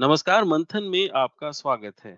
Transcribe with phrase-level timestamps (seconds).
[0.00, 2.16] नमस्कार मंथन में आपका स्वागत है।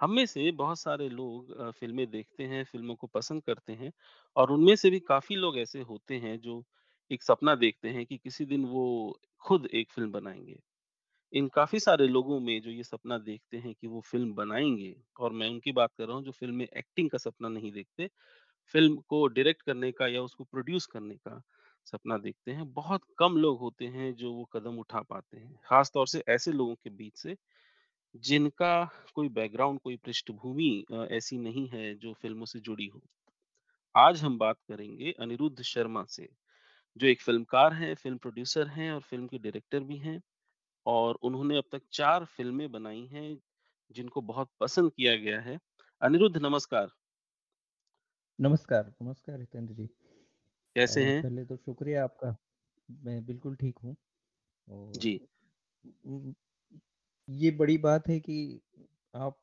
[0.00, 3.92] हम में से बहुत सारे लोग फ़िल्में देखते हैं, फ़िल्मों को पसंद करते हैं
[4.36, 6.62] और उनमें से भी काफ़ी लोग ऐसे होते हैं जो
[7.10, 8.84] एक सपना देखते हैं कि किसी दिन वो
[9.44, 10.58] खुद एक फ़िल्म बनाएँगे
[11.32, 15.32] इन काफ़ी सारे लोगों में जो ये सपना देखते हैं कि वो फ़िल्म बनाएँगे और
[15.34, 18.10] मैं उनकी बात कर रहा हूँ जो फ़िल्म में एक्टिंग का सपना नहीं देखते,
[18.74, 21.42] फ़िल्म को डायरेक्ट करने का या उसको प्रोड्यूस करने का
[21.90, 25.90] सपना देखते हैं। बहुत कम लोग होते हैं जो वो कदम उठा पाते हैं। ख़ास
[25.94, 27.36] तौर से ऐसे लोगों के बीच से
[28.14, 28.74] जिनका
[29.14, 33.02] कोई बैकग्राउंड, कोई पृष्ठभूमि ऐसी नहीं है जो फ़िल्मों से जुड़ी हो।
[33.94, 36.28] आज हम बात करेंगे अनिरुद्ध शर्मा से,
[36.96, 40.20] जो एक फ़िल्मकार हैं, फ़िल्म प्रोड्यूसर हैं और फ़िल्म के डायरेक्टर भी हैं
[40.86, 43.38] और उन्होंने अब तक चार फ़िल्में बनाई हैं,
[43.90, 45.58] जिनको बहुत पसंद किया गया है।
[46.02, 46.88] अनिरुद्ध नमस्कार,
[48.38, 49.88] नमस्कार, नमस्कार हितेंद्र जी।
[50.78, 51.22] कैसे हैं?
[51.22, 52.36] पहले तो शुक्रिया आपका।
[52.90, 53.96] मैं बिल्कुल ठीक हूँ
[54.92, 55.20] जी।
[57.30, 58.60] ये बड़ी बात है कि
[59.14, 59.38] आप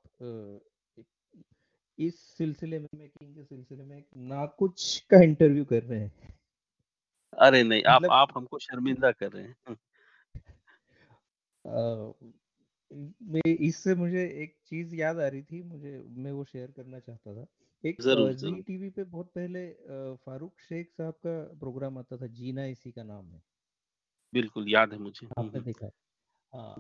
[1.99, 6.33] इस सिलसिले में मेकिंग के सिलसिले में ना कुछ का इंटरव्यू कर रहे हैं।
[7.33, 9.55] अरे नहीं, आप मतलब आप हमको शर्मिंदा कर रहे हैं।
[11.67, 12.15] हुँ,
[13.23, 17.35] मैं इससे मुझे एक चीज़ याद आ रही थी, मुझे मैं वो शेयर करना चाहता
[17.35, 17.45] था।
[17.85, 19.67] एक ज़ी टीवी पे बहुत पहले
[20.15, 23.41] फारूक शेख साहब का प्रोग्राम आता था, जीना इसी का नाम है।
[24.33, 25.91] बिल्कुल, याद है मुझे। आपने देखा है?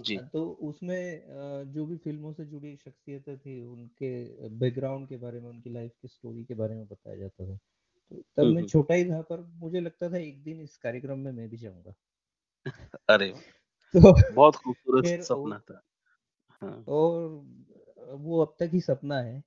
[0.03, 1.23] जी। तो उसमें
[1.73, 6.07] जो भी फ़िल्मों से जुड़ी शख्सियतें थी, उनके बैकग्राउंड के बारे में, उनकी लाइफ़ की
[6.07, 7.57] स्टोरी के बारे में बताया जाता था।
[8.11, 11.31] तो तब मैं छोटा ही था पर मुझे लगता था एक दिन इस कार्यक्रम में
[11.31, 11.93] मैं भी जाऊँगा।
[13.09, 13.29] अरे
[13.93, 15.81] तो बहुत खूबसूरत सपना था।
[16.61, 17.29] हाँ। और
[18.11, 19.43] वो अब तक ही सपना है।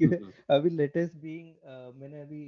[0.00, 2.42] हुँ, कि हुँ। अभी लेटेस्ट बीइंग मैंने अभी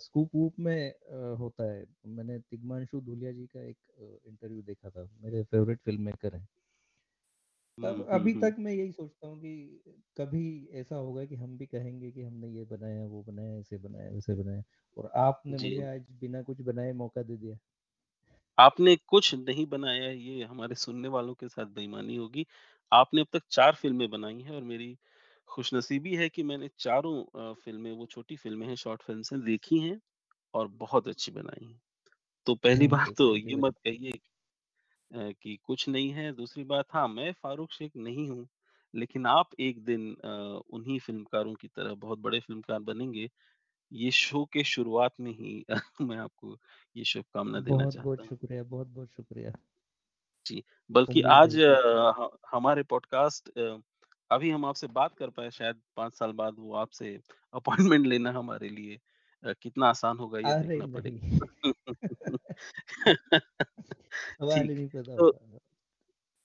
[0.00, 3.76] स्कूप वूप में अ, होता है, मैंने तिग्मांशु धूलिया जी का एक
[4.26, 6.46] इंटरव्यू देखा था, मेरे फ़ेवरेट फ़िल्म मेकर हैं।
[7.78, 9.82] तब हुँ, हुँ, अभी तक मैं यही सोचता हूँ कि
[10.16, 10.42] कभी
[10.74, 14.34] ऐसा होगा कि हम भी कहेंगे कि हमने ये बनाया, वो बनाया, ऐसे बनाया, वैसे
[14.34, 14.62] बनाया
[14.96, 17.58] और आपने मुझे आज बिना कुछ बनाए मौका दे दिया।
[18.58, 22.46] आपने कुछ नहीं बनाया ये हमारे सुनने वालों के साथ बेईमानी होगी।
[22.92, 24.96] आपने अब तक चार फ़िल्में बनाई हैं और मेरी
[25.50, 29.78] खुशनसीबी है कि मैंने चारों अ, फ़िल्में वो छोटी फ़िल्में हैं, शॉर्ट फ़िल्म्स हैं, देखी
[29.80, 30.00] हैं
[30.54, 31.80] और बहुत अच्छी बनाई हैं।
[32.46, 34.12] तो पहली बात तो ये मत कहिए
[35.10, 38.46] अ, कि कुछ नहीं है, दूसरी बात हाँ, मैं फ़ारूक शेख नहीं हूँ,
[38.94, 40.28] लेकिन आप एक दिन अ,
[40.70, 43.28] उन्हीं फ़िल्मकारों की तरह बहुत बड़े फ़िल्मकार बनेंगे,
[43.92, 45.64] ये शो के शुरुआत में ही
[46.02, 46.58] मैं आपको
[46.96, 49.52] ये शुभकामना देना बहुत-बहुत चाहता हूँ। शुक्रिया, बहुत-बहुत शुक्रिया।
[50.46, 53.76] जी, बल्कि आज कि ह हमारे पॉडकास्ट अ,
[54.30, 57.14] अभी हम आपसे बात कर पाए शायद 5 साल बाद वो आपसे
[57.54, 58.98] अपॉइंटमेंट लेना हमारे लिए
[59.44, 61.20] अ, कितना आसान होगा ये अरे देखना नहीं!
[62.06, 62.54] पड़ेगा।
[64.44, 65.58] ठीक, नहीं तो होता।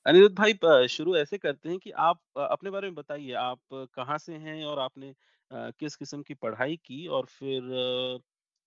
[0.06, 3.60] अनिरुद्ध भाई प शुरू ऐसे करते हैं कि आप अ, अपने बारे में बताइए, आप
[3.96, 5.10] कहाँ से हैं और आपने
[5.52, 8.20] अ, किस किस्म की पढ़ाई की और फिर अ,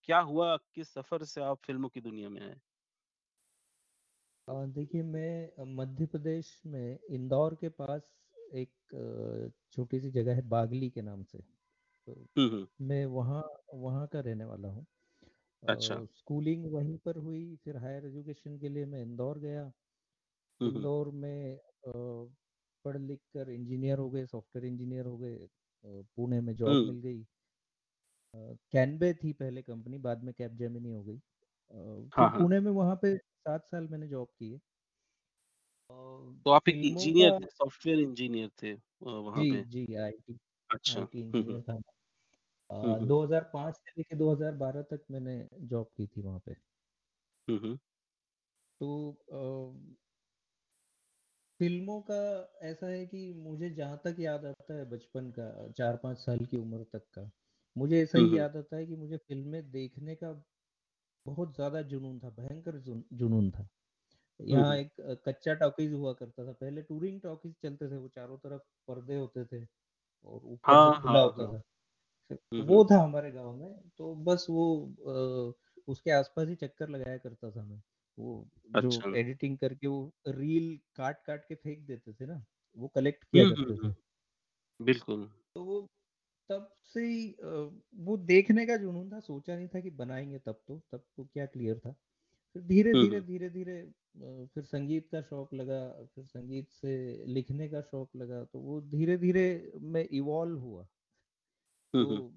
[0.09, 2.57] क्या हुआ, किस सफ़र से आप फ़िल्मों की दुनिया में आए?
[4.69, 8.11] देखिए मैं मध्य प्रदेश में इंदौर के पास
[8.55, 11.39] एक छोटी-सी जगह है बागली के नाम से।
[11.79, 12.27] तो।
[12.81, 13.43] मैं वहाँ
[13.75, 14.87] वहाँ का रहने वाला हूँ।
[15.63, 19.73] अच्छा। स्कूलिंग वहीं पर हुई, फिर हायर एजुकेशन के लिए मैं इंदौर गया।
[20.61, 21.59] इंदौर में
[22.85, 25.49] पढ़ लिख कर इंजीनियर हो गए, सॉफ्टवेयर इंजीनियर हो गए।
[25.85, 27.27] पुणे में जॉब मिल गई।
[28.35, 31.21] कैनबे थी पहले कंपनी, बाद में कैपजेमिनी हो गई।
[32.13, 34.61] हाँ, हाँ। पुणे में वहाँ पे सात साल मैंने जॉब की है।
[35.91, 39.65] तो आप एक इंजीनियर का थे, सॉफ्टवेयर इंजीनियर थे अ, वहाँ जी, पे?
[39.65, 40.37] जी, आईटी
[40.71, 41.93] अच्छा। आईटी हुँ, हुँ। इंजीनियर था मैं।
[42.77, 46.57] हुँ, अ, हुँ। 2005 से लेके 2012 तक मैंने जॉब की थी वहाँ पे।
[47.49, 47.79] हुँ, हुँ।
[48.81, 48.89] तो
[49.31, 49.97] अ,
[51.61, 52.17] फ़िल्मों का
[52.63, 56.83] ऐसा है कि मुझे जहाँ तक याद आता है बचपन का 4-5 साल की उम्र
[56.93, 57.31] तक का,
[57.77, 60.33] मुझे ऐसा हुँ। याद आता है कि मुझे फ़िल्में देखने का
[61.27, 63.69] बहुत ज़्यादा जुनून था, भयंकर जुन जुनून था।
[64.41, 64.93] हुँ, यहाँ एक
[65.27, 69.45] कच्चा टॉकीज़ हुआ करता था, पहले टूरिंग टॉकीज़ चलते थे, वो चारों तरफ़ पर्दे होते
[69.47, 69.65] थे
[70.27, 71.63] और ऊपर हाँ, खुला हाँ, होता हाँ। था।
[72.63, 74.67] वो था हमारे गाँव में, तो बस वो
[75.49, 75.55] अ,
[75.89, 77.83] उसके आस-पास ही चक्कर लगाया करता था मैं।
[78.19, 82.45] वो जो अच्छा। एडिटिंग करके वो रील काट-काट के फेंक देते थे ना,
[82.79, 83.93] वो कलेक्ट किया करते थे।
[84.81, 85.81] बिल्कुल। तो वो
[86.51, 87.37] तब से ही
[87.99, 91.47] वो देखने का जुनून था, सोचा नहीं था कि बनाएँगे तब तो, तब तो क्या
[91.49, 91.95] क्लियर था।
[92.57, 98.45] फिर धीरे-धीरे, धीरे-धीरे फिर संगीत का शौक लगा, फिर संगीत से लिखने का शौक लगा,
[98.45, 100.83] तो वो धीरे-धीरे मैं इवॉल्व हुआ।
[101.93, 102.33] तो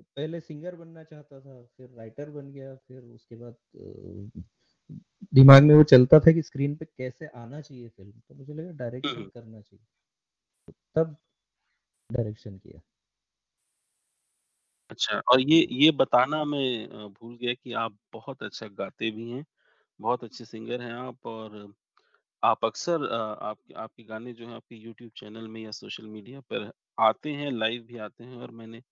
[0.00, 3.54] पहले सिंगर बनना चाहता था, फिर राइटर बन गया, फिर उसके बाद
[5.34, 8.70] दिमाग में वो चलता था कि स्क्रीन पे कैसे आना चाहिए फ़िल्म, तो मुझे लगा
[8.70, 9.86] डायरेक्शन करना चाहिए।
[10.94, 11.16] तब
[12.12, 12.80] डायरेक्शन किया।
[14.90, 19.30] अच्छा और ये ये बताना मैं अ, भूल गया कि आप बहुत अच्छा गाते भी
[19.30, 19.44] हैं,
[20.00, 21.56] बहुत अच्छे सिंगर हैं आप और
[22.42, 26.40] आप अक्सर अ, आप आपके गाने जो हैं आपके यूट्यूब चैनल में या सोशल मीडिया
[26.46, 26.70] पर
[27.00, 28.82] आते हैं, लाइव भी आते हैं और मैंने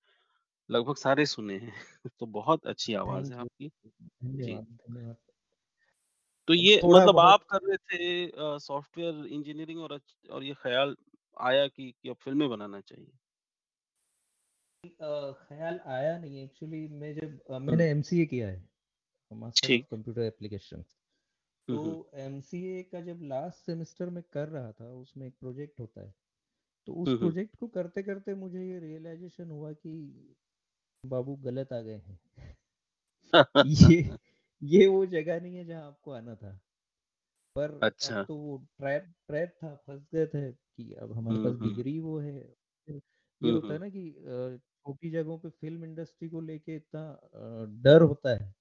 [0.70, 1.74] लगभग सारे सुने हैं।
[2.12, 3.72] तो बहुत अच्छी आवाज़ है थैंक यू। आपकी।
[4.38, 5.16] जी। धन्यवाद, धन्यवाद।
[6.48, 10.14] तो अब ये थोड़ा मतलब बहुत आप कर रहे थे अ, सॉफ्टवेयर इंजीनियरिंग और अच
[10.30, 10.96] और ये ख़्याल
[11.40, 13.12] आया कि कि अब फ़िल्में बनाना चाहिए?
[14.84, 18.62] ख़्याल आया नहीं एक्चुअली मैं जब मैंने एमसीए किया है,
[19.30, 20.96] मास्टर कंप्यूटर एप्लीकेशंस।
[21.68, 21.82] तो
[22.18, 26.14] एमसीए का जब लास्ट सेमेस्टर में कर रहा था, उसमें एक प्रोजेक्ट होता है।
[26.88, 30.36] तो उस। प्रोजेक्ट को करते-करते मुझे ये रियलाइज़ेशन हुआ कि
[31.04, 32.20] बाबू गलत आ गए हैं।
[33.56, 33.96] ये
[34.62, 36.52] ये वो जगह नहीं है जहाँ आपको आना था।
[37.56, 41.98] पर अच्छा। तो वो ट्रैप ट्रैप था, फँस गए थे कि अब हमारे पास डिग्री
[42.00, 42.34] वो है।
[43.42, 44.02] ये होता है ना कि
[44.86, 48.52] छोटी जगहों पे फ़िल्म इंडस्ट्री को लेके इतना अ, डर होता है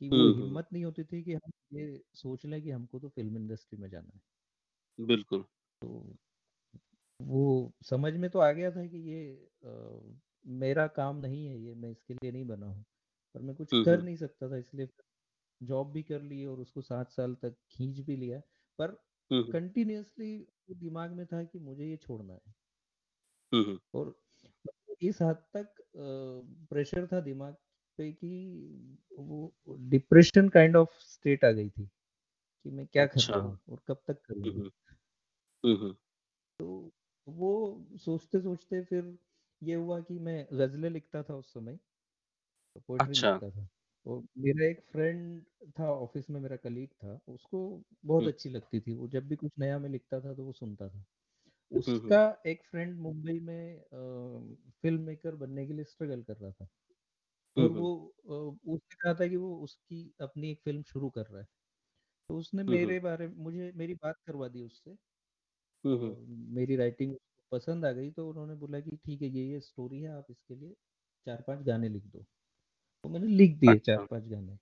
[0.00, 3.36] कि वो। हिम्मत नहीं होती थी कि हम ये सोच लें कि हमको तो फ़िल्म
[3.38, 4.20] इंडस्ट्री में जाना है।
[4.98, 5.44] बिल्कुल।
[5.82, 6.16] तो
[7.20, 9.24] वो समझ में तो आ गया था कि ये
[9.64, 10.00] अ,
[10.54, 12.84] मेरा काम नहीं है ये, मैं इसके लिए नहीं बना हूँ।
[13.34, 14.88] पर मैं कुछ कर नहीं सकता था इसलिए
[15.60, 18.40] जॉब भी कर ली और उसको सात साल तक खींच भी लिया।
[18.78, 18.96] पर
[19.30, 19.60] हुँ।
[20.72, 22.34] दिमाग में था कि मुझे ये छोड़ना
[23.52, 24.14] हुँ। और
[25.02, 25.74] इस हद तक
[26.70, 27.54] प्रेशर था दिमाग
[27.98, 28.30] पे कि
[29.18, 31.86] वो डिप्रेशन काइंड ऑफ़ स्टेट आ गई थी
[32.64, 34.70] कि मैं क्या कर अच्छा। रहा हूँ और कब तक हुँ, करूँगा। हुँ।
[35.64, 35.96] हुँ, हुँ।
[36.60, 36.92] तो
[37.26, 37.50] वो
[37.98, 39.16] सोचते-सोचते फिर
[39.62, 41.78] ये हुआ कि मैं ग़ज़लें लिखता था उस समय,
[42.80, 43.68] पोएट्री अच्छा। लिखता था।
[44.06, 45.44] और मेरा एक फ्रेंड
[45.78, 49.52] था ऑफ़िस में मेरा कलीग था, उसको बहुत अच्छी लगती थी। वो जब भी कुछ
[49.58, 51.04] नया मैं लिखता था तो वो सुनता था।
[51.72, 53.80] हुँ, हुँ। उसका एक फ्रेंड मुंबई में
[54.82, 56.68] फ़िल्म मेकर बनने के लिए स्ट्रगल कर रहा था
[57.56, 57.94] हुँ, और हुँ। वो
[58.68, 61.46] उसने कहा था कि वो उसकी अपनी एक फ़िल्म शुरू कर रहा है।
[62.30, 64.96] तो उसने। मेरे बारे में मुझे मेरी बात करवा दी उससे
[66.50, 67.14] मेरी राइटिंग
[67.52, 70.54] पसंद आ गई तो उन्होंने बोला कि ठीक है ये, ये स्टोरी है आप इसके
[70.56, 70.74] लिए
[71.26, 72.22] 4-5 गाने लिख दो।
[73.04, 74.58] तो मैंने लिख दिए अच्छा। 4-5 गाने।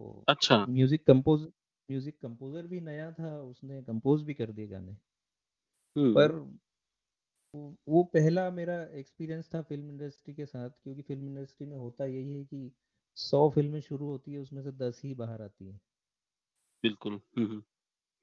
[0.00, 1.46] तो अच्छा। म्यूज़िक कंपोज़
[1.88, 4.96] म्यूज़िक कंपोज़र भी नया था, उसने कंपोज़ भी कर दिए गाने।
[5.96, 6.32] हुँ। पर
[7.86, 12.32] वो पहला मेरा एक्सपीरियंस था फ़िल्म इंडस्ट्री के साथ क्योंकि फ़िल्म इंडस्ट्री में होता यही
[12.32, 12.70] है कि
[13.16, 15.80] सौ फ़िल्में शुरू होती है, उसमें से 10 ही बाहर आती हैं।
[16.84, 17.62] बिल्कुल। हुँ, हुँ।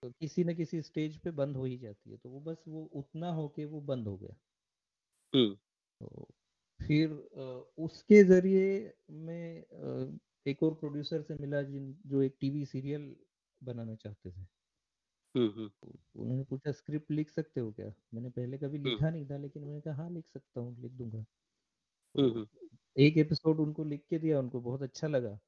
[0.03, 2.83] तो किसी न किसी स्टेज पे बंद हो ही जाती है, तो वो बस वो
[2.95, 4.35] उतना होके वो बंद हो गया।
[6.01, 6.27] तो
[6.79, 7.11] फिर
[7.79, 8.65] उसके ज़रिए
[9.21, 9.43] मैं
[10.45, 13.15] एक और प्रोड्यूसर से मिला जिन जो एक टीवी सीरियल
[13.61, 14.45] बनाना चाहते थे।
[15.35, 15.74] हुँ, हुँ।
[16.15, 17.91] उन्होंने पूछा स्क्रिप्ट लिख सकते हो क्या?
[18.13, 21.25] मैंने पहले कभी लिखा नहीं था लेकिन मैंने कहा हाँ, लिख सकता हूँ, लिख दूँगा।
[22.15, 22.45] तो।
[22.95, 25.39] एक एपिसोड उनको लिख के दिया, उनको बहुत अच्छा लगा।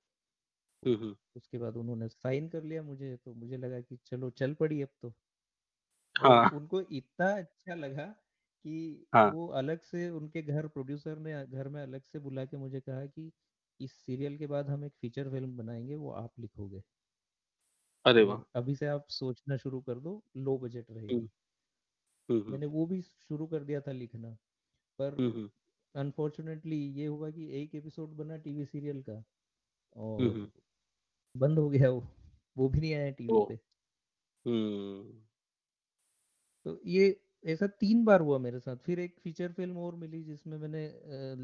[0.83, 4.81] तो। उसके बाद उन्होंने साइन कर लिया मुझे, तो मुझे लगा कि चलो चल पड़ी
[4.81, 5.15] अब तो।
[6.15, 8.05] हाँ, उनको इतना अच्छा लगा
[8.65, 12.57] कि हाँ। वो अलग से उनके घर प्रोड्यूसर ने घर में अलग से बुला के
[12.57, 13.31] मुझे कहा कि
[13.79, 16.81] इस सीरियल के बाद हम एक फीचर फ़िल्म बनाएँगे वो आप लिखोगे
[18.05, 18.45] अरे वाह!
[18.55, 21.29] अभी से आप सोचना शुरू कर दो, लो बजट। रहेगी।
[22.29, 24.31] हुँ, हुँ। मैंने वो भी शुरू कर दिया था लिखना,
[24.99, 25.49] पर हुँ।
[26.93, 29.23] ये हुआ कि एक एपिसोड बना टीवी सीरियल का
[29.95, 30.39] और
[31.35, 32.07] बंद हो गया वो,
[32.57, 33.59] वो भी नहीं आया टीवी पे।
[36.65, 37.15] तो ये
[37.45, 40.87] ऐसा तीन बार हुआ मेरे साथ। फिर एक फीचर फ़िल्म और मिली जिसमें मैंने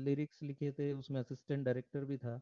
[0.03, 2.39] लिरिक्स लिखे थे, उसमें असिस्टेंट डायरेक्टर भी था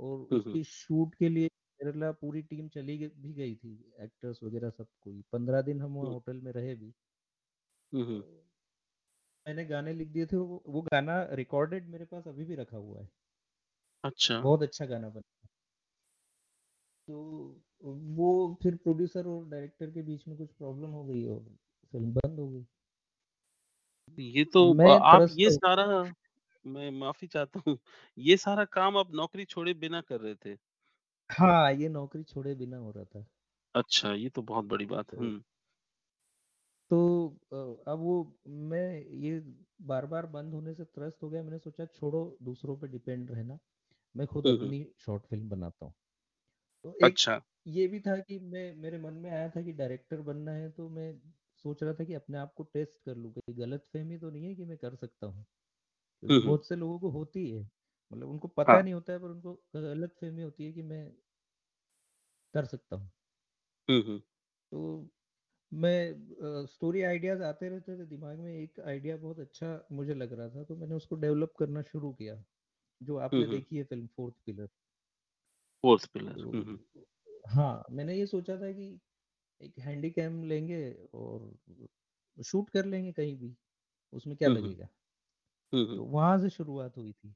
[0.00, 1.48] और। उसकी शूट के लिए
[1.84, 6.10] केरला पूरी टीम चली भी गई थी, एक्टर्स वगैरह सब कोई। 15 दिन हम वहाँ
[6.10, 6.92] होटल में रहे भी।
[7.92, 8.44] तो
[9.46, 13.00] मैंने गाने लिख दिए थे, वो वो गाना रिकॉर्डेड मेरे पास अभी भी रखा हुआ
[13.00, 13.08] है।
[14.04, 15.48] अच्छा। बहुत अच्छा गाना बना।
[17.08, 17.62] तो
[18.16, 18.28] वो
[18.62, 21.40] फिर प्रोड्यूसर और डायरेक्टर के बीच में कुछ प्रॉब्लम हो गई और
[21.94, 22.64] फ़िल्म बंद हो गई।
[24.18, 25.84] ये तो मैं आप ये सारा
[26.64, 27.76] मैं माफ़ी चाहता हूँ,
[28.18, 30.56] ये सारा काम आप नौकरी छोड़े बिना कर रहे थे।
[31.30, 33.26] हाँ, ये नौकरी छोड़े बिना हो रहा था।
[33.74, 35.44] अच्छा, ये तो बहुत बड़ी बात है। तो हुँ।
[36.90, 36.98] तो
[37.52, 38.14] अ, अब वो
[38.68, 38.80] मैं
[39.18, 39.38] ये
[39.82, 43.58] बार-बार बंद होने से त्रस्त हो गया, मैंने सोचा छोड़ो दूसरों पे डिपेंड रहना,
[44.14, 45.94] मैं खुद हुँ, हुँ। अपनी शॉर्ट फ़िल्म बनाता हूँ।
[46.84, 50.20] तो एक अच्छा। ये भी था कि मैं मेरे मन में आया था कि डायरेक्टर
[50.22, 51.12] बनना है, तो मैं
[51.64, 54.54] सोच रहा था कि अपने आप को टेस्ट कर लूँ, कहीं गलतफ़हमी तो नहीं है
[54.56, 55.30] कि मैं कर सकता।
[56.22, 57.64] क्योंकि हुँ। बहुत से लोगों को होती है,
[58.10, 61.04] मतलब उनको पता हाँ। नहीं होता है पर उनको गलतफ़हमी होती है कि मैं
[62.54, 63.10] कर सकता हूँ।
[64.72, 64.80] तो
[65.72, 70.48] मैं स्टोरी आइडियाज़ आते रहते थे दिमाग में एक आइडिया बहुत अच्छा मुझे लग रहा
[70.50, 72.42] था तो मैंने उसको डेवलप करना शुरू किया
[73.00, 74.68] जो आपने देखी है film fourth pillar
[75.84, 76.36] fourth pillar.
[76.36, 76.78] तो हुँ,
[77.90, 78.86] मैंने ये सोचा था कि
[79.60, 80.82] एक हैंडी कैम लेंगे
[81.14, 81.52] और
[82.36, 83.56] शूट कर लेंगे कहीं भी
[84.12, 84.88] उसमें क्या। लगेगा।
[85.88, 87.34] तो वहाँ से शुरुआत हुई थी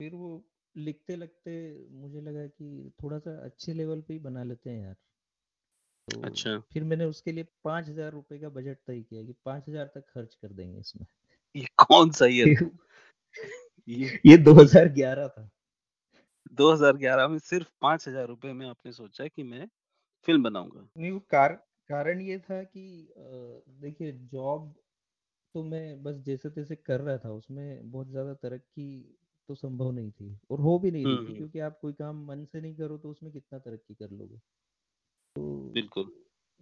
[0.00, 0.30] फिर वो
[0.74, 1.52] लिखते लगते
[1.92, 4.96] मुझे लगा कि थोड़ा सा अच्छे लेवल पे ही बना लेते हैं यार।
[6.08, 9.68] तो अच्छा, फिर मैंने उसके लिए पाँच हज़ार रुपये का बजट तय किया कि पाँच
[9.68, 11.06] हज़ार तक खर्च कर देंगे इसमें।
[11.54, 12.70] ये कौन-सा ईयर था?
[13.88, 15.48] ये ये 2011 था।
[16.52, 19.66] 2011 में सिर्फ़ ₹5000 में आपने सोचा कि मैं
[20.28, 20.88] फ़िल्म बनाऊँगा?
[20.96, 21.52] नहीं वो कार,
[21.90, 22.82] कारण ये था कि
[23.80, 24.74] देखिए जॉब
[25.54, 28.88] तो मैं बस जैसे-तैसे कर रहा था उसमें बहुत ज़्यादा तरक्की
[29.48, 32.60] तो संभव नहीं थी और हो भी नहीं रही क्योंकि आप कोई काम मन से
[32.60, 34.38] नहीं करो तो उसमें कितना तरक्की कर लोगे।
[35.36, 36.10] तो बिल्कुल।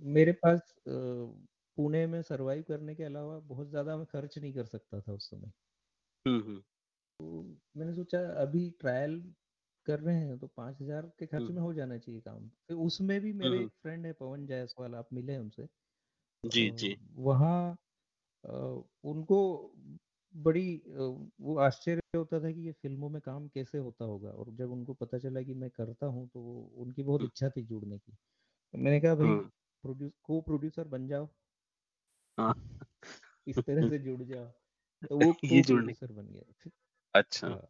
[0.03, 5.01] मेरे पास पुणे में सर्वाइव करने के अलावा बहुत ज़्यादा मैं खर्च नहीं कर सकता
[5.01, 5.53] था उस समय।
[6.27, 6.65] हुँ, हुँ।
[7.75, 9.21] मैंने सोचा अभी ट्रायल
[9.87, 13.33] कर रहे हैं तो 5000 के खर्च में हो जाना चाहिए काम। फिर उसमें भी
[13.35, 15.67] मेरे एक फ्रेंड है पवन जायसवाल आप मिले हैं उनसे।
[16.45, 17.77] जी, जी। वहाँ
[19.05, 19.39] उनको
[20.35, 24.71] बड़ी वो आश्चर्य होता था कि ये फ़िल्मों में काम कैसे होता होगा और जब
[24.73, 28.13] उनको पता चला कि मैं करता हूँ तो वो उनकी बहुत इच्छा थी जुड़ने की।
[28.75, 29.39] तो मैंने कहा भाई
[29.85, 31.29] प्रोड्यूस को-प्रोड्यूसर बन जाओ,
[32.39, 32.53] हाँ,
[33.47, 34.47] इस तरह से जुड़ जाओ।
[35.03, 36.71] तो वो ये जुड़ने को-प्रोड्यूसर बन गया। अच्छा।
[37.45, 37.61] हाँ।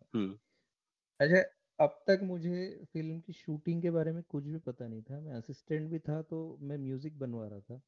[1.21, 1.38] अच्छा,
[1.78, 2.59] अब तक मुझे
[2.92, 6.21] फ़िल्म की शूटिंग के बारे में कुछ भी पता नहीं था। मैं असिस्टेंट भी था
[6.25, 7.80] तो मैं म्यूज़िक बनवा रहा था।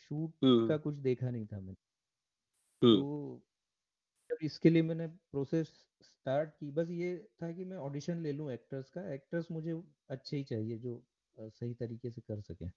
[0.00, 0.34] शूट
[0.66, 1.76] का कुछ देखा नहीं था मैंने।
[2.82, 3.02] तो
[4.42, 5.68] इसके लिए मैंने प्रोसेस
[6.02, 10.36] स्टार्ट की, बस ये था कि मैं ऑडिशन ले लूँ एक्टर्स का। एक्टर्स मुझे अच्छे
[10.36, 11.02] ही चाहिए जो
[11.38, 12.70] सही तरीके से कर सकें।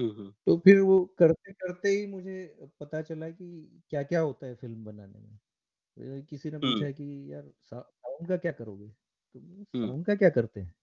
[0.00, 2.36] हुँ, हुँ, तो फिर वो करते-करते ही मुझे
[2.80, 3.46] पता चला कि
[3.90, 5.38] क्या-क्या होता है फ़िल्म बनाने में।
[6.24, 8.88] किसी ने पूछा कि यार साउंड का क्या करोगे?
[8.88, 10.74] तो साउंड का क्या करते हैं?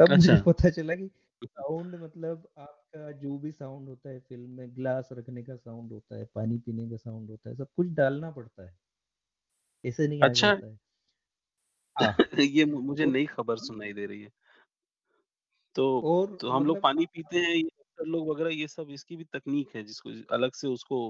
[0.00, 1.08] तब अच्छा। मुझे पता चला कि
[1.44, 6.16] साउंड मतलब आपका जो भी साउंड होता है फ़िल्म में ग्लास रखने का साउंड होता
[6.16, 8.76] है, पानी पीने का साउंड होता है, सब कुछ डालना पड़ता है।
[9.84, 10.76] ऐसे नहीं आ अच्छा, है।
[11.96, 14.30] हाँ, ये मुझे नई खबर सुनाई दे रही है।
[15.76, 19.16] तो और तो हम लोग मतलब पानी पीते हैं, ये लोग वगैरह ये सब इसकी
[19.16, 21.02] भी तकनीक है जिसको अलग से उसको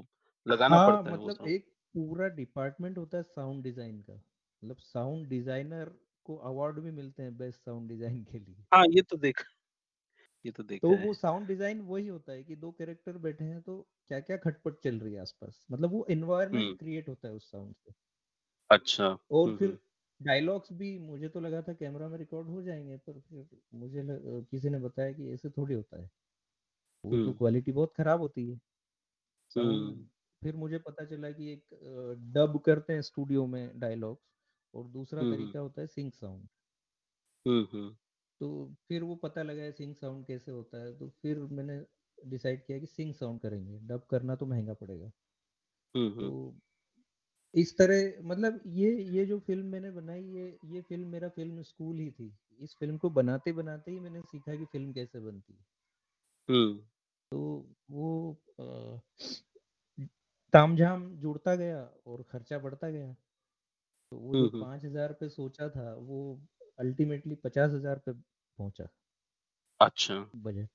[0.46, 4.76] लगाना हाँ, पड़ता है वो मतलब। एक पूरा डिपार्टमेंट होता है साउंड डिज़ाइन का। मतलब
[4.82, 5.92] साउंड डिज़ाइनर
[6.26, 9.44] को अवार्ड भी मिलते हैं बेस्ट साउंड डिज़ाइन के लिए। हाँ, ये तो देखा
[10.44, 13.60] ये तो तो देखा वो साउंड डिज़ाइन वही होता है कि 2 कैरेक्टर बैठे हैं
[13.62, 13.76] तो
[14.08, 17.74] क्या-क्या खटपट चल रही है आस-पास। मतलब वो एनवायरनमेंट हुँ, क्रिएट होता है उस साउंड
[17.76, 17.92] से।
[18.70, 19.78] अच्छा। और फिर
[20.20, 24.10] डायलॉग्स भी मुझे तो लगा था कैमरा में रिकॉर्ड हो जाएँगे पर फिर मुझे ल
[24.10, 26.10] अ, किसी ने बताया कि ऐसे थोड़ी होता है।
[27.04, 28.58] वो तो क्वालिटी बहुत खराब होती है।
[29.50, 29.94] साउंड
[30.42, 31.66] फिर मुझे पता चला कि एक
[32.32, 34.32] डब करते हैं स्टूडियो में डायलॉग्स
[34.74, 36.48] और दूसरा हुँ, हुँ, तरीका होता है सिंक साउंड।
[37.46, 37.96] हुँ, हुँ,
[38.40, 38.46] तो
[38.82, 41.80] फिर वो पता लगा है सिंक साउंड कैसे होता है, तो फिर मैंने
[42.18, 45.10] डिसाइड किया कि सिंक साउंड करेंगे, डब करना तो महँगा पड़ेगा।
[46.14, 46.34] तो हुँ,
[47.54, 51.98] इस तरह मतलब ये ये जो फ़िल्म मैंने बनाई ये ये फ़िल्म मेरा फ़िल्म स्कूल
[51.98, 55.64] ही थी। इस फ़िल्म को बनाते-बनाते ही मैंने सीखा कि फ़िल्म कैसे बनती है।
[57.32, 57.38] तो
[57.90, 58.10] वो
[60.52, 63.12] तामझाम जुड़ता गया और खर्चा बढ़ता गया।
[64.12, 66.20] तो वो जो हुँ, हज़ार 5000 पे सोचा था वो
[66.78, 68.88] अल्टीमेटली 50000 पे पहुँचा
[69.80, 70.68] अच्छा। बजट।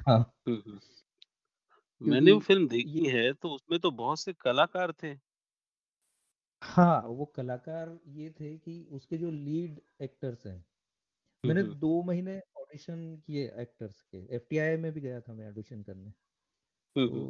[0.00, 0.32] हाँ,
[2.00, 5.14] मैंने वो फ़िल्म देखी है तो उसमें तो बहुत से कलाकार थे।
[6.62, 10.64] हाँ, वो कलाकार ये थे कि उसके जो लीड एक्टर्स हैं,
[11.44, 15.82] मैंने हुँ, 2 महीने ऑडिशन किए एक्टर्स के। एफटीआई में भी गया था मैं ऑडिशन
[15.82, 16.10] करने।
[17.06, 17.24] तो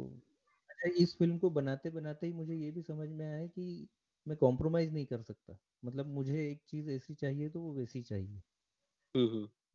[0.69, 3.89] अच्छा इस फ़िल्म को बनाते-बनाते ही मुझे ये भी समझ में आया कि
[4.27, 8.41] मैं कॉम्प्रोमाइज़ नहीं कर सकता। मतलब मुझे एक चीज़ ऐसी चाहिए तो वो वैसी चाहिए।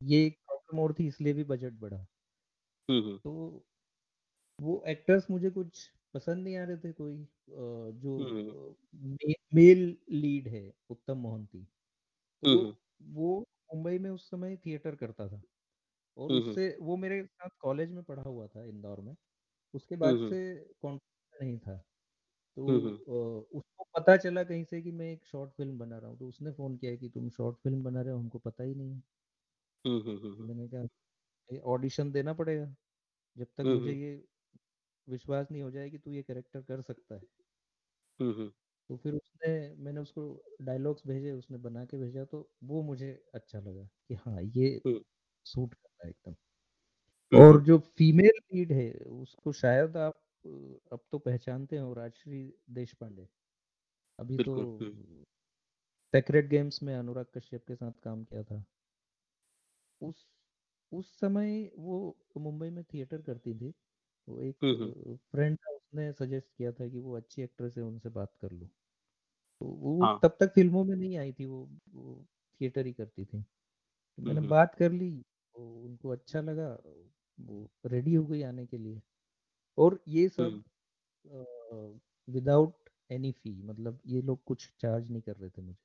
[0.01, 2.05] ये एक प्रॉब्लम और थी इसलिए भी बजट बढ़ा।
[3.23, 3.31] तो
[4.59, 7.15] वो एक्टर्स मुझे कुछ पसंद नहीं आ रहे थे कोई
[7.49, 9.81] जो हुँ, हुँ, अ, मे मेल
[10.13, 11.63] लीड है उत्तम मोहंती।
[12.43, 12.63] तो
[13.11, 15.41] वो मुंबई में उस समय थिएटर करता था
[16.17, 19.15] और उससे वो मेरे साथ कॉलेज में पढ़ा हुआ था इंदौर में।
[19.73, 20.41] उसके बाद से
[20.81, 21.77] कॉन्टैक्ट नहीं था।
[22.57, 22.65] तो
[23.53, 26.51] उसको पता चला कहीं से कि मैं एक शॉर्ट फ़िल्म बना रहा हूँ, तो उसने
[26.53, 29.01] फ़ोन किया कि तुम शॉर्ट फ़िल्म बना रहे हो, हमको पता ही नहीं
[29.85, 30.01] हुँ,
[30.39, 31.09] मैंने कहा
[31.67, 32.65] ऑडिशन देना पड़ेगा,
[33.35, 34.15] जब तक मुझे ये
[35.07, 37.21] विश्वास नहीं हो जाए कि तू ये कैरेक्टर कर सकता है।
[38.19, 38.51] हुँ, हुँ,
[38.89, 40.23] तो फिर उसने मैंने उसको
[40.61, 44.81] डायलॉग्स भेजे, उसने बना के भेजा तो वो मुझे अच्छा लगा कि हाँ, ये
[45.45, 46.35] सूट करता है एकदम।
[47.31, 50.21] और जो फीमेल लीड है उसको शायद आप
[50.91, 53.27] अब तो पहचानते हो राजश्री देशपांडे।
[54.19, 54.55] अभी तो।
[56.13, 58.63] सेक्रेड गेम्स में अनुराग कश्यप के साथ काम किया था।
[60.01, 60.25] उस
[60.91, 61.97] उस समय वो
[62.37, 63.73] मुंबई में थिएटर करती थी।
[64.27, 67.77] वो एक हुँ, हुँ। अ, फ्रेंड था उसने सजेस्ट किया था कि वो अच्छी एक्ट्रेस
[67.77, 68.65] है उनसे बात कर लो।
[69.61, 72.25] तो वो हाँ। तब तक फ़िल्मों में नहीं आई थी वो वो
[72.61, 73.41] थिएटर ही करती थी।
[73.93, 75.11] तो मैंने बात कर ली,
[75.55, 76.69] तो उनको अच्छा लगा,
[77.37, 79.01] वो रेडी हो गई आने के लिए
[79.77, 80.61] और ये सब
[82.27, 85.84] विदाउट एनी फ़ी मतलब ये लोग कुछ चार्ज नहीं कर रहे थे मुझे।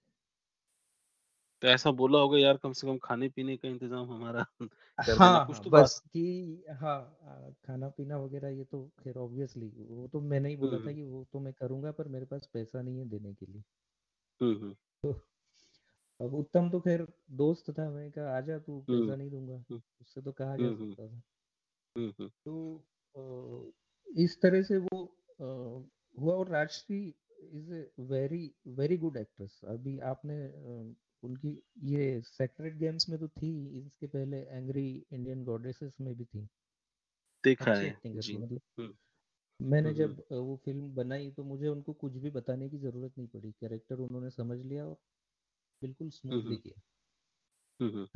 [1.63, 4.45] तो ऐसा बोला होगा यार कम से कम खाने-पीने का इंतज़ाम हमारा
[4.99, 8.83] कर देना, हाँ, कुछ हाँ, तो बात बस कि हाँ अ, खाना-पीना वग़ैरह ये तो
[8.99, 12.09] ख़ैर ऑब्वियसली वो तो मैंने ही बोला था हुँ। कि वो तो मैं करूँगा पर
[12.09, 13.63] मेरे पास पैसा नहीं है देने के लिए।
[14.41, 15.13] हुँ, हुँ। तो
[16.21, 19.65] अब उत्तम तो ख़ैर दोस्त था, मैंने कहा आजा तू हुँ, पैसा नहीं दूँगा,
[20.01, 21.21] उससे तो कहा जा सकता था।
[22.47, 22.55] तो
[23.15, 25.05] अ, इस तरह से वो
[25.41, 25.45] अ,
[26.15, 26.99] हुआ और Rajshri
[27.53, 28.43] is a very
[28.75, 29.61] very good actress.
[29.67, 30.37] अभी आपने
[31.23, 31.51] उनकी
[31.87, 36.49] ये सेक्रेड गेम्स में तो थी, इसके पहले एंग्री इंडियन गॉडेसेस में भी थी।
[37.45, 38.61] देखा है। जी। मतलब
[39.61, 43.13] मैंने हुँ, हुँ, जब वो फ़िल्म बनाई तो मुझे उनको कुछ भी बताने की ज़रूरत
[43.19, 44.97] नहीं पड़ी। कैरेक्टर उन्होंने समझ लिया और
[45.83, 46.83] बिल्कुल स्मूथली किया।
[47.81, 48.09] हुँ, हुँ,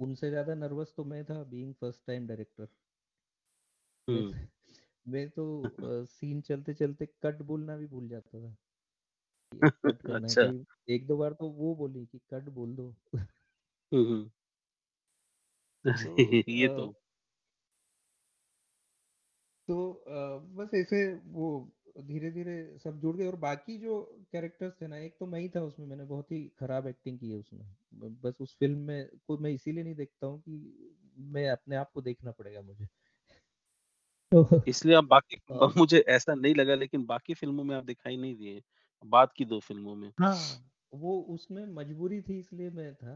[0.00, 2.68] उनसे ज़्यादा नर्वस तो मैं था बीइंग फ़र्स्ट टाइम डायरेक्टर।
[5.06, 5.44] मैं तो
[6.06, 8.56] सीन चलते-चलते कट बोलना भी भूल जाता था
[9.52, 12.94] कट करना है। अच्छा। कई 1-2 बार तो वो बोली कि कट बोल दो।
[13.92, 14.30] हुँ, हुँ।
[15.96, 16.14] तो
[16.48, 16.92] ये अ, तो
[19.68, 20.98] तो अ, बस ऐसे
[21.30, 21.48] वो
[22.00, 24.00] धीरे-धीरे सब जुड़ गए और बाकी जो
[24.32, 27.30] कैरेक्टर्स थे ना, एक तो मैं ही था उसमें, मैंने बहुत ही खराब एक्टिंग की
[27.30, 27.64] है उसमें।
[27.94, 30.58] ब बस उस फ़िल्म में को मैं इसीलिए नहीं देखता हूँ कि
[31.30, 32.86] मैं अपने आप को देखना पड़ेगा मुझे।
[34.32, 37.84] तो इसलिए आप बाकी ब अ, मुझे ऐसा नहीं लगा लेकिन बाकी फ़िल्मों में आप
[37.84, 38.60] दिखाई नहीं दिए,
[39.04, 43.12] बाद की दो फ़िल्मों में। हाँ, वो उसमें मजबूरी थी इसलिए मैं था।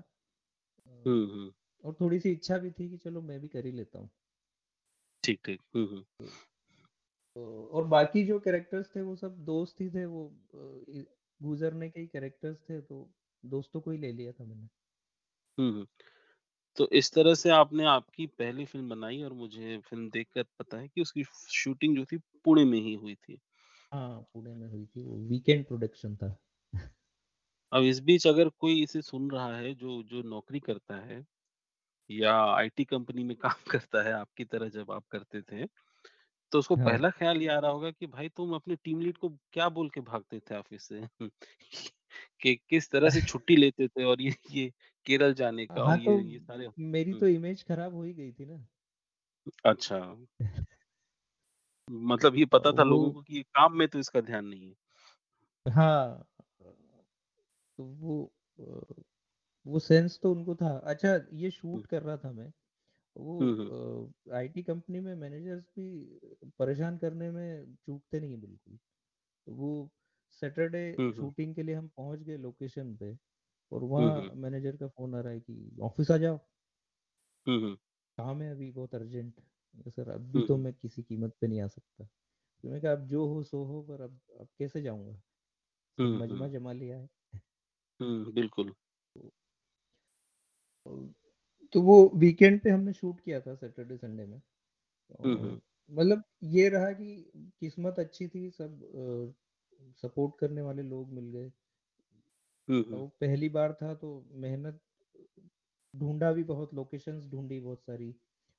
[0.59, 1.53] अ, हुँ, हुँ।
[1.85, 4.11] और थोड़ी-सी इच्छा भी थी कि चलो मैं भी कर ही लेता हूँ।
[5.25, 6.27] ठीक, ठीक। हुँ, हुँ। तो
[7.37, 10.25] तो और बाकी जो कैरेक्टर्स थे वो सब दोस्त ही थे वो
[11.41, 13.03] गुज़रने के ही कैरेक्टर्स थे तो
[13.45, 14.69] दोस्तों को ही ले लिया था मैंने।
[16.79, 20.89] तो इस तरह से आपने आपकी पहली फ़िल्म बनाई और मुझे फ़िल्म देखकर पता है
[20.89, 23.39] कि उसकी शूटिंग जो थी पुणे में ही हुई थी।
[23.93, 26.37] हाँ, पुणे में हुई थी वो वीकेंड प्रोडक्शन था।
[27.73, 31.25] अब इस बीच अगर कोई इसे सुन रहा है जो जो नौकरी करता है
[32.11, 35.67] या आईटी कंपनी में काम करता है आपकी तरह जब आप करते थे,
[36.53, 39.19] तो उसको हाँ, पहला ख़्याल ये आ रहा होगा कि भाई तुम अपने टीम लीड
[39.19, 41.03] को क्या बोल के भागते थे ऑफ़िस से?
[42.43, 44.71] कि किस तरह से छुट्टी लेते थे और ये ये
[45.07, 48.13] केरल जाने का और हाँ, ये तो ये सारे मेरी तो इमेज खराब हो ही
[48.15, 48.65] गई थी ना।
[49.65, 49.99] अच्छा।
[51.89, 54.75] मतलब ये पता था लोगों को कि काम में तो इसका ध्यान नहीं है।
[55.67, 56.25] हाँ,
[57.79, 58.15] तो वो
[59.67, 62.53] वो सेंस तो उनको था। अच्छा ये शूट कर रहा था मैं,
[63.17, 63.73] वो हुँ, हुँ,
[64.31, 65.89] अ, आईटी कंपनी में मैनेजर्स भी
[66.59, 68.79] परेशान करने में चूकते नहीं हैं बिल्कुल।
[69.47, 69.91] तो वो
[70.43, 73.17] सैटरडे शूटिंग के लिए हम पहुँच गए लोकेशन पे
[73.73, 76.39] और वहाँ मैनेजर का फ़ोन आ रहा है कि ऑफ़िस आ जाओ,
[78.19, 79.41] काम है अभी बहुत अर्जेंट।
[79.89, 83.07] सर अभी हुँ, तो मैं किसी कीमत पे नहीं आ सकता। तो मैंने कहा अब
[83.09, 85.21] जो हो सो हो पर अब अब कैसे जाऊँगा?
[85.99, 87.09] सब हुँ, मजमा जमा लिया है।
[88.35, 88.75] बिल्कुल।
[90.87, 90.97] तो
[91.73, 94.41] तो वो वीकेंड पे हमने शूट किया था सैटरडे संडे में।
[95.91, 97.15] मतलब ये रहा कि
[97.61, 98.81] किस्मत अच्छी थी सब
[99.97, 101.51] सपोर्ट करने वाले लोग मिल गए।
[102.87, 104.81] वो पहली बार था तो मेहनत
[105.95, 108.15] ढूंढा भी बहुत लोकेशंस ढूंढी बहुत सारी।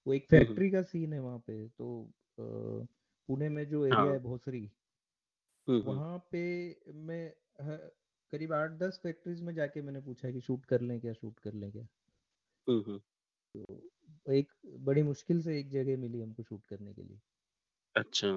[0.08, 1.90] वो एक हुँ, हुँ, फैक्ट्री का सीन है वहाँ पे तो
[2.38, 4.70] पुणे में जो एरिया हाँ, है भोसरी,
[5.68, 6.40] हुँ, हुँ, वहाँ पे
[7.02, 7.20] मैं
[8.34, 11.72] करीब 8-10 फैक्ट्रीज़ में जाके मैंने पूछा कि शूट कर लें क्या, शूट कर लें
[11.72, 11.88] क्या?
[13.56, 17.20] तो एक बड़ी मुश्किल से एक जगह मिली हमको शूट करने के लिए।
[17.96, 18.30] अच्छा।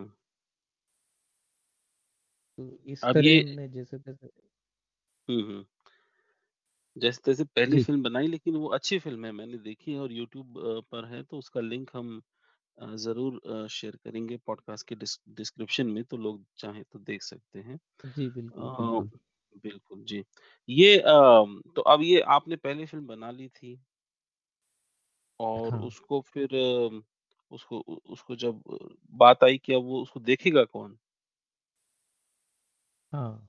[2.59, 4.31] तो इस तरह ये जैसे-तैसे
[6.97, 10.13] हुँ, जैसे-तैसे पहली जी, फ़िल्म बनाई लेकिन वो अच्छी फ़िल्म है, मैंने देखी है और
[10.13, 12.21] यूट्यूब अ, पर है तो उसका लिंक हम
[12.79, 17.23] अ, ज़रूर अ, शेयर करेंगे पॉडकास्ट के डिस डिस्क्रिप्शन में तो लोग चाहें तो देख
[17.25, 19.11] सकते हैं। जी, बिल्कुल, अ, बिल्कुल।
[19.59, 20.25] बिल्कुल, जी।
[20.69, 23.79] ये अम, तो अब ये आपने पहले फ़िल्म बना ली थी
[25.41, 27.01] और हाँ, उसको फिर अ,
[27.51, 30.99] उसको उ उसको जब अ, बात आई कि अब वो उसको देखेगा कौन?
[33.13, 33.47] हाँ।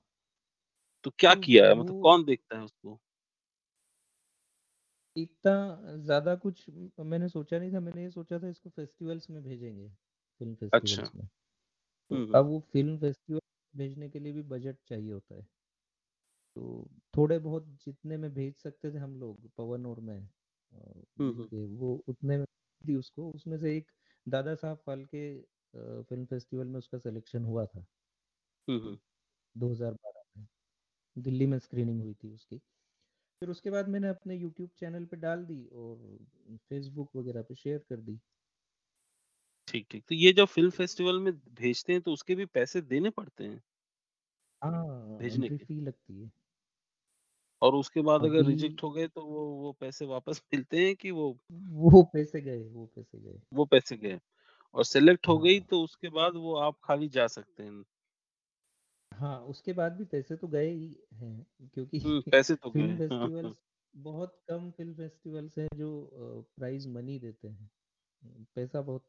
[1.04, 1.66] तो क्या तो किया?
[1.66, 2.98] है मतलब कौन देखता है उसको?
[5.18, 9.88] इतना ज़्यादा कुछ मैंने सोचा नहीं था, मैंने ये सोचा था इसको फेस्टिवल्स में भेजेंगे,
[10.40, 11.26] फ़िल्म अच्छा। फेस्टिवल्स में।
[12.10, 13.40] तो हुँ, हुँ। अब वो फ़िल्म फेस्टिवल
[13.74, 15.46] भेजने के लिए भी बजट चाहिए होता है।
[16.56, 20.20] तो थोड़े बहुत जितने में भेज सकते थे हम लोग, पवन और मैं
[20.72, 22.44] अ, हुँ, हुँ। वो उतने में
[22.84, 23.90] दी उसको, उसमें से एक
[24.26, 27.86] दादा साहब फाल्के अ, फ़िल्म फेस्टिवल में उसका सिलेक्शन हुआ था।
[28.68, 28.98] हुँ, हुँ।
[29.56, 30.46] 2012 में,
[31.16, 32.60] दिल्ली में स्क्रीनिंग हुई थी उसकी।
[33.42, 36.18] फिर उसके बाद मैंने अपने यूट्यूब चैनल पे डाल दी और
[36.60, 38.20] फेसबुक वगैरह पे शेयर कर दी।
[39.68, 43.10] ठीक, ठीक। तो ये जब फ़िल्म फेस्टिवल में भेजते हैं तो उसके भी पैसे देने
[43.12, 43.60] पड़ते हैं,
[44.62, 44.72] हाँ,
[45.18, 45.58] भेजने के?
[45.58, 46.30] फ़ी लगती है।
[47.62, 51.10] और उसके बाद अगर रिजेक्ट हो गए तो वो वो पैसे वापस मिलते हैं कि
[51.12, 51.30] वो
[51.78, 54.18] वो पैसे गए, वो पैसे गए। वो पैसे गए?
[54.74, 57.84] और सेलेक्ट हो गई हाँ, तो उसके बाद वो आप खाली जा सकते हैं।
[59.18, 63.02] हाँ, उसके बाद भी पैसे तो गए ही हैं क्योंकि हुँ, पैसे तो फ़िल्म गए।
[63.10, 63.62] हाँ, हाँ। फेस्टिवल्स
[64.00, 65.90] बहुत कम फ़िल्म फेस्टिवल्स हैं जो
[66.56, 67.70] प्राइज़ मनी देते हैं।
[68.54, 69.06] पैसा बहुत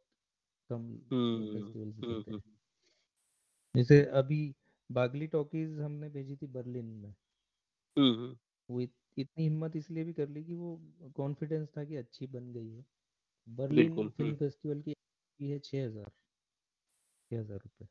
[0.69, 2.57] कम हुँ, फेस्टिवल्स हुँ, देते हुँ, हैं।
[3.75, 4.37] जैसे अभी
[4.89, 7.13] बागली टॉकीज़ हमने भेजी थी बर्लिन में।
[8.69, 10.69] वो इत, इतनी हिम्मत इसलिए भी कर ली कि वो
[11.15, 12.85] कॉन्फिडेंस था कि अच्छी बन गई है
[13.47, 14.95] बर्लिन बिल्कुल। फ़िल्म फेस्टिवल की
[15.39, 16.11] है छः हज़ार
[17.31, 17.87] छः हज़ार रुपये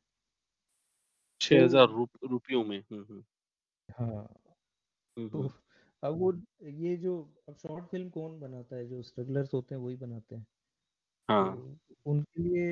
[1.49, 3.23] तो 6000 रुप रुपयों में। हुँ, हुँ।
[3.89, 4.27] हाँ
[5.27, 5.47] तो
[6.03, 6.31] अब वो
[6.79, 7.13] ये जो
[7.49, 10.45] अब शॉर्ट फ़िल्म कौन बनाता है जो स्ट्रगलर्स होते हैं वही बनाते हैं
[11.29, 12.71] हाँ तो हाँ। उनके लिए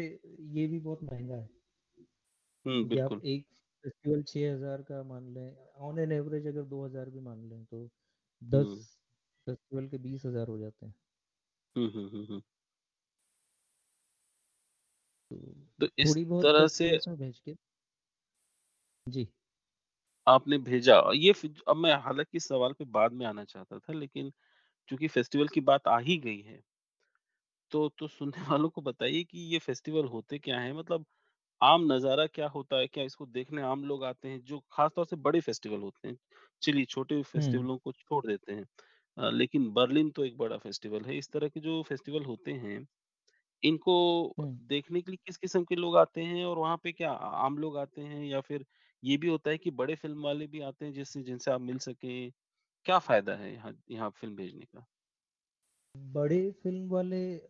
[0.53, 1.49] ये भी बहुत महँगा है
[2.99, 3.45] आप बिल्कुल। एक
[3.83, 7.63] फेस्टिवल छः हज़ार का मान लें ऑन एन एवरेज अगर दो हज़ार भी मान लें
[7.65, 7.87] तो
[8.41, 8.75] दस
[9.47, 10.85] फेस्टिवल के बीस हज़ार हो जाते
[11.75, 12.41] हुँ।
[15.31, 15.37] तो
[15.79, 17.55] तो इस तरह से भेज के
[19.07, 19.27] जी
[20.27, 23.93] आपने भेजा। ये फ़ि अब मैं हालाँकि इस सवाल पे बाद में आना चाहता था,
[23.93, 24.31] लेकिन
[24.89, 26.61] चूँकि फेस्टिवल की बात आ ही गई है,
[27.71, 30.73] तो तो सुनने वालों को बताइए कि ये फेस्टिवल होते क्या हैं?
[30.73, 31.05] मतलब
[31.61, 32.87] आम नज़ारा क्या होता है?
[32.87, 34.41] क्या इसको देखने आम लोग आते हैं?
[34.41, 36.17] जो ख़ास तौर से बड़े फेस्टिवल होते हैं।
[36.61, 38.65] चलिए छोटे हुँ, फेस्टिवलों को छोड़ देते हैं।
[39.17, 42.85] अ, लेकिन बर्लिन तो एक बड़ा फेस्टिवल है। इस तरह के जो फेस्टिवल होते हैं,
[43.63, 43.95] इनको
[44.37, 46.45] हुँ। देखने के लिए किस किस्म के लोग आते हैं?
[46.45, 48.65] और वहाँ पे क्या आ आम लोग आते हैं या फिर
[49.03, 51.77] ये भी होता है कि बड़े फ़िल्म वाले भी आते हैं जिससे जिनसे आप मिल
[51.81, 52.31] सकें?
[52.85, 54.87] क्या फ़ायदा है यहाँ यहाँ फ़िल्म भेजने का?
[55.95, 57.41] बड़े फ़िल्म वाले अ,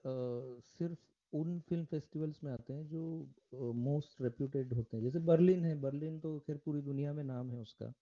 [0.67, 0.99] सिर्फ़
[1.33, 6.19] उन फ़िल्म फेस्टिवल्स में आते हैं जो मोस्ट रेप्यूटेड होते हैं। जैसे बर्लिन है, बर्लिन
[6.19, 7.93] तो ख़ैर पूरी दुनिया में नाम है उसका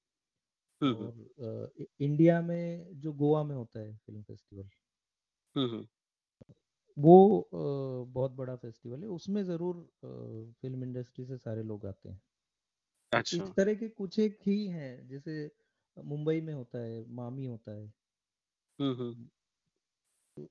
[0.82, 4.70] हुँ, हुँ। और इ इंडिया में जो गोवा में होता है फ़िल्म फेस्टिवल,
[5.56, 5.88] हुँ, हुँ।
[6.98, 7.58] वो अ,
[8.10, 10.08] बहुत बड़ा फेस्टिवल है। उसमें ज़रूर अ,
[10.62, 12.20] फ़िल्म इंडस्ट्री से सारे लोग आते हैं।
[13.16, 15.50] अच्छा। इस तरह के कुछ एक ही हैं, जैसे
[15.98, 17.92] मुंबई में होता है, मामी होता है।
[20.38, 20.50] तो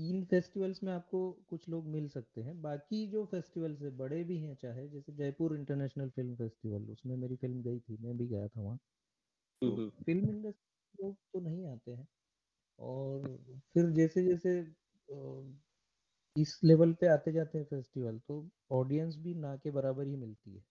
[0.00, 4.38] इन फेस्टिवल्स में आपको कुछ लोग मिल सकते हैं। बाकी जो फेस्टिवल्स है बड़े भी
[4.38, 8.48] हैं चाहे, जैसे जयपुर इंटरनेशनल फ़िल्म फेस्टिवल, उसमें मेरी फ़िल्म गई थी, मैं भी गया
[8.48, 8.78] था वहाँ।
[9.62, 12.08] तो फ़िल्म इंडस्ट्री लोग तो नहीं आते हैं
[12.78, 13.28] और
[13.74, 14.60] फिर जैसे-जैसे
[16.36, 20.54] इस लेवल पे आते जाते हैं फेस्टिवल, तो ऑडियंस भी ना के बराबर ही मिलती
[20.54, 20.62] है।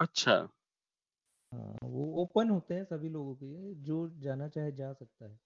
[0.00, 0.36] अच्छा।
[1.52, 5.38] हाँ, वो ओपन होते हैं सभी लोगों के लिए, जो जाना चाहे जा सकता है।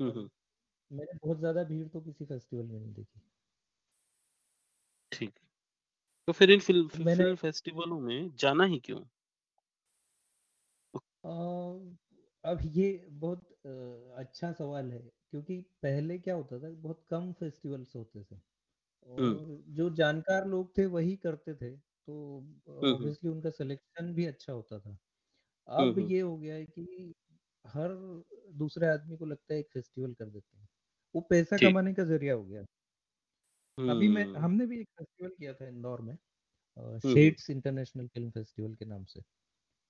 [0.00, 0.28] हुँ, पर हुँ।
[0.90, 3.20] मैंने बहुत ज़्यादा भीड़ तो किसी फेस्टिवल में नहीं देखी।
[5.12, 5.38] ठीक
[6.28, 9.04] तो फिर इन फ़िल्म तो फ़ि मैंने फ़िल्म फेस्टिवलों में जाना ही क्यों?
[11.24, 11.28] अ,
[12.44, 13.68] अब ये बहुत अ,
[14.18, 14.98] अच्छा सवाल है
[15.30, 18.36] क्योंकि पहले क्या होता था बहुत कम फेस्टिवल्स होते थे
[19.16, 21.76] हुँ, और जो जानकार लोग थे वही करते थे
[22.08, 24.96] तो ऑब्वियसली उनका सिलेक्शन भी अच्छा होता था।
[25.68, 27.14] अब ये हो गया है कि
[27.64, 27.94] हर
[28.56, 30.68] दूसरे आदमी को लगता है एक फेस्टिवल कर देते हैं।
[31.14, 32.64] वो पैसा कमाने का ज़रिया हो गया।
[33.78, 36.16] अभी मैं हमने भी एक फेस्टिवल किया था इंदौर में
[37.04, 39.22] शेड्स इंटरनेशनल फ़िल्म फेस्टिवल के नाम से।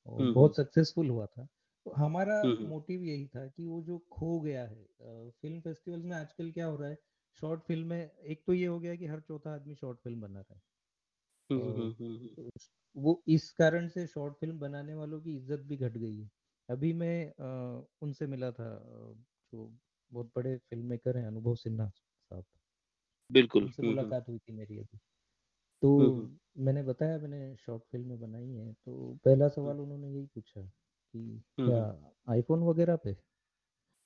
[0.08, 1.46] और बहुत सक्सेसफुल हुआ था।
[1.86, 4.84] तो हमारा। मोटिव यही था कि वो जो खो गया है
[5.32, 6.98] फ़िल्म फेस्टिवल्स में आजकल क्या हो रहा है,
[7.38, 10.40] शॉर्ट फ़िल्म में एक तो ये हो गया कि हर चौथा आदमी शॉर्ट फ़िल्म बना
[10.40, 10.60] रहा है।
[11.50, 15.20] हुँ, हुँ, अ, हुँ, हुँ, हुँ। उस वो इस कारण से शॉर्ट फ़िल्म बनाने वालों
[15.22, 16.28] की इज़्ज़त भी घट गई है।
[16.68, 18.68] अभी मैं अ, उनसे मिला था
[19.52, 19.66] जो
[20.12, 22.44] बहुत बड़े फ़िल्म मेकर हैं, अनुभव सिन्हा साहब,
[23.30, 24.98] बिल्कुल। उनसे मुलाकात हुई थी मेरी अभी।
[25.82, 25.90] तो
[26.58, 31.78] मैंने बताया मैंने शॉर्ट फ़िल्में बनाई हैं, तो पहला सवाल उन्होंने यही पूछा कि क्या
[32.28, 33.16] आईफ़ोन वगैरह पे?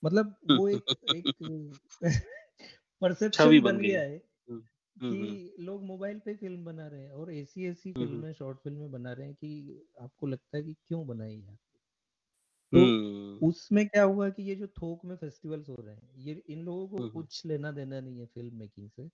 [0.03, 1.31] मतलब वो एक एक
[3.03, 4.19] परसेप्शन बन गया हुँ,
[5.01, 8.91] कि लोग मोबाइल पे फ़िल्म बना रहे हैं और ऐसी-ऐसी हुँ, हुँ। फ़िल्में, शॉर्ट फ़िल्में
[8.91, 11.57] बना रहे हैं कि आपको लगता है कि क्यों बनाई यार?
[12.73, 12.81] तो
[13.41, 16.87] उसमें क्या हुआ कि ये जो थोक में फेस्टिवल्स हो रहे हैं, ये इन लोगों
[16.89, 19.09] को। कुछ लेना देना नहीं है फ़िल्म मेकिंग से।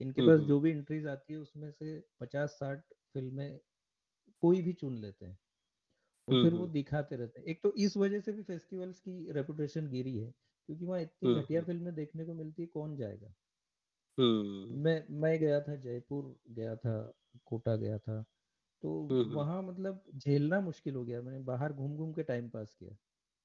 [0.00, 2.82] इनके पास जो भी एंट्रीज़ आती है उसमें से पचास साठ
[3.14, 3.58] फ़िल्में
[4.42, 5.38] कोई भी चुन लेते हैं
[6.28, 9.88] और फिर वो दिखाते रहते हैं। एक तो इस वजह से भी फेस्टिवल्स की रेपुटेशन
[9.88, 10.30] गिरी है,
[10.68, 13.34] क्योंकि वहाँ इतनी घटिया। फ़िल्में देखने को मिलती है, कौन जाएगा?
[14.18, 16.94] हुँ। मैं मैं गया था जयपुर गया था,
[17.46, 18.22] कोटा गया था,
[18.82, 22.96] तो हुँ, हुँ। मतलब झेलना मुश्किल हो गया। मैंने बाहर घूम-घूम के टाइम पास किया,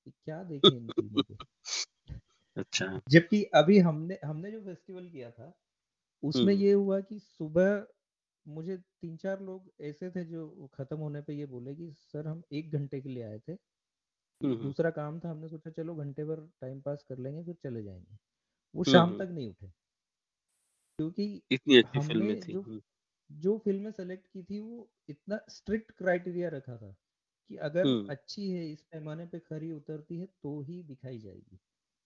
[0.07, 1.39] कि क्या देखें इन फ़िल्मों को।
[2.57, 5.53] अच्छा। जबकि अभी हमने हमने जो फेस्टिवल किया था,
[6.23, 7.85] उसमें ये हुआ कि सुबह
[8.45, 12.71] मुझे 3-4 लोग ऐसे थे जो खत्म होने पे ये बोले कि सर हम एक
[12.73, 13.55] घंटे के लिए आए थे।
[14.57, 18.17] दूसरा काम था, हमने सोचा चलो घंटे भर टाइम पास कर लेंगे फिर चले जाएँगे
[18.75, 19.71] वो शाम तक नहीं उठे।
[20.99, 22.65] क्योंकि इतनी अच्छी फ़िल्में थी। जो
[23.29, 26.91] जो फ़िल्में सेलेक्ट की थी वो इतना स्ट्रिक्ट क्राइटेरिया रखा था,
[27.49, 31.59] कि अगर अच्छी है, इस पैमाने पे खरी उतरती है तो ही दिखाई जाएगी।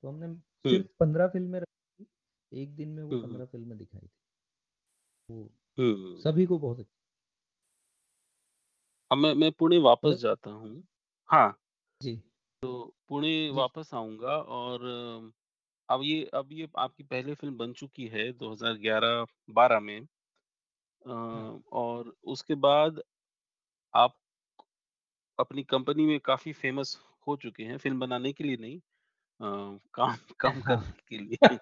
[0.04, 2.08] तो हमने सिर्फ़ 15 फ़िल्में रखी
[2.52, 4.10] 1 दिन में वो हुँ, हुँ। 15 फ़िल्में दिखाई थी।
[5.30, 5.50] वो
[6.20, 6.86] सभी को बहुत अच्छी
[9.12, 10.84] अब मैं मैं पुणे वापस जाता हूँ।
[11.30, 11.54] हाँ,
[12.02, 12.24] जी,
[12.64, 14.82] तो पुणे वापस आऊँगा और
[15.90, 20.00] अब ये अब ये आपकी पहली फ़िल्म बन चुकी है 2011-12 में
[20.82, 23.02] अ, हाँ। और उसके बाद
[23.94, 24.16] आप
[25.40, 28.78] अपनी कंपनी में काफ़ी फ़ेमस हो चुके हैं, फ़िल्म बनाने के लिए नहीं
[29.20, 31.60] अ, काम काम हाँ। करने के लिए।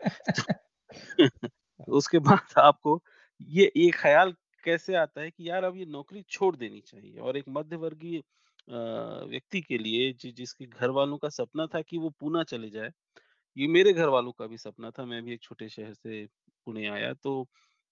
[1.80, 3.02] तो उसके बाद आपको
[3.50, 7.38] ये ये ख़्याल कैसे आता है कि यार अब ये नौकरी छोड़ देनी चाहिए और
[7.38, 8.24] एक मध्यवर्गीय अ,
[9.28, 12.92] व्यक्ति के लिए जि जिसके घरवालों का सपना था कि वो पूना चले जाए,
[13.58, 16.26] ये मेरे घर वालों का भी सपना था, मैं भी एक छोटे शहर से
[16.68, 17.44] पुणे आया तो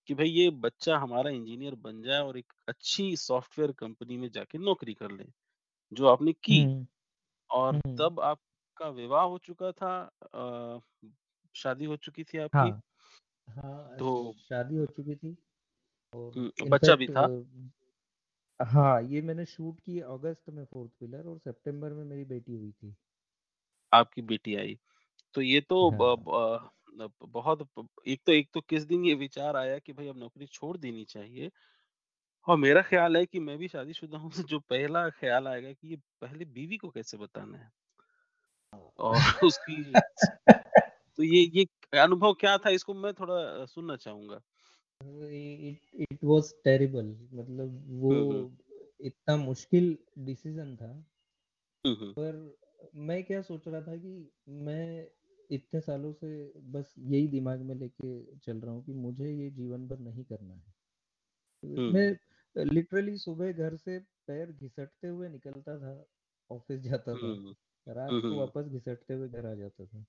[0.10, 4.58] कि भाई ये बच्चा हमारा इंजीनियर बन जाए और एक अच्छी सॉफ्टवेयर कंपनी में जाके
[4.60, 5.26] नौकरी कर ले,
[5.92, 6.70] जो आपने की
[7.50, 9.94] और। तब आपका विवाह हो चुका था
[10.36, 10.80] अ,
[11.56, 12.82] शादी हो चुकी थी आपकी, हाँ,
[13.48, 15.36] हाँ, तो शादी हो चुकी थी
[16.14, 17.28] और बच्चा भी इनफैक्ट था,
[18.60, 22.72] हाँ, ये मैंने शूट की अगस्त में फोर्थ पिलर और सितंबर में मेरी बेटी हुई
[22.72, 22.96] थी।
[23.92, 24.78] आपकी बेटी आई।
[25.36, 27.62] तो ये तो ब हाँ। ब न बहुत
[28.08, 31.04] एक तो एक तो किस दिन ये विचार आया कि भई अब नौकरी छोड़ देनी
[31.08, 31.50] चाहिए
[32.48, 35.90] और मेरा ख़्याल है कि मैं भी शादीशुदा हूँ, तो जो पहला ख़्याल आएगा कि
[35.90, 37.72] ये पहले बीवी को कैसे बताना है
[39.00, 40.00] और उसकी
[41.18, 41.66] तो ये ये
[42.00, 44.40] अनुभव क्या था इसको मैं थोड़ा अ, सुनना चाहूँगा
[45.02, 48.14] इट इट वाज़ टेरिबल मतलब वो।
[49.02, 50.92] इतना मुश्किल डिसीज़न था।
[52.18, 52.36] पर
[52.98, 54.14] मैं क्या सोच रहा था कि
[54.62, 55.08] मैं
[55.50, 56.30] इतने सालों से
[56.72, 60.54] बस यही दिमाग में लेके चल रहा हूँ कि मुझे ये जीवन भर नहीं करना
[60.56, 60.74] है।
[61.64, 61.82] हुँ,
[62.56, 65.94] लिटरली सुबह घर से पैर घिसटते हुए निकलता था,
[66.50, 67.34] ऑफ़िस जाता था,
[67.88, 70.06] रात को वापस घिसटते हुए घर आ जाता था।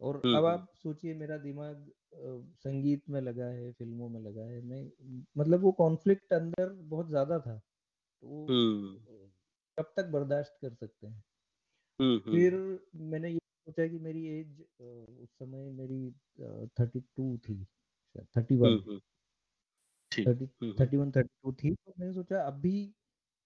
[0.00, 1.90] और अब आप सोचिए मेरा दिमाग
[2.58, 4.84] संगीत में लगा है, फ़िल्मों में लगा है, मैं
[5.36, 7.58] मतलब वो कॉन्फ्लिक्ट अंदर बहुत ज़्यादा था।
[7.98, 8.50] तो वो
[9.78, 11.22] कब तक बर्दाश्त कर सकते हैं?
[12.24, 12.54] फिर
[13.04, 13.30] मैंने
[13.70, 18.78] सोचा कि मेरी एज उस समय मेरी अ, 32 थी, शायद 31
[20.12, 22.72] ठीक। 30 हुँ, हुँ, 31 32 थी, तो मैंने सोचा अभी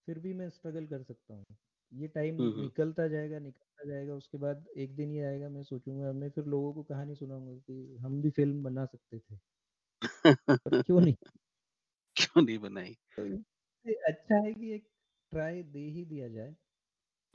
[0.08, 1.44] फिर भी मैं स्ट्रगल कर सकता हूँ।
[1.92, 5.62] ये टाइम हुँ, हुँ। निकलता जाएगा, निकलता जाएगा, उसके बाद एक दिन ये आएगा मैं
[5.64, 9.38] सोचूँगा मैं फिर लोगों को कहानी सुनाऊँगा कि हम भी फ़िल्म बना सकते थे,
[10.80, 11.14] क्यों नहीं?
[12.16, 12.96] क्यों नहीं बनाई?
[13.18, 14.86] तो अच्छा है कि एक
[15.32, 16.54] ट्राई दे ही दिया जाए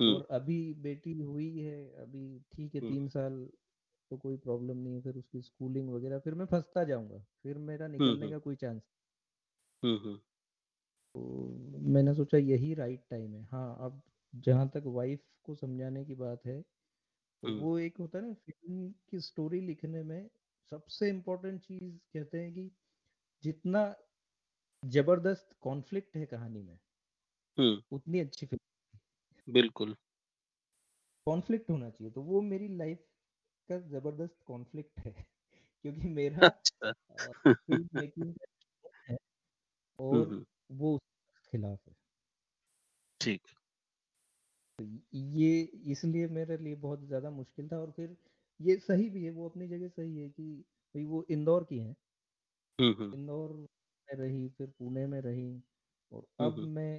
[0.02, 3.40] और अभी बेटी हुई है, अभी ठीक है तीन साल
[4.12, 7.88] तो कोई प्रॉब्लम नहीं है, फिर उसकी स्कूलिंग वगैरह फिर मैं फंसता जाऊँगा फिर मेरा
[7.90, 8.82] निकलने का कोई चांस
[11.16, 14.02] तो मैंने सोचा यही राइट टाइम है। हाँ, अब
[14.34, 16.62] जहाँ तक वाइफ़ को समझाने की बात है,
[17.44, 20.30] तो वो एक होता है ना फ़िल्म की स्टोरी लिखने में
[20.72, 22.72] सबसे इम्पोर्टेंट चीज़ कहते हैं कि
[23.44, 23.86] जितना
[24.84, 26.78] ज़बरदस्त कॉन्फ्लिक्ट है कहानी में,
[27.92, 28.60] उतनी अच्छी फ़िल्म
[29.50, 29.96] बिल्कुल।
[31.28, 33.00] कॉन्फ्लिक्ट होना चाहिए। तो वो मेरी लाइफ़
[33.70, 35.14] का ज़बरदस्त कॉन्फ्लिक्ट है
[35.86, 36.92] क्योंकि मेरा अच्छा।
[39.06, 39.18] है
[40.00, 40.36] और
[40.74, 40.98] वो
[41.54, 41.96] खिलाफ है।
[43.22, 43.54] ठीक।
[44.80, 44.84] तो
[45.36, 45.52] ये
[45.92, 48.16] इसलिए मेरे लिए बहुत ज़्यादा मुश्किल था और फिर
[48.60, 50.52] ये सही भी है, वो अपनी जगह सही है कि
[50.96, 51.96] भई वो इंदौर की हैं,
[52.80, 55.50] हुँ, हुँ, इंदौर में रही, फिर पुणे में रही
[56.12, 56.92] और अब मैं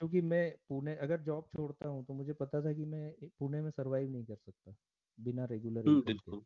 [0.00, 3.70] चूँकि मैं पुणे अगर जॉब छोड़ता हूँ, तो मुझे पता था कि मैं पुणे में
[3.72, 4.74] सर्वाइव नहीं कर सकता,
[5.18, 6.36] बिना रेगुलर इनकम के।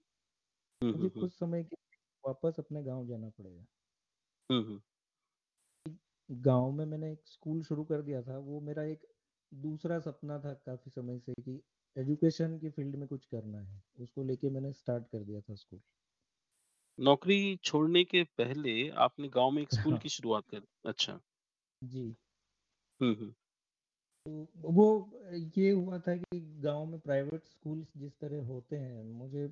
[0.88, 1.76] मुझे कुछ समय के
[2.24, 3.64] वापस अपने गाँव जाना पड़ेगा।
[4.50, 4.80] हुँ,
[6.72, 9.06] में मैंने एक स्कूल शुरू कर दिया था, वो मेरा एक
[9.52, 11.60] दूसरा सपना था काफ़ी समय से कि
[11.96, 15.80] एजुकेशन की फ़ील्ड में कुछ करना है उसको लेके मैंने स्टार्ट कर दिया था स्कूल
[16.98, 21.20] नौकरी छोड़ने के पहले आपने गाँव में एक स्कूल हाँ की शुरुआत कर अच्छा।
[21.82, 22.04] जी
[23.00, 23.43] हुँ, हुँ। तो
[24.26, 24.84] वो
[25.56, 29.46] ये हुआ था कि गाँव में प्राइवेट स्कूल्स जिस तरह होते हैं मुझे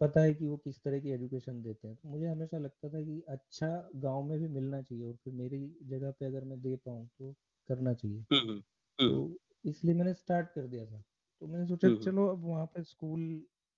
[0.00, 3.02] पता है कि वो किस तरह की एजुकेशन देते हैं तो मुझे हमेशा लगता था
[3.02, 6.76] कि अच्छा गाँव में भी मिलना चाहिए और फिर मेरी जगह पे अगर मैं दे
[6.76, 7.32] पाऊँ तो
[7.68, 8.62] करना चाहिए हुँ, हुँ।
[8.98, 11.02] हुँ, तो इसलिए मैंने स्टार्ट कर दिया था
[11.42, 13.20] तो मैंने सोचा। चलो अब वहाँ पे स्कूल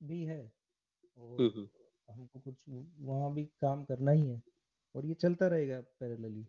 [0.01, 0.43] भी है
[1.19, 1.49] और
[2.09, 4.43] हमको कुछ वहाँ भी काम करना ही है
[4.95, 6.47] और ये चलता रहेगा पैरेलली।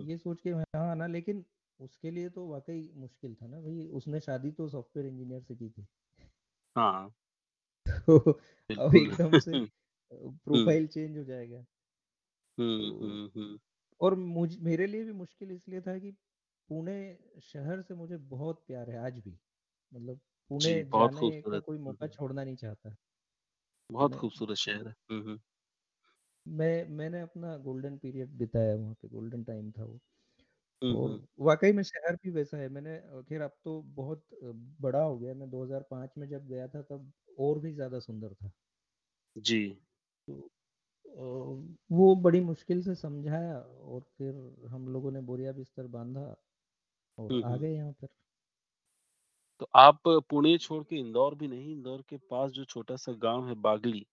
[0.00, 1.44] ये सोच के यहाँ आना लेकिन
[1.80, 5.70] उसके लिए तो वाकई मुश्किल था ना भाई। उसने शादी तो सॉफ्टवेयर इंजीनियर से की
[5.70, 5.86] थी।
[6.76, 7.10] हाँ,
[8.08, 8.40] तो
[8.76, 9.54] अब एकदम से
[10.12, 11.64] प्रोफ़ाइल चेंज हो जाएगा।
[12.58, 13.58] हुँ, तो हुँ, हुँ।
[14.00, 16.10] और मुझ मेरे लिए भी मुश्किल इसलिए था कि
[16.68, 16.96] पुणे
[17.42, 19.38] शहर से मुझे बहुत प्यार है आज भी।
[19.92, 22.96] मतलब पुणे जाने का। कोई मौका छोड़ना नहीं चाहता।
[23.90, 25.38] बहुत खूबसूरत शहर हुँ।
[26.46, 29.98] मैं मैंने अपना गोल्डन पीरियड बिताया वहाँ पे गोल्डन टाइम था वो।
[30.82, 34.24] हुँ, और हुँ। वाकई में शहर भी वैसा है मैंने अ, खैर अब तो बहुत
[34.34, 38.34] अ, बड़ा हो गया मैं 2005 में जब गया था तब और भी ज़्यादा सुंदर
[38.34, 38.52] था
[39.36, 39.58] जी।
[40.28, 40.34] तो
[41.06, 41.22] अ,
[41.92, 44.34] वो बड़ी मुश्किल से समझाया और फिर
[44.68, 46.34] हम लोगों ने बोरिया बिस्तर बांधा
[47.18, 48.08] और हुँ, आ हुँ। गए यहाँ पर
[49.60, 53.54] तो आप पुणे छोड़ के इंदौर भी नहीं, इंदौर के पास जो छोटा-सा गाँव है
[53.62, 54.06] बागली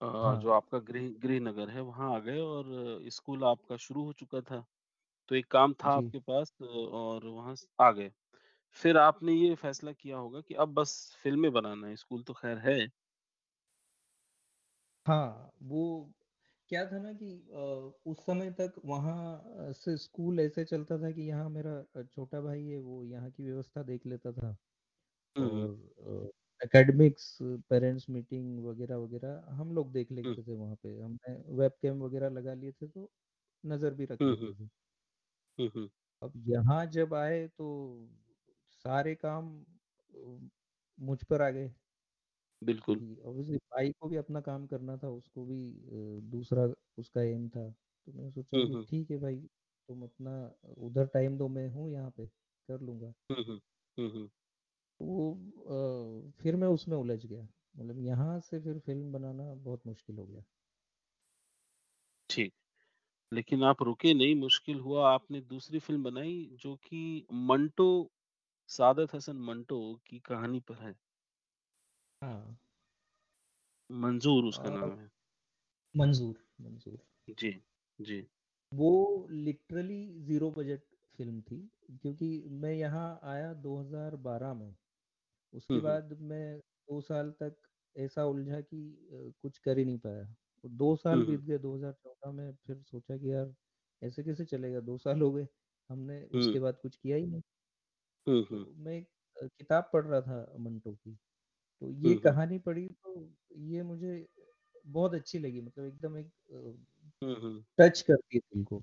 [0.00, 4.12] अ, जो हाँ आपका गृह गृहनगर है, वहाँ आ गए और स्कूल आपका शुरू हो
[4.14, 4.64] चुका था।
[5.32, 8.10] तो एक काम था जी आपके पास और वहाँ स आ गए।
[8.76, 12.58] फिर आपने ये फैसला किया होगा कि अब बस फ़िल्में बनाना है, स्कूल तो ख़ैर
[12.60, 12.78] है।
[15.06, 15.82] हाँ वो
[16.70, 17.56] क्या था ना कि अ,
[18.06, 22.64] उस समय तक वहाँ से स्कूल ऐसे चलता था कि यहाँ मेरा अ, छोटा भाई
[22.64, 24.56] है वो यहाँ की व्यवस्था देख लेता था।
[25.36, 27.38] और एकेडमिक्स
[27.70, 32.30] पेरेंट्स मीटिंग वगैरह वगैरह हम लोग देख लेते थे वहाँ पे हमने वेब कैम वगैरह
[32.30, 33.10] लगा लिए थे तो
[33.64, 34.68] नज़र भी रख। लेते थे
[35.58, 35.88] हुँ, हुँ।
[36.22, 37.66] अब यहाँ जब आए तो
[38.84, 40.48] सारे काम अ,
[40.98, 41.72] मुझ पर आ गए
[42.62, 46.64] बिल्कुल। कि ऑब्वियसली भाई को भी अपना काम करना था उसको भी अ, दूसरा
[46.98, 49.36] उसका एम था तो मैंने सोचा हुँ, कि हुँ। ठीक है भाई
[49.88, 50.34] तुम अपना
[50.80, 53.60] उधर टाइम दो मैं हूँ यहाँ पे कर लूँगा हुँ, हुँ।
[53.96, 54.30] हुँ, हुँ।
[55.00, 57.42] तो वो अ, फिर मैं उसमें उलझ गया
[57.74, 60.44] मतलब यहाँ से फिर फ़िल्म बनाना बहुत मुश्किल हो गया
[62.30, 62.52] ठीक।
[63.32, 67.02] लेकिन आप रुके नहीं, मुश्किल हुआ आपने दूसरी फ़िल्म बनाई जो कि
[67.44, 67.88] मंटो
[68.68, 70.94] सादत हसन मंटो की कहानी पर है।
[72.22, 72.56] हाँ
[73.90, 75.08] मंज़ूर उसका नाम है।
[75.94, 76.98] मंजूर मंजूर
[77.30, 77.50] जी,
[78.00, 78.26] जी।
[78.72, 78.88] वो
[79.32, 80.82] लिटरली ज़ीरो बजट
[81.18, 81.58] फ़िल्म थी
[81.92, 84.74] क्योंकि मैं यहाँ आया 2012 में
[85.52, 87.56] उसके बाद मैं दो साल तक
[87.96, 88.82] ऐसा उलझा कि
[89.42, 90.24] कुछ कर ही नहीं पाया
[90.64, 93.54] दो साल बीत। गए 2014 में फिर सोचा कि यार
[94.02, 95.46] ऐसे कैसे चलेगा दो साल हो गए
[95.90, 97.42] हमने उसके बाद कुछ किया ही नहीं।
[98.50, 99.08] तो मैं एक
[99.50, 101.14] किताब पढ़ रहा था मंटो की
[101.82, 103.30] तो ये। कहानी पढ़ी तो
[103.62, 104.26] ये मुझे
[104.86, 106.30] बहुत अच्छी लगी मतलब एकदम एक।
[107.78, 108.82] टच करती है दिल को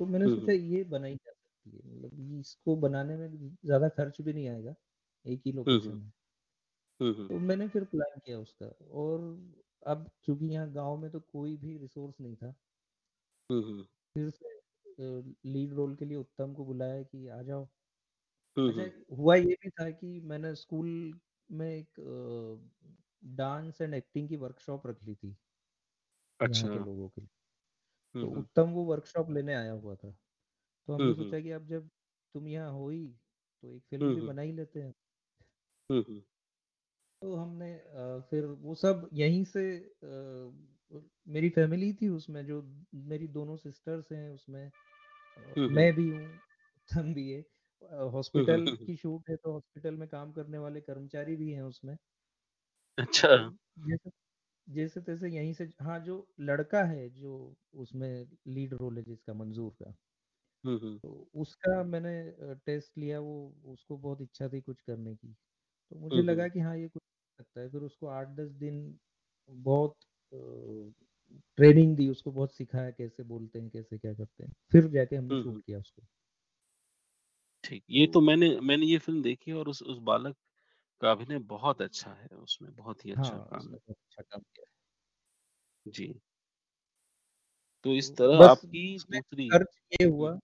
[0.00, 4.32] तो मैंने सोचा ये बनाई जा सकती है मतलब इसको बनाने में ज़्यादा खर्च भी
[4.32, 4.74] नहीं आएगा
[5.26, 5.98] एक ही लोकेशन
[7.00, 9.20] हुँ। तो मैंने फिर प्लान किया उसका और
[9.82, 12.54] अब चूँकि यहाँ गाँव में तो कोई भी रिसोर्स नहीं था।
[13.50, 14.48] हुँ, हुँ। फिर से
[15.46, 17.68] लीड रोल के लिए उत्तम को बुलाया कि आ जाओ।
[18.56, 20.88] अच्छा हुआ ये भी था कि मैंने स्कूल
[21.50, 22.00] में एक
[23.32, 25.36] डांस एंड एक्टिंग की वर्कशॉप रख ली थी।
[26.40, 27.28] अच्छा। के लोगों के लिए।
[28.14, 30.10] तो उत्तम वो वर्कशॉप लेने आया हुआ था।
[30.88, 31.88] तो हमने सोचा कि अब जब
[32.34, 33.06] तुम यहाँ हो ही
[33.62, 34.82] तो एक फ़िल्म भी बना ही लेते
[35.90, 36.22] हुँ।
[37.22, 37.68] तो हमने
[38.30, 39.62] फिर वो सब यहीं से
[41.26, 42.60] मेरी फैमिली थी उसमें जो
[43.06, 44.64] मेरी दोनों सिस्टर्स हैं उसमें
[45.36, 47.44] अ, हुँ, हुँ। मैं भी हूँ उत्तम भी है
[48.10, 51.62] हॉस्पिटल हुँ, हुँ। की शूट है तो हॉस्पिटल में काम करने वाले कर्मचारी भी हैं
[51.64, 51.96] उसमें
[52.98, 54.10] अच्छा। जैसे
[54.66, 57.34] जैसे तैसे यहीं से हाँ जो लड़का है जो
[57.76, 58.08] उसमें
[58.48, 59.94] लीड रोल है जिसका मंजूर का।
[61.04, 63.34] तो उसका मैंने टेस्ट लिया वो
[63.66, 65.32] उसको बहुत इच्छा थी कुछ करने की
[65.92, 67.02] तो मुझे लगा। कि हाँ ये कुछ
[67.38, 68.82] सकता है। फिर उसको आठ दस दिन
[69.48, 69.96] बहुत
[71.58, 75.34] ट्रेनिंग दी उसको बहुत सिखाया कैसे बोलते हैं कैसे क्या करते हैं। फिर जाके हमने
[75.34, 76.02] हुँ, शूट किया उसको।
[77.64, 80.36] ठीक। ये तो मैंने मैंने ये फ़िल्म देखी और उस उस बालक
[81.00, 84.66] का अभिनय बहुत अच्छा है। उसमें, बहुत ही अच्छा हाँ काम अच्छा काम किया है।
[85.86, 86.20] जी।
[87.86, 89.48] तो इस तरह आपकी दूसरी
[89.92, 90.38] ये हुआ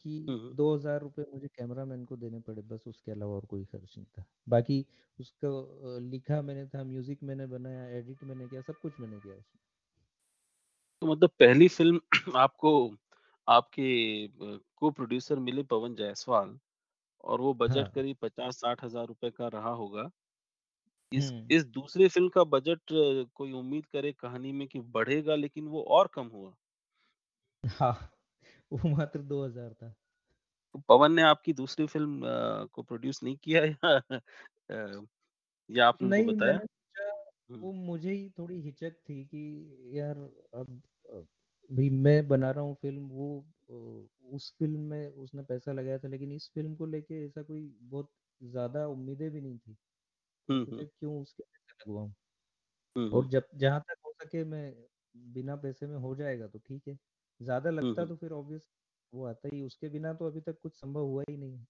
[0.00, 3.64] कि हुँ, हुँ। 2000 रुपए मुझे कैमरामैन को देने पड़े बस उसके अलावा और कोई
[3.66, 4.84] खर्च नहीं था। बाकी
[5.18, 9.60] उसको लिखा मैंने था, म्यूज़िक मैंने बनाया, एडिट मैंने किया, सब कुछ मैंने किया उसमें।
[11.02, 12.00] तो मतलब पहली फ़िल्म
[12.36, 12.70] आपको
[13.48, 13.86] आपके
[14.76, 16.58] को-प्रोड्यूसर मिले पवन जायसवाल
[17.24, 20.10] और वो बजट हाँ। करीब पचास साठ हज़ार रुपए का रहा होगा।
[21.12, 22.80] इस हुँ। इस दूसरे फ़िल्म का बजट
[23.34, 26.54] कोई उम्मीद करे कहानी में कि बढ़ेगा लेकिन वो और कम हुआ।
[27.64, 27.92] हाँ,
[28.72, 29.94] वो मात्र 2000 था।
[30.74, 33.90] तो पवन ने आपकी दूसरी फ़िल्म अ, को प्रोड्यूस नहीं किया या
[34.70, 35.06] अ,
[35.70, 36.58] या आपने नहीं, बताया?
[36.58, 37.10] मैंने सोचा
[37.50, 39.42] हुँ, वो मुझे ही थोड़ी हिचक थी कि
[39.92, 40.16] यार
[40.54, 40.80] अब
[41.70, 43.28] भी मैं बना रहा हूँ फ़िल्म वो
[44.28, 48.10] उस फ़िल्म में उसने पैसा लगाया था लेकिन इस फ़िल्म को लेके ऐसा कोई बहुत
[48.40, 49.74] ज़्यादा उम्मीदें भी नहीं थी।
[50.48, 52.14] तो हुँ, सोचा हुँ, क्यों उसके पैसे लगवाऊँ
[53.10, 54.64] और जब जहाँ तक हो सके मैं
[55.32, 56.98] बिना पैसे में हो जाएगा तो ठीक है।
[57.40, 58.68] ज़्यादा लगता तो फिर ऑब्वियस
[59.12, 61.64] वो आता ही उसके बिना तो अभी तक कुछ संभव हुआ ही नहीं।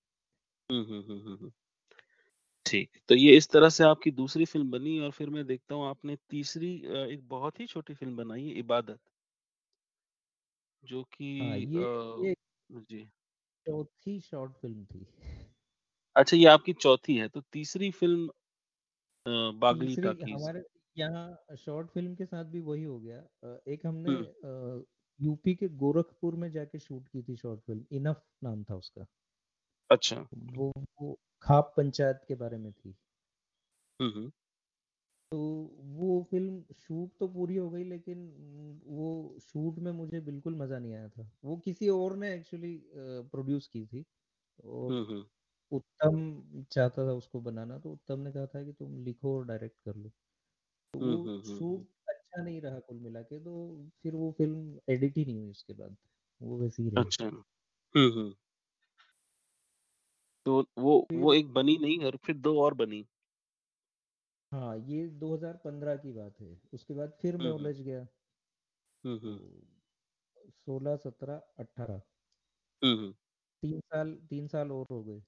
[2.66, 5.86] ठीक, तो ये इस तरह से आपकी दूसरी फ़िल्म बनी और फिर मैं देखता हूँ
[5.86, 8.98] आपने तीसरी एक बहुत ही छोटी फ़िल्म बनाई है इबादत,
[10.84, 11.86] जो कि हाँ, ये
[12.18, 12.34] ये
[12.70, 13.08] जी।
[13.66, 15.06] चौथी शॉर्ट फ़िल्म थी।
[16.16, 18.28] अच्छा ये आपकी चौथी है, तो तीसरी फ़िल्म
[19.58, 20.62] बागली टाकीज़ हमारे
[20.96, 23.22] यहाँ शॉर्ट फ़िल्म के साथ भी वही हो गया।
[23.68, 24.16] एक हमने
[25.20, 29.06] यूपी के गोरखपुर में जाके शूट की थी शॉर्ट फ़िल्म, इनफ नाम था उसका।
[29.90, 31.12] अच्छा। वो वो
[31.42, 32.96] खाप पंचायत के बारे में थी।
[34.00, 34.30] हुँ, हुँ,
[35.32, 35.38] तो
[35.94, 38.18] वो फ़िल्म शूट तो पूरी हो गई लेकिन
[38.88, 39.08] वो
[39.42, 43.84] शूट में मुझे बिल्कुल मज़ा नहीं आया था। वो किसी और ने एक्चुअली प्रोड्यूस की
[43.86, 44.04] थी
[44.58, 45.28] और हुँ, हुँ,
[45.72, 49.76] उत्तम चाहता था उसको बनाना, तो उत्तम ने कहा था कि तुम लिखो और डायरेक्ट
[49.80, 50.10] कर लो।
[50.94, 51.86] तो वो। शूट
[52.32, 55.72] अच्छा नहीं रहा कुल मिला के, तो फिर वो फ़िल्म एडिट ही नहीं हुई उसके
[55.74, 55.96] बाद।
[56.40, 57.26] वो वैसे ही रही। अच्छा।
[57.94, 58.34] हुँ, हुँ।
[60.46, 63.04] तो वो वो एक बनी नहीं और फिर 2 और बनी।
[64.52, 68.06] हाँ, ये 2015 की बात है। उसके बाद फिर मैं हुँ, हुँ, उलझ गया।
[69.04, 69.38] तो हुँ,
[70.58, 72.00] 16, 17, 18
[72.82, 73.14] हुँ, हुँ,
[73.62, 75.20] 3 साल 3 साल और हो गए।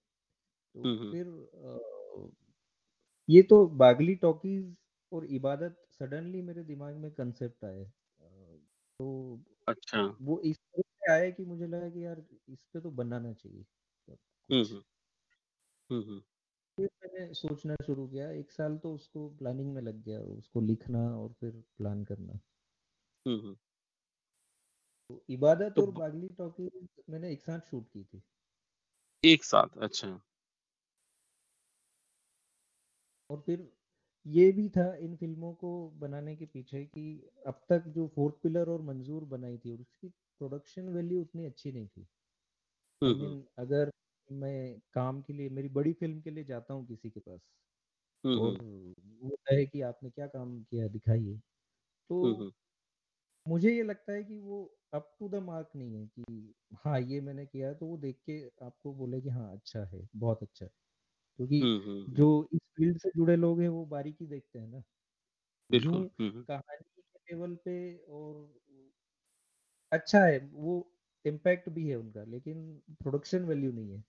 [0.44, 2.30] तो। फिर अ,
[3.28, 4.74] ये तो बागली टॉकीज़
[5.12, 7.84] और इबादत सडनली मेरे दिमाग में कांसेप्ट आए।
[9.00, 9.06] तो
[9.68, 13.32] अच्छा। वो इस तरह से आया कि मुझे लगा कि यार इस पे तो बनाना
[13.34, 13.64] चाहिए
[14.08, 14.18] सब
[14.50, 14.82] हुँ, कुछ। हुँ,
[15.90, 16.20] हुँ, हुँ,
[16.78, 21.08] फिर मैंने सोचना शुरू किया, 1 साल तो उसको प्लानिंग में लग गया, उसको लिखना
[21.16, 22.40] और फिर प्लान करना।
[23.26, 23.56] हुँ, हुँ।
[25.10, 28.22] तो इबादत तो और बागली टॉकीज़ मैंने एक साथ शूट की थी।
[29.24, 30.20] एक साथ, अच्छा।
[33.30, 33.60] और फिर
[34.26, 37.04] ये भी था इन फ़िल्मों को बनाने के पीछे कि
[37.46, 41.88] अब तक जो फोर्थ पिलर और मंजूर बनाई थी उसकी प्रोडक्शन वैल्यू उतनी अच्छी नहीं
[41.88, 42.06] थी।
[43.02, 43.90] हुँ, आई हुँ, मीन अगर
[44.28, 47.40] मैं काम के लिए मेरी बड़ी फ़िल्म के लिए जाता हूँ किसी के पास
[48.24, 48.62] हुँ, और
[49.22, 51.38] वो कहे कि आपने क्या काम किया दिखाइए,
[52.10, 52.46] तो
[53.46, 54.62] मुझे ये लगता है कि वो
[54.94, 58.40] अप टू द मार्क नहीं है कि हाँ, ये मैंने किया तो वो देख के
[58.64, 60.70] आपको बोले कि हाँ, अच्छा है, बहुत अच्छा है।
[61.40, 64.66] क्योंकि हुँ, हुँ, हुँ। जो इस फ़ील्ड से जुड़े लोग हैं वो बारीकी देखते हैं
[64.68, 64.82] ना।
[65.70, 67.76] बिल्कुल। हुँ, हुँ, कहानी के लेवल पे
[68.10, 68.36] और
[69.92, 70.72] अच्छा है, वो
[71.24, 72.62] इम्पैक्ट भी है उनका, लेकिन
[73.02, 74.00] प्रोडक्शन वैल्यू नहीं है।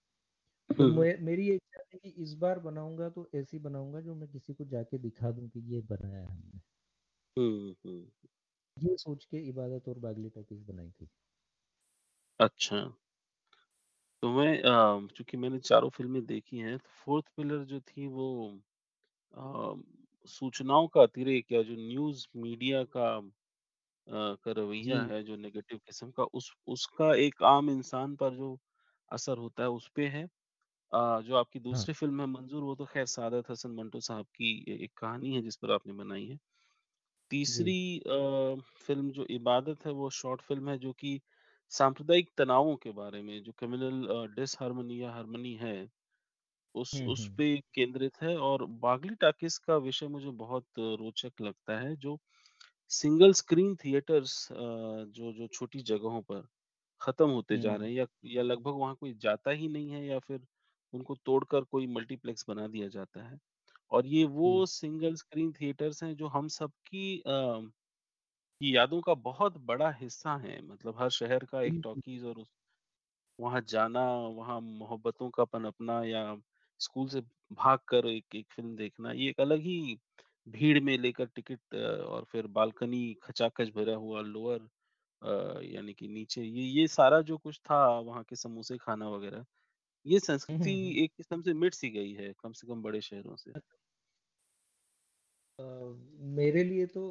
[0.70, 4.16] तो हुँ, हुँ, मेरी ये इच्छा थी कि इस बार बनाऊँगा तो ऐसी बनाऊँगा जो
[4.16, 6.62] मैं किसी को जाके दिखा दूँ कि ये बनाया है हमने।
[7.38, 8.12] हुँ, हुँ।
[8.78, 11.10] ये सोच के इबादत और बागली टॉकीज़ बनाई थी।
[12.40, 12.80] अच्छा,
[14.24, 18.28] तो मैं अ, चूँकि मैंने चारों फ़िल्में देखी हैं, तो फोर्थ पिलर जो थी वो
[19.32, 19.76] अ,
[20.30, 23.22] सूचनाओं का अतिरेक या जो न्यूज़ मीडिया का अ,
[24.08, 28.58] का जी। रवैया है जो नेगेटिव किस्म का उस उसका एक आम इंसान पर जो
[29.12, 30.24] असर होता है उस पे है।
[30.72, 34.26] अ, जो आपकी हाँ। दूसरी फ़िल्म है मंजूर वो तो ख़ैर सादत हसन मंटो साहब
[34.36, 36.38] की ए एक कहानी है जिस पर आपने बनाई है।
[37.48, 41.20] जी। तीसरी अ, फ़िल्म जो इबादत है वो शॉर्ट फ़िल्म है जो कि
[41.72, 45.76] सांप्रदायिक तनावों के बारे में जो कम्युनल डिसहार्मनी या हार्मनी है
[46.76, 47.46] उस उस। पे
[47.76, 52.18] केंद्रित है और बागली टाकीज़ का विषय मुझे बहुत रोचक लगता है जो
[52.92, 56.48] सिंगल स्क्रीन थिएटर्स जो जो छोटी जगहों पर
[57.02, 60.20] खत्म होते जा रहे हैं या या लगभग वहाँ कोई जाता ही नहीं है या
[60.22, 60.42] फिर
[60.94, 63.40] उनको तोड़कर कोई मल्टीप्लेक्स बना दिया जाता है।
[63.92, 67.32] और ये। वो सिंगल स्क्रीन थिएटर्स हैं जो हम सबकी अ,
[68.62, 72.48] की यादों का बहुत बड़ा हिस्सा है मतलब हर शहर का एक। टॉकीज़ और उस
[73.40, 76.24] वहाँ जाना, वहाँ मोहब्बतों का पनपना या
[76.80, 77.22] स्कूल से
[77.54, 79.98] भागकर एक एक फ़िल्म देखना, ये एक अलग ही
[80.48, 84.70] भीड़ में लेकर टिकट अ, और फिर बालकनी खचाखच भरा हुआ लोअर
[85.66, 89.46] यानी कि नीचे ये ये सारा जो कुछ था वहाँ के समोसे खाना वगैरह,
[90.06, 93.56] ये संस्कृति। एक किस्म से मिट सी गई है, कम से कम बड़े शहरों से।
[96.36, 97.04] मेरे लिए तो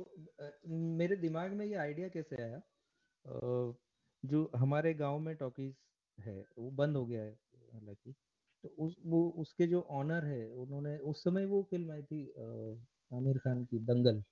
[0.98, 2.60] मेरे दिमाग में ये आइडिया कैसे आया?
[4.22, 5.74] जो हमारे गाँव में टॉकीज
[6.18, 7.32] है वो बंद हो गया है
[7.72, 8.14] हालाँकि।
[8.64, 12.24] तो उस वो उसके जो ऑनर है उन्होंने उस समय वो फ़िल्म आई थी
[13.10, 14.22] आमिर खान की दंगल।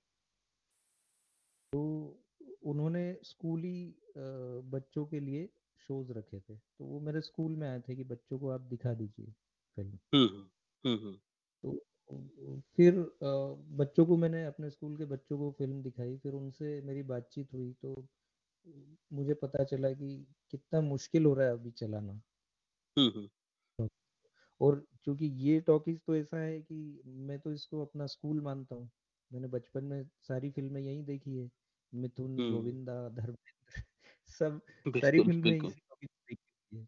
[1.73, 1.79] तो
[2.63, 3.73] उन्होंने स्कूली
[4.71, 5.47] बच्चों के लिए
[5.79, 8.93] शोज़ रखे थे। तो वो मेरे स्कूल में आए थे कि बच्चों को आप दिखा
[8.93, 9.31] दीजिए
[9.77, 10.49] फ़िल्म। हुँ, हुँ।
[10.83, 11.19] हुँ, हुँ।
[11.63, 11.71] तो
[12.09, 13.05] फिर अ,
[13.77, 17.71] बच्चों को मैंने अपने स्कूल के बच्चों को फ़िल्म दिखाई फिर उनसे मेरी बातचीत हुई
[17.75, 17.95] तो
[19.11, 20.09] मुझे पता चला कि
[20.51, 22.19] कितना मुश्किल हो रहा है अभी चलाना
[22.97, 23.29] हुँ, हुँ।
[24.61, 28.89] और क्योंकि ये टॉकीज तो ऐसा है कि मैं तो इसको अपना स्कूल मानता हूँ
[29.31, 31.49] मैंने बचपन में सारी फ़िल्में यहीं देखी है
[31.93, 33.83] मिथुन हुँ, गोविंदा धर्मेंद्र
[34.29, 34.61] सब
[34.95, 36.87] सारी बिल्कुल, फ़िल्में बिल्कुल। इसी टॉकीज में देखी हुई है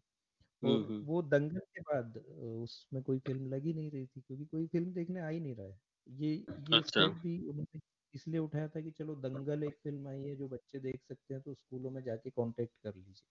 [0.62, 1.60] हुँ, और हुँ। वो दंगल
[1.92, 5.54] बाद उसमें कोई फ़िल्म लगी नहीं रही थी क्योंकि कोई फ़िल्म देखने आ ही नहीं
[5.54, 6.34] रहा है। ये
[6.68, 7.80] ये अच्छा। भी उन्होंने
[8.14, 11.42] इसलिए उठाया था कि चलो दंगल एक फ़िल्म आई है जो बच्चे देख सकते हैं
[11.42, 13.24] तो स्कूलों में जाके कांटेक्ट कर लीजिए।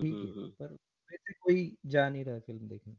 [0.00, 0.72] ठीक है पर
[1.10, 2.96] वैसे कोई जा नहीं रहा फ़िल्म देखने।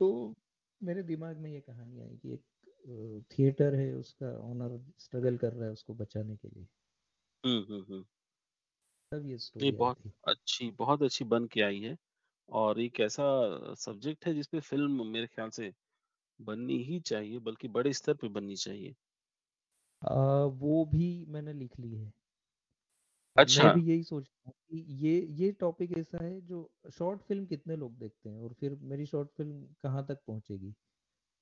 [0.00, 0.34] तो
[0.80, 5.66] मेरे दिमाग में ये कहानी आई कि एक थिएटर है उसका ओनर स्ट्रगल कर रहा
[5.66, 6.66] है उसको बचाने के लिए।
[7.44, 8.04] हुँ, हुँ, हुँ।
[9.12, 11.96] तब ये स्टोरी बहुत अच्छी बहुत अच्छी बन के आई है।
[12.48, 13.24] और एक ऐसा
[13.76, 15.72] सब्जेक्ट है जिस पे फ़िल्म मेरे ख़्याल से
[16.40, 18.94] बननी ही चाहिए, बल्कि बड़े स्तर पे बननी चाहिए।
[20.02, 22.12] आ, वो भी मैंने लिख ली है
[23.48, 26.58] मैं अच्छा। भी यही सोच रहा हूँ कि ये ये टॉपिक ऐसा है जो
[26.92, 30.72] शॉर्ट फ़िल्म कितने लोग देखते हैं और फिर मेरी शॉर्ट फ़िल्म कहाँ तक पहुँचेगी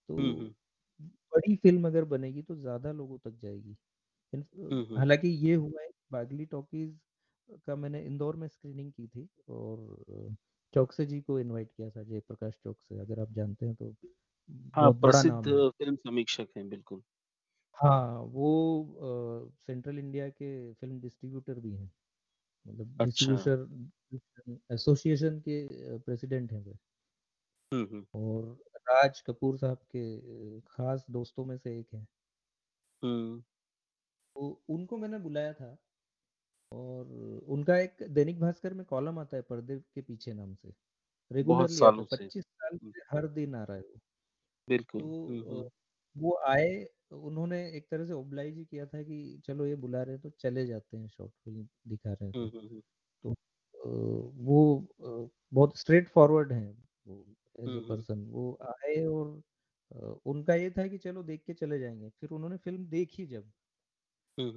[0.08, 0.54] तो हुँ, हुँ।
[1.32, 3.76] बड़ी फ़िल्म अगर बनेगी तो ज़्यादा लोगों तक जाएगी
[4.32, 6.98] इन- हुँ, हुँ। हालाँकि ये हुआ है बागली टॉकीज
[7.66, 9.96] का मैंने इंदौर में स्क्रीनिंग की थी और
[10.74, 13.94] चौकसे जी को इनवाइट किया था जयप्रकाश चौक से अगर आप जानते हैं तो।
[14.74, 17.02] हाँ, प्रसिद्ध फ़िल्म समीक्षक हैं, बिल्कुल।
[17.76, 21.90] हाँ वो सेंट्रल इंडिया के फ़िल्म डिस्ट्रीब्यूटर भी हैं।
[22.66, 23.68] मतलब अच्छा। डिस्ट्रीब्यूटर
[24.70, 26.78] एसोसिएशन के प्रेसिडेंट हैं वो।
[27.72, 28.44] हुँ, हुँ। और
[28.82, 32.06] राज कपूर साहब के खास दोस्तों में से एक हैं।
[34.36, 35.76] तो उनको मैंने बुलाया था।
[36.72, 37.06] और
[37.48, 40.72] उनका एक दैनिक भास्कर में कॉलम आता है पर्दे के पीछे नाम से
[41.40, 44.00] बहुत रेगुलरली आता सालों है से। पच्चीस साल से हर दिन आ रहा है वो
[44.68, 45.70] बिल्कुल। तो
[46.16, 46.68] वो आए
[47.12, 50.66] उन्होंने एक तरह से ओब्लाइज किया था कि चलो ये बुला रहे हैं तो चले
[50.66, 52.50] जाते हैं शॉर्ट फ़िल्म दिखा रहे हैं तो।
[53.24, 53.34] तो
[54.38, 54.88] वो
[55.52, 56.72] बहुत स्ट्रेट फॉरवर्ड हैं
[57.06, 57.24] वो
[57.58, 59.42] एज ए पर्सन वो आए और
[60.26, 63.52] उनका ये था कि चलो देख के चले जाएँगे फिर उन्होंने फ़िल्म देखी जब।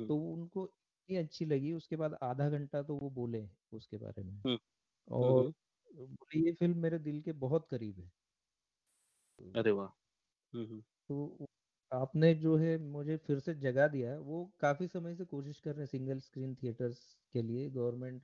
[0.08, 0.66] तो उनको
[1.10, 4.58] इतनी अच्छी लगी उसके बाद आधा घंटा तो वो बोले उसके बारे में हुँ,
[5.08, 5.50] हुँ, और
[5.92, 8.12] बोले ये फ़िल्म मेरे दिल के बहुत करीब है
[9.40, 9.88] अरे वाह!
[10.54, 11.48] हुँ, हुँ। तो
[11.92, 15.80] आपने जो है मुझे फिर से जगा दिया वो काफ़ी समय से कोशिश कर रहे
[15.80, 17.00] हैं सिंगल स्क्रीन थिएटर्स
[17.34, 18.22] के लिए गवर्नमेंट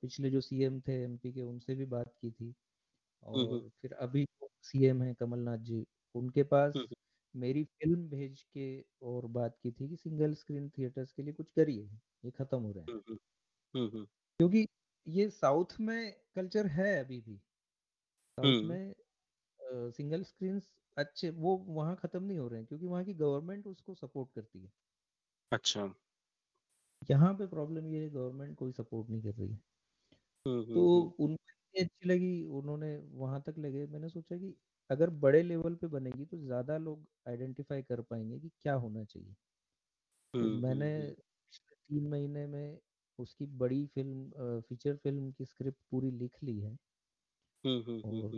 [0.00, 2.54] पिछले जो सीएम थे एमपी के उनसे भी बात की थी।
[3.22, 4.26] और फिर अभी
[4.62, 6.84] सीएम है कमलनाथ जी उनके पास।
[7.34, 8.66] मेरी फ़िल्म भेज के
[9.04, 11.84] और बात की थी कि सिंगल स्क्रीन थिएटर्स के लिए कुछ करिए
[12.24, 13.18] ये खत्म हो रहे हैं हुँ, हुँ।
[13.74, 14.06] हुँ, हुँ।
[14.40, 14.66] क्योंकि
[15.06, 17.36] ये साउथ में कल्चर है अभी भी
[18.38, 18.94] साउथ में
[19.92, 23.94] सिंगल स्क्रीन्स अच्छे वो वहाँ खत्म नहीं हो रहे हैं क्योंकि वहाँ की गवर्नमेंट उसको
[23.96, 24.72] सपोर्ट करती है
[25.52, 25.94] अच्छा।
[27.02, 29.60] यहाँ पे प्रॉब्लम ये है गवर्नमेंट कोई सपोर्ट नहीं कर रही है
[30.66, 30.84] तो।
[31.18, 31.34] उनको
[31.74, 34.54] अच्छी लगी उन्होंने वहाँ तक लगे मैंने सोचा कि
[34.90, 39.34] अगर बड़े लेवल पे बनेगी तो ज़्यादा लोग आइडेंटिफाई कर पाएँगे कि क्या होना चाहिए।
[40.34, 40.90] तो मैंने
[41.90, 42.78] तीन महीने में
[43.18, 46.74] उसकी बड़ी फ़िल्म फीचर फ़िल्म की स्क्रिप्ट पूरी लिख ली हुँ,
[48.04, 48.34] और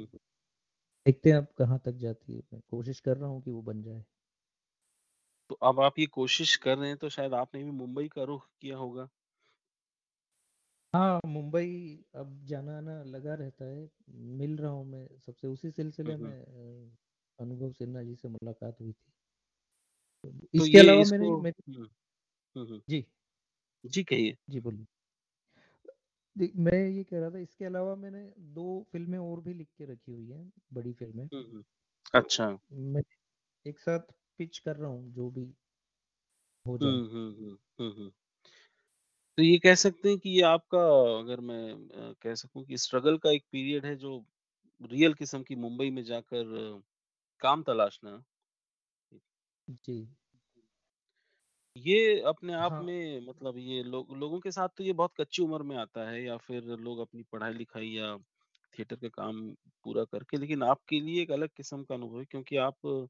[1.07, 3.83] देखते हैं अब कहाँ तक जाती है। मैं कोशिश कर रहा हूँ कि वो बन
[3.83, 4.05] जाए।
[5.51, 8.49] तो अब आप ये कोशिश कर रहे हैं तो शायद आपने भी मुंबई का रुख
[8.53, 9.09] किया होगा?
[10.95, 11.67] हाँ मुंबई
[12.17, 13.89] अब जाना आना लगा रहता है
[14.39, 15.71] मिल रहा हूँ मैं सबसे उसी
[16.05, 16.97] हुँ, सिलसिले में हुँ। अ,
[17.39, 19.13] अनुभव सिन्हा जी से मुलाकात हुई थी
[20.25, 21.89] तो इसके ये अलावा मैंने इसको मेरी हुँ,
[22.57, 23.05] हुँ, हुँ। जी
[23.85, 24.87] जी, कहिए। जी बोलिए
[26.37, 28.21] जी, मैं ये कह रहा था इसके अलावा मैंने
[28.55, 31.65] दो फ़िल्में और भी लिख के रखी हुई हैं बड़ी फ़िल्में हुँ, हुँ।
[32.15, 33.03] तो अच्छा। मैं
[33.67, 35.47] एक साथ पिच कर रहा हूँ जो भी
[36.67, 38.13] हो जाए हुँ, हुँ, हुँ। हुँ, हुँ।
[39.39, 40.79] तो ये कह सकते हैं कि ये आपका
[41.19, 44.17] अगर मैं अ, कह सकूँ कि स्ट्रगल का एक पीरियड है जो
[44.81, 46.55] रियल किस्म की मुंबई में जाकर
[47.43, 48.23] काम तलाशना।
[49.79, 49.97] जी
[51.77, 55.43] ये अपने आप हाँ में मतलब ये लोग लोगों के साथ तो ये बहुत कच्ची
[55.43, 58.17] उम्र में आता है या फिर लोग अपनी पढ़ाई-लिखाई या
[58.75, 59.41] थिएटर का काम
[59.85, 63.09] पूरा करके लेकिन आपके लिए एक अलग किस्म का अनुभव है क्योंकि आप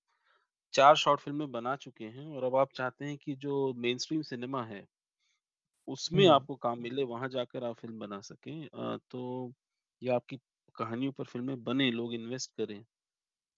[0.74, 4.64] 4 शॉर्ट फ़िल्में बना चुके हैं और अब आप चाहते हैं कि जो मेनस्ट्रीम सिनेमा
[4.66, 4.86] है,
[5.88, 9.52] उसमें हम्म आपको काम मिले, वहाँ जाकर आप फ़िल्म बना सकें। अ, तो
[10.02, 10.36] ये आपकी
[10.74, 12.84] कहानियों पर फ़िल्में बने, लोग इन्वेस्ट करें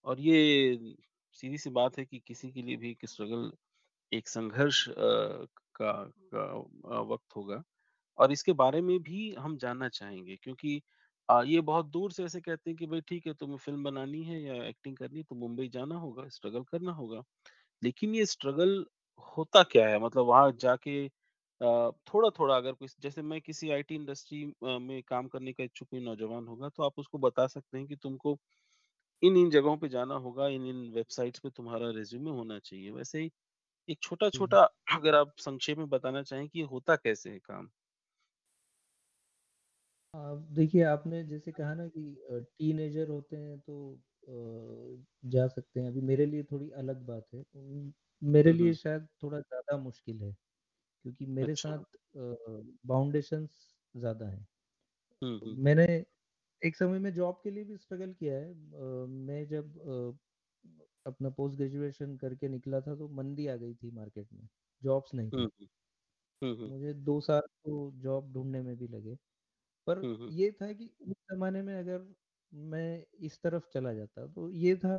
[0.07, 0.97] और ये
[1.39, 3.53] सीधी-सी बात है कि किसी के लिए भी एक स्ट्रगल
[4.13, 5.93] एक संघर्ष अ, का
[6.33, 6.45] का
[6.91, 7.63] अ, वक़्त होगा
[8.19, 10.83] और इसके बारे में भी हम जानना चाहेंगे क्योंकि
[11.29, 14.23] अ, ये बहुत दूर से ऐसे कहते हैं कि भाई ठीक है तुम्हें फ़िल्म बनानी
[14.25, 17.23] है या एक्टिंग करनी है तो मुंबई जाना होगा, स्ट्रगल करना होगा।
[17.83, 18.85] लेकिन ये स्ट्रगल
[19.37, 19.99] होता क्या है?
[20.01, 21.07] मतलब वहाँ जाके
[21.61, 24.45] अ, थोड़ा-थोड़ा अगर कोई जैसे मैं किसी आईटी इंडस्ट्री
[24.81, 27.97] में काम करने का इच्छुक कोई नौजवान होगा तो आप उसको बता सकते हैं कि
[27.99, 28.39] तुमको
[29.23, 33.31] इन-इन जगहों पे जाना होगा, इन-इन वेबसाइट्स पे तुम्हारा रिज़्यूमे होना चाहिए। वैसे ही
[33.89, 34.63] एक छोटा-छोटा
[34.95, 37.71] अगर आप संक्षेप में बताना चाहें कि होता कैसे है काम?
[40.51, 42.03] देखिए आपने जैसे कहा ना कि
[42.59, 43.77] टीनेजर होते हैं तो
[45.25, 47.45] जा सकते हैं। अभी मेरे लिए थोड़ी अलग बात है।
[48.23, 50.35] मेरे लिए शायद थोड़ा ज़्यादा मुश्किल है।
[51.05, 51.97] क्योंकि मेरे अच्छा। साथ
[52.87, 53.59] बाउंडेशंस
[53.95, 54.47] ज़्यादा हैं
[55.23, 55.85] हुँ, हुँ। मैंने
[56.63, 60.19] एक समय में जॉब के लिए भी स्ट्रगल किया है अ, मैं जब अ,
[61.07, 64.49] अपना पोस्ट ग्रेजुएशन करके निकला था तो मंदी आ गई थी मार्केट में
[64.83, 65.69] जॉब्स नहीं थी हुँ।
[66.43, 69.15] हुँ, हुँ। मुझे दो साल तो जॉब ढूँढने में भी लगे
[69.87, 72.07] पर। ये था कि उस ज़माने में अगर
[72.71, 74.97] मैं इस तरफ़ चला जाता तो ये था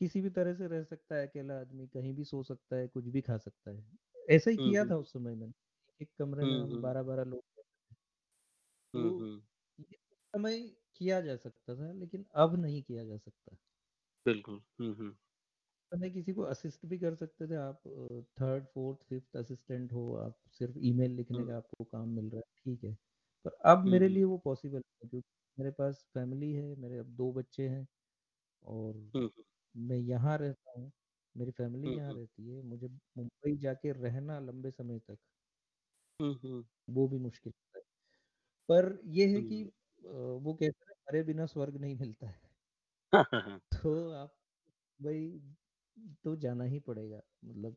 [0.00, 3.08] किसी भी तरह से रह सकता है अकेला आदमी, कहीं भी सो सकता है, कुछ
[3.08, 3.82] भी खा सकता है।
[4.28, 5.52] ऐसा ही किया था उस समय मैंने।
[6.00, 7.42] एक कमरे में हुँ, हम हुँ। 12-12 लोग
[8.94, 9.02] तो
[10.34, 10.58] समय
[10.96, 13.56] किया जा सकता था, लेकिन अब नहीं किया जा सकता।
[14.26, 14.60] बिल्कुल।
[15.92, 17.80] समय किसी को असिस्ट भी कर सकते थे आप
[18.36, 22.42] 3rd, 4th, 5th असिस्टेंट हो, आप सिर्फ़ ईमेल लिखने का आपको काम मिल रहा है,
[22.64, 22.94] ठीक है।
[23.44, 25.22] पर अब मेरे लिए वो पॉसिबल है क्योंकि
[25.58, 27.86] मेरे पास फैमिली है, मेरे अब दो बच्चे हैं
[28.62, 28.96] और।
[29.74, 30.90] मैं यहाँ रहता हूँ,
[31.34, 35.18] मेरी फैमिली यहाँ रहती है, मुझे मुंबई जाके रहना लंबे समय तक,
[36.20, 37.80] हुँ, हुँ। वो भी मुश्किल है।
[38.68, 39.62] पर ये है कि
[40.02, 42.40] वो कहते हैं मरे बिना स्वर्ग नहीं मिलता है।
[43.72, 44.34] तो आप
[45.00, 45.28] वही
[46.24, 47.76] तो जाना ही पड़ेगा मतलब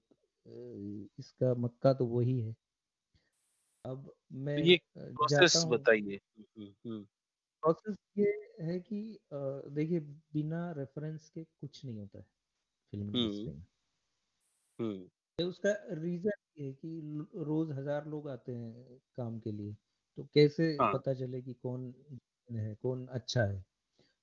[1.20, 2.56] इसका मक्का तो वही है।
[3.86, 4.12] अब
[4.56, 4.76] तो मैं ये
[5.16, 6.20] प्रोसेस बताइए।
[7.64, 8.30] प्रोसेस ये
[8.62, 8.99] है कि
[9.72, 9.99] देखिए
[10.34, 12.26] बिना रेफ़रेंस के कुछ नहीं होता है
[12.96, 13.64] फ़िल्म इंडस्ट्री में।
[15.39, 16.89] तो उसका रीज़न ये है कि
[17.39, 19.74] रोज़ हज़ार लोग आते हैं काम के लिए,
[20.18, 21.93] तो कैसे हाँ, पता चले कि कौन
[22.50, 23.62] है, कौन अच्छा है?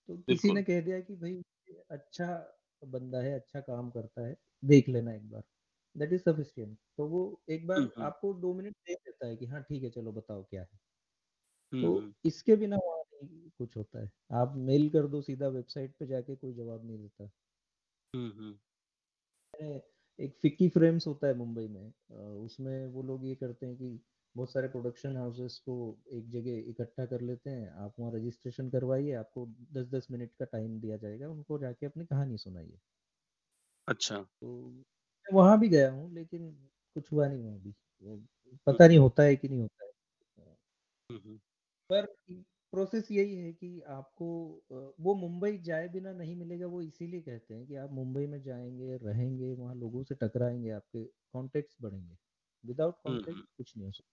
[0.09, 1.43] तो किसी ने कह दिया कि भई
[1.91, 2.27] अच्छा
[2.83, 5.45] बंदा है, अच्छा काम करता है, देख लेना एक बार,
[5.97, 9.63] दैट इज़ सफिशिएंट। तो वो एक बार आपको 2 मिनट दे देता है कि हाँ,
[9.65, 10.79] ठीक है, चलो बताओ क्या है?
[11.73, 11.89] तो
[12.25, 16.37] इसके बिना वहाँ नहीं कुछ होता है। आप मेल कर दो सीधा वेबसाइट पे जाके
[16.37, 17.31] कोई जवाब नहीं देता।
[18.15, 18.59] हुँ, हुँ।
[20.19, 21.93] एक फिक्की फ्रेम्स होता है मुंबई में
[22.39, 23.89] उसमें वो लोग ये करते हैं कि
[24.35, 25.77] बहुत सारे प्रोडक्शन हाउसेस को
[26.13, 30.45] एक जगह इकट्ठा कर लेते हैं आप वहाँ रजिस्ट्रेशन करवाइए आपको दस दस मिनट का
[30.47, 32.79] टाइम दिया जाएगा उनको जाके अपनी कहानी सुनाइए
[33.89, 34.49] अच्छा। तो
[35.27, 36.51] मैं वहाँ भी गया हूँ लेकिन
[36.97, 37.75] कुछ हुआ नहीं वहाँ भी
[38.67, 39.85] पता नहीं होता है कि नहीं होता
[41.11, 41.39] हुँ।
[41.91, 42.07] पर
[42.73, 44.27] प्रोसेस यही है कि आपको
[45.01, 48.97] वो मुंबई जाए बिना नहीं मिलेगा वो इसीलिए कहते हैं कि आप मुंबई में जाएँगे
[49.05, 52.17] रहेंगे वहाँ लोगों से टकराएँगे आपके कॉन्टेक्ट्स बढ़ेंगे।
[52.65, 54.05] विदाउट कॉन्टेक्ट कुछ नहीं हो सकता।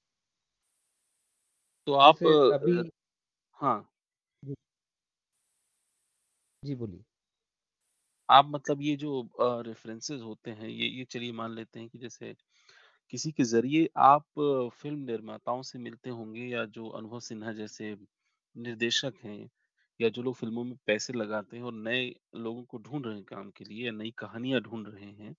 [1.88, 2.78] तो आप अभी
[3.58, 3.80] हाँ,
[4.44, 4.56] जी।
[6.64, 7.04] जी, बोलिए।
[8.30, 9.10] आप मतलब ये जो
[9.64, 12.34] रेफ़रेंसेस होते हैं, ये ये चलिए मान लेते हैं कि जैसे
[13.14, 14.26] किसी के ज़रिए आप
[14.74, 17.96] फ़िल्म निर्माताओं से मिलते होंगे या जो अनुभव सिन्हा जैसे
[18.60, 19.50] निर्देशक हैं
[20.00, 22.06] या जो लोग फ़िल्मों में पैसे लगाते हैं और नए
[22.38, 25.36] लोगों को ढूंढ रहे हैं काम के लिए या नई कहानियाँ ढूंढ रहे हैं,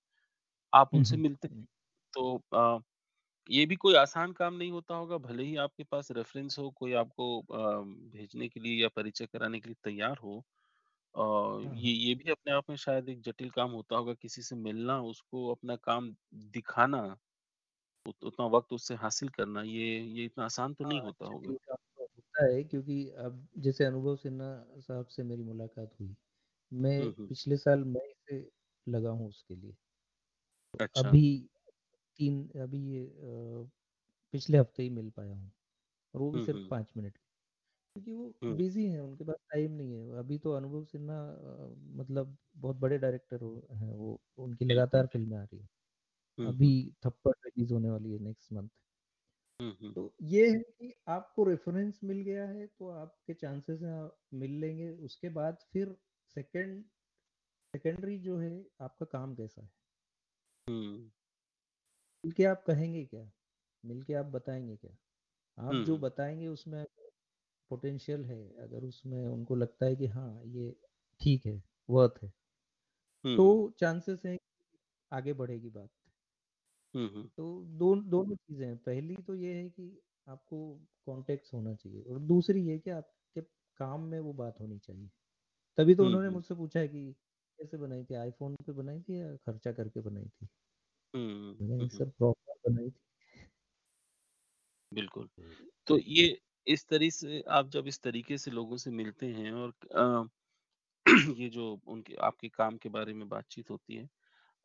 [0.72, 1.66] आप उनसे मिलते हैं
[2.14, 2.80] तो अ,
[3.48, 6.92] ये भी कोई आसान काम नहीं होता होगा, भले ही आपके पास रेफ़रेंस हो, कोई
[6.96, 10.42] आपको अ, भेजने के लिए या परिचय कराने के लिए तैयार हो
[11.56, 14.56] हाँ, ये। ये भी अपने आप में शायद एक जटिल काम होता होगा, किसी से
[14.58, 16.14] मिलना, उसको अपना काम
[16.50, 17.02] दिखाना,
[18.06, 21.54] उत उतना वक़्त उससे हासिल करना, ये ये इतना आसान तो नहीं हाँ, होता होगा।
[22.40, 26.14] होता है क्योंकि अब जैसे अनुभव सिन्हा साहब से मेरी मुलाकात हुई,
[26.72, 28.40] मैं हुँ, हुँ। पिछले साल मई से
[28.86, 29.76] लगा हूँ उसके लिए।
[30.80, 31.22] अच्छा। अभी
[32.18, 33.04] 3 अभी ये
[34.34, 35.50] पिछले हफ़्ते ही मिल पाया हूँ
[36.14, 37.18] और वो भी सिर्फ़ हुँ। 5 मिनट
[37.72, 41.18] क्योंकि वो बिज़ी हैं, उनके पास टाइम नहीं है। अभी तो अनुभव सिन्हा
[41.96, 45.68] मतलब बहुत बड़े डायरेक्टर हो वो, उनकी लगातार। फ़िल्में आ रही है
[46.46, 46.70] अभी
[47.06, 48.70] थप्पड़ रिलीज़ होने वाली है नेक्स्ट मंथ।
[49.60, 53.80] हुँ, हुँ। तो ये है कि आपको रेफ़रेंस मिल गया है तो आपके चांसेस
[54.34, 55.96] मिल लेंगे। उसके बाद फिर
[56.36, 56.84] सेकंड
[57.74, 58.52] सेकेंडरी जो है
[58.82, 59.70] आपका काम कैसा है?
[60.66, 61.10] हुँ।
[62.24, 63.30] मिल के आप कहेंगे क्या?
[63.84, 64.90] मिल के आप बताएँगे क्या?
[65.58, 66.84] आप जो बताएँगे उसमें
[67.70, 70.76] पोटेंशियल है, अगर उसमें उनको लगता है कि हाँ, ये
[71.20, 72.32] ठीक है, वर्थ है,
[73.24, 73.44] तो
[73.78, 74.36] चांसेस है
[75.12, 75.90] आगे बढ़ेगी बात।
[76.94, 79.90] हुँ, हुँ। तो दोन दोनों चीज़ें हैं, पहली तो ये है कि
[80.26, 80.58] आपको
[81.06, 83.40] कॉन्टेक्ट्स होना चाहिए और दूसरी ये कि आपके
[83.80, 85.08] काम में वो बात होनी चाहिए।
[85.78, 87.12] तभी तो हुँ, उन्होंने हुँ। मुझसे पूछा है कि
[87.58, 88.14] कैसे बनाई थी?
[88.16, 90.48] आईफ़ोन पे बनाई थी या खर्चा करके बनाई थी?
[91.14, 93.00] हुँ, हुँ, हुँ। सर प्रॉपर बनाई थी।
[94.92, 95.28] बिल्कुल।
[95.86, 99.52] तो तो ये इस तरी से आप जब इस तरीके से लोगों से मिलते हैं
[99.54, 100.28] और अ,
[101.36, 104.08] ये जो उनके आपके काम के बारे में बातचीत होती है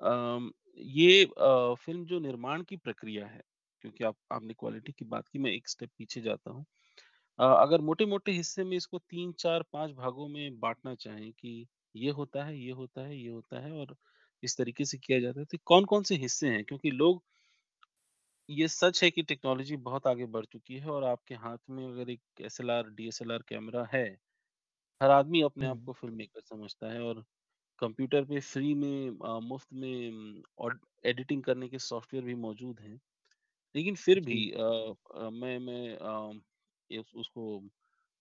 [0.01, 3.41] अम, ये अ, फ़िल्म जो निर्माण की प्रक्रिया है,
[3.83, 6.65] क्योंकि आप आपने क्वालिटी की बात की, मैं एक स्टेप पीछे जाता हूँ।
[7.39, 12.11] अ, अगर मोटे-मोटे हिस्से में इसको 3, 4, 5 भागों में बाँटना चाहें कि ये
[12.13, 13.95] होता है, ये होता है, ये होता है और
[14.43, 16.63] इस तरीके से किया जाता है, तो कौन-कौन से हिस्से हैं?
[16.65, 17.23] क्योंकि लोग
[18.49, 22.09] ये सच है कि टेक्नोलॉजी बहुत आगे बढ़ चुकी है और आपके हाथ में अगर
[22.09, 24.05] एक एसएलआर, डीएसएलआर कैमरा है,
[25.01, 27.23] हर आदमी अपने आप को फ़िल्म मेकर समझता है और
[27.79, 32.99] कंप्यूटर पे फ्री में अ, मुफ़्त में और एडिटिंग करने के सॉफ्टवेयर भी मौजूद हैं।
[33.75, 34.63] लेकिन फिर भी जी। अ
[35.15, 36.41] अ, मैं मैं अ,
[36.89, 37.61] ये उस उसको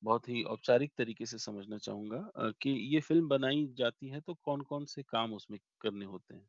[0.03, 4.35] बहुत ही औपचारिक तरीके से समझना चाहूँगा अ, कि ये फ़िल्म बनाई जाती है तो
[4.43, 6.49] कौन-कौन से काम उसमें करने होते हैं?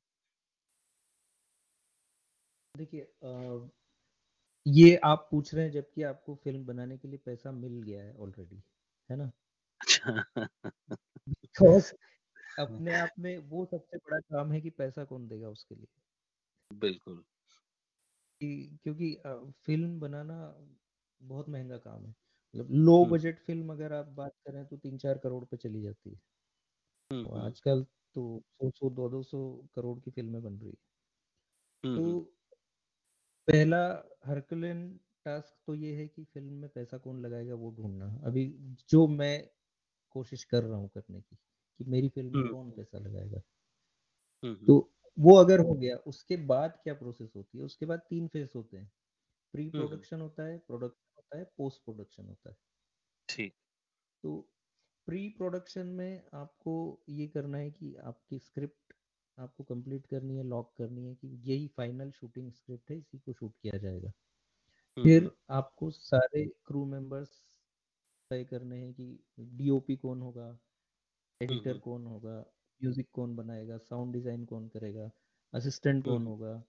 [2.75, 3.69] देखिए अ,
[4.65, 8.13] ये आप पूछ रहे हैं जबकि आपको फ़िल्म बनाने के लिए पैसा मिल गया है
[8.17, 8.63] ऑलरेडी,
[9.09, 9.31] है ना?
[9.81, 10.11] अच्छा।
[11.27, 11.91] बिकॉज़
[12.57, 15.87] अपने आप में वो सबसे बड़ा काम है कि पैसा कौन देगा उसके लिए।
[16.71, 17.23] बिल्कुल।
[18.41, 19.13] क्योंकि
[19.65, 20.35] फ़िल्म बनाना
[21.21, 25.43] बहुत महँगा काम है। मतलब लो बजट फ़िल्म अगर आप बात करें तो 3-4 करोड़
[25.45, 26.19] पे चली जाती है।
[27.11, 27.83] हुँ, हुँ, आजकल
[28.15, 28.23] तो
[28.57, 29.41] 100-100 2-200
[29.75, 30.75] करोड़ की फ़िल्में बन रही है
[31.85, 32.03] तो
[33.47, 33.77] पहला
[34.25, 34.79] हरकुलेन
[35.25, 38.45] टास्क तो ये है कि फ़िल्म में पैसा कौन लगाएगा वो ढूंढना अभी
[38.89, 39.33] जो मैं
[40.15, 41.37] कोशिश कर रहा हूँ करने की,
[41.79, 43.41] कि मेरी फ़िल्म में कौन पैसा लगाएगा।
[44.63, 44.73] तो
[45.17, 47.63] वो अगर हो गया, उसके बाद क्या प्रोसेस होती है?
[47.63, 48.91] उसके बाद 3 फ़ेज़ होते हैं।
[49.53, 52.57] प्री प्रोडक्शन होता है, प्रोडक्शन होता है, पोस्ट प्रोडक्शन होता है।
[53.29, 53.55] ठीक।
[54.23, 54.39] तो
[55.07, 56.73] प्री प्रोडक्शन में आपको
[57.11, 58.93] ये करना है कि आपकी स्क्रिप्ट
[59.37, 63.33] आपको कंप्लीट करनी है, लॉक करनी है कि यही फाइनल शूटिंग स्क्रिप्ट है, इसी को
[63.33, 64.11] शूट किया जाएगा।
[64.97, 67.41] फिर आपको सारे क्रू मेंबर्स
[68.31, 69.07] तय करने हैं कि
[69.57, 70.51] डीओपी कौन होगा,
[71.41, 72.39] एडिटर कौन होगा,
[72.81, 75.09] म्यूज़िक कौन बनाएगा, साउंड डिज़ाइन कौन करेगा,
[75.53, 76.61] असिस्टेंट कौन होगा,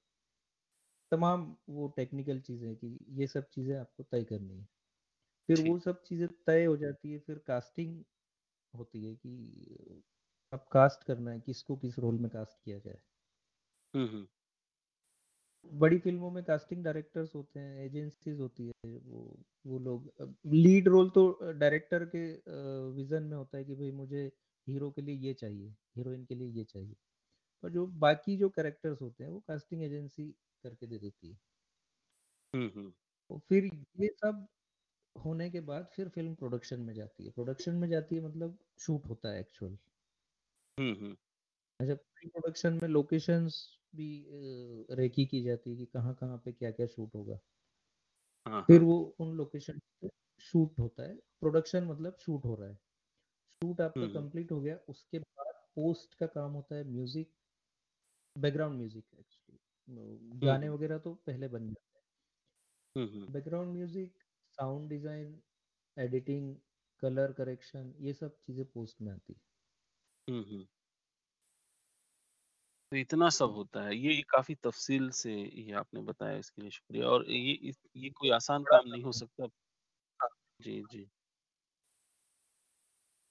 [1.12, 1.41] तमाम
[1.71, 4.64] वो टेक्निकल चीज़ें कि ये सब चीज़ें आपको तय करनी है।
[5.49, 8.03] फिर वो सब चीज़ें तय हो जाती है, फिर कास्टिंग
[8.75, 10.03] होती है कि
[10.53, 13.01] अब कास्ट करना है, किसको किस रोल में कास्ट किया जाए।
[15.73, 20.12] बड़ी फ़िल्मों में कास्टिंग डायरेक्टर्स होते हैं, एजेंसीज़ होती है, वो वो लोग
[20.47, 22.25] लीड रोल तो डायरेक्टर के
[22.93, 24.31] विज़न में होता है कि भई मुझे
[24.67, 26.97] हीरो के लिए ये चाहिए, हीरोइन के लिए ये चाहिए।
[27.62, 30.31] पर जो बाकी जो कैरेक्टर्स होते हैं, वो कास्टिंग एजेंसी
[30.64, 31.39] करके दे देती है।
[32.55, 32.93] हुँ, हुँ,
[33.31, 33.64] और फिर
[33.97, 34.47] ये सब
[35.17, 39.07] होने के बाद फिर फ़िल्म प्रोडक्शन में जाती है। प्रोडक्शन में जाती है मतलब शूट
[39.07, 39.79] होता है एक्चुअल।
[41.81, 43.57] अच्छा प्री प्रोडक्शन में लोकेशंस
[43.95, 44.09] भी
[44.93, 47.39] रेकी की जाती है कि कहाँ-कहाँ पे क्या-क्या शूट होगा।
[48.47, 50.09] हाँ, फिर हाँ। वो उन लोकेशन पे
[50.41, 52.79] शूट होता है। प्रोडक्शन मतलब शूट हो रहा है।
[53.62, 57.32] शूट आपका हुँ, हुँ, कंप्लीट हो गया, उसके बाद पोस्ट का काम होता है म्यूज़िक
[58.36, 62.00] बैकग्राउंड म्यूज़िक एक्चुअली। गाने वगैरह तो पहले बन जाते
[62.96, 64.22] हुँ। Background music,
[64.59, 65.30] sound design,
[65.96, 66.54] editing,
[67.02, 69.40] colour correction ये सब चीज़ें पोस्ट में आती
[70.28, 70.66] हुँ।
[72.92, 77.09] तो इतना सब होता है। ये काफ़ी तफ़सील से ये आपने बताया इसके लिए शुक्रिया
[77.09, 79.42] और ये ये कोई आसान काम नहीं हो सकता।
[80.20, 80.30] हाँ।
[80.61, 81.11] जी, जी।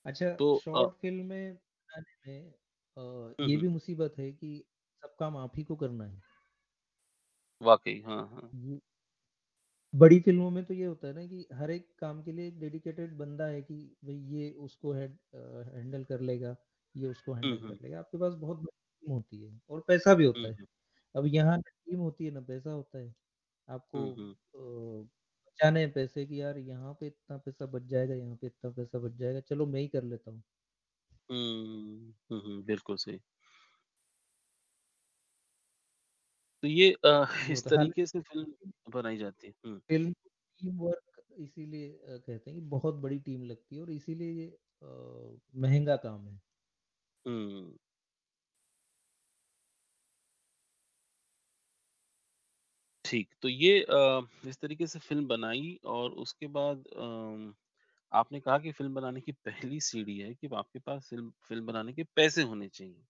[0.05, 2.51] अच्छा तो अ, शॉर्ट फ़िल्में बनाने में
[2.97, 4.57] अ, ये भी मुसीबत है कि
[5.03, 6.21] सब काम आप ही को करना है।
[7.61, 8.79] वाक़ई हाँ, हाँ। ये
[9.93, 12.59] बड़ी फ़िल्मों में तो ये होता है ना कि हर एक काम के लिए एक
[12.59, 13.75] डेडिकेटेड बंदा है कि
[14.05, 15.17] भई ये उसको हैड
[15.69, 16.55] हैंडल कर लेगा,
[16.95, 18.71] ये उसको हैंडल कर लेगा। आपके पास बहुत बड़ी
[19.03, 20.57] टीम होती है और पैसा भी होता है।
[21.15, 23.13] अब यहाँ ना टीम होती है ना पैसा होता है।
[23.67, 25.09] आपको हुँ, हुँ, अ,
[25.59, 29.11] बचाने पैसे कि यार यहाँ पे इतना पैसा बच जाएगा, यहाँ पे इतना पैसा बच
[29.15, 30.43] जाएगा, चलो मैं ही कर लेता हूँ।
[31.29, 33.19] हुँ, हुँ, हुँ, बिल्कुल सही।
[36.63, 40.11] तो ये अ, इस होता है तरीके से फ़िल्म बनाई जाती है। हुँ, फ़िल्म
[40.61, 44.47] टीम वर्क इसीलिए अ, कहते हैं कि बहुत बड़ी टीम लगती है और इसीलिए ये
[44.81, 46.39] अ, महँगा काम है।
[47.25, 47.77] हुँ।
[53.05, 57.53] ठीक, तो ये अ, इस तरीके से फ़िल्म बनाई और उसके बाद अम,
[58.11, 61.93] आपने कहा कि फ़िल्म बनाने की पहली सीढ़ी है कि आपके पास फ़िल्म फ़िल्म बनाने
[61.93, 63.03] के पैसे होने चाहिए।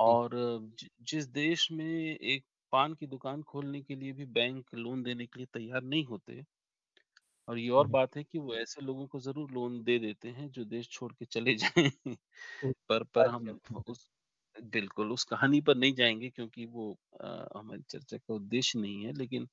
[0.00, 0.30] और
[0.72, 5.26] जि जिस देश में एक पान की दुकान खोलने के लिए भी बैंक लोन देने
[5.26, 6.44] के लिए तैयार नहीं होते
[7.48, 10.28] और ये और हुँ। बात है कि वो ऐसे लोगों को ज़रूर लोन दे देते
[10.30, 11.90] हैं जो देश छोड़ के चले जाएँ।
[12.88, 14.10] पर पर। हम उस
[14.64, 16.90] बिल्कुल, उस कहानी पर नहीं जाएँगे क्योंकि वो
[17.54, 19.48] हमारी चर्चा का उद्देश्य नहीं है, लेकिन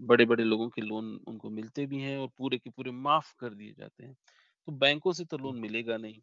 [0.00, 3.72] बड़े-बड़े लोगों के लोन उनको मिलते भी हैं और पूरे के पूरे माफ़ कर दिए
[3.74, 4.16] जाते हैं।
[4.68, 6.20] तो बैंकों से तो लोन मिलेगा नहीं।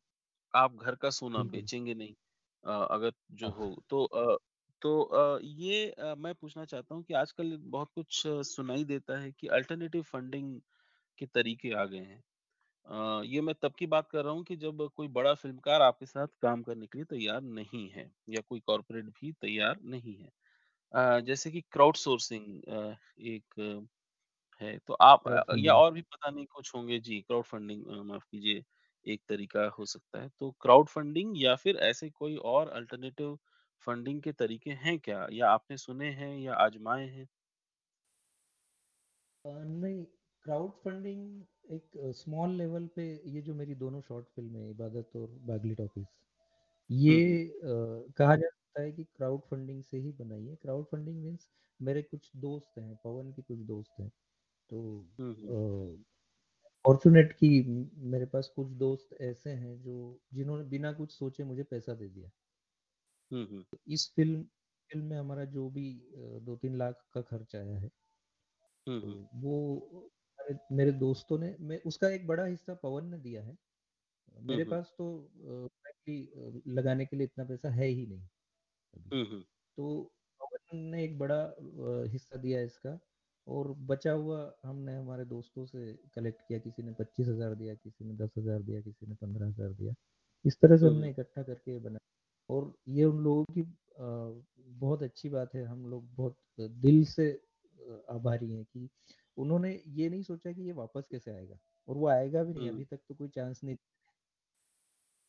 [0.54, 2.16] आप घर का सोना बेचेंगे नहीं
[2.64, 4.38] अ, अगर जो हाँ, हो तो अ,
[4.82, 9.32] तो अ, ये अ, मैं पूछना चाहता हूँ कि आजकल बहुत कुछ सुनाई देता है
[9.34, 10.60] कि अल्टरनेटिव फंडिंग
[11.20, 12.24] के तरीके आ गए हैं।
[12.88, 16.06] अ, ये मैं तब की बात कर रहा हूँ कि जब कोई बड़ा फ़िल्मकार आपके
[16.06, 20.30] साथ काम करने के लिए तैयार नहीं है या कोई कॉर्पोरेट भी तैयार नहीं है।
[20.94, 23.88] अ, जैसे कि क्राउड सोर्सिंग अ, एक
[24.62, 27.86] है, तो आप अ, या फंडिंग। और भी पता नहीं कुछ होंगे जी, क्राउड फंडिंग
[28.06, 28.64] माफ़ कीजिए,
[29.06, 33.38] एक तरीका हो सकता है। तो क्राउड फंडिंग या फिर ऐसे कोई और अल्टरनेटिव
[33.88, 35.28] फंडिंग के तरीके हैं क्या?
[35.32, 37.28] या आपने सुने हैं या आज़माए हैं?
[39.46, 40.04] नहीं,
[40.46, 41.24] क्राउड फंडिंग
[41.70, 46.08] एक स्मॉल लेवल पे ये जो मेरी दोनों शॉर्ट फ़िल्म है, इबादत और बागली टॉकीज़।
[46.90, 51.24] ये अ, कहा जा सकता है कि क्राउड फंडिंग से ही बनाई है। क्राउड फंडिंग
[51.24, 51.50] मीन्स
[51.80, 54.10] मेरे कुछ दोस्त हैं, पवन के कुछ दोस्त हैं,
[54.70, 55.08] तो।
[55.46, 56.04] अ,
[56.86, 57.50] फॉर्च्यूनेट कि
[58.08, 59.96] मेरे पास कुछ दोस्त ऐसे हैं जो
[60.34, 62.30] जिन्होंने बिना कुछ सोचे मुझे पैसा दे दिया।
[63.32, 64.44] हुँ, हुँ। तो इस फ़िल्म
[64.90, 67.90] फ़िल्म में हमारा जो भी दो 2-3 लाख का खर्च आया है,
[68.98, 69.54] तो वो
[70.48, 73.56] मेरे मेरे दोस्तों ने मैं उसका एक बड़ा हिस्सा पवन ने दिया है।
[74.44, 75.08] मेरे पास तो
[76.70, 78.22] लगाने के लिए इतना पैसा है ही नहीं
[78.94, 79.44] अभी। हुँ, हुँ।
[79.78, 80.02] तो
[80.42, 81.42] पवन ने एक बड़ा
[82.12, 82.98] हिस्सा दिया इसका
[83.48, 88.14] और बचा हुआ हमने हमारे दोस्तों से कलेक्ट किया। किसी ने 25,000 दिया, किसी ने
[88.16, 89.94] 10,000 दिया, किसी ने 15,000 दिया।
[90.46, 93.64] इस तरह से हमने इकट्ठा करके बनाया और ये उन लोगों की
[94.80, 97.32] बहुत अच्छी बात है। हम लोग बहुत दिल से
[98.12, 98.88] आभारी हैं कि
[99.38, 101.58] उन्होंने ये नहीं सोचा कि ये वापस कैसे आएगा
[101.88, 103.76] और वो आएगा भी नहीं। अभी तक तो कोई चांस नहीं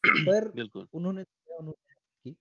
[0.26, 0.52] पर
[0.94, 1.24] उन्होंने
[2.24, 2.36] की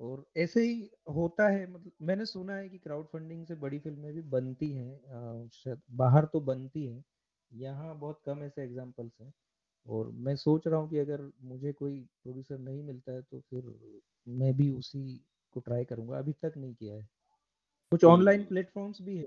[0.00, 4.12] और ऐसे ही होता है मतलब मैंने सुना है कि क्राउड फंडिंग से बड़ी फ़िल्में
[4.14, 7.04] भी बनती हैं शायद बाहर तो बनती हैं,
[7.50, 9.32] यहाँ बहुत कम ऐसे एग्ज़ाम्पल्स हैं
[9.86, 13.74] और मैं सोच रहा हूँ कि अगर मुझे कोई प्रोड्यूसर नहीं मिलता है तो फिर
[14.26, 15.04] मैं भी उसी
[15.56, 17.08] को ट्राई करूँगा, अभी तक नहीं किया है।
[17.92, 19.26] कुछ ऑनलाइन। प्लेटफ़ॉर्म्स भी हैं,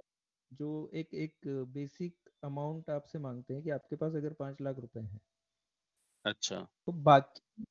[0.53, 4.99] जो एक एक बेसिक अमाउंट आपसे माँगते हैं कि आपके पास अगर 5 लाख रुपए
[5.01, 5.19] हैं,
[6.25, 7.63] अच्छा, तो बाकी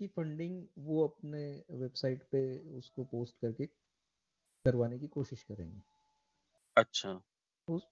[0.00, 1.42] की फंडिंग वो अपने
[1.76, 2.42] वेबसाइट पे
[2.78, 3.66] उसको पोस्ट करके
[4.64, 5.82] करवाने की कोशिश करेंगे।
[6.76, 7.20] अच्छा।
[7.68, 7.82] उस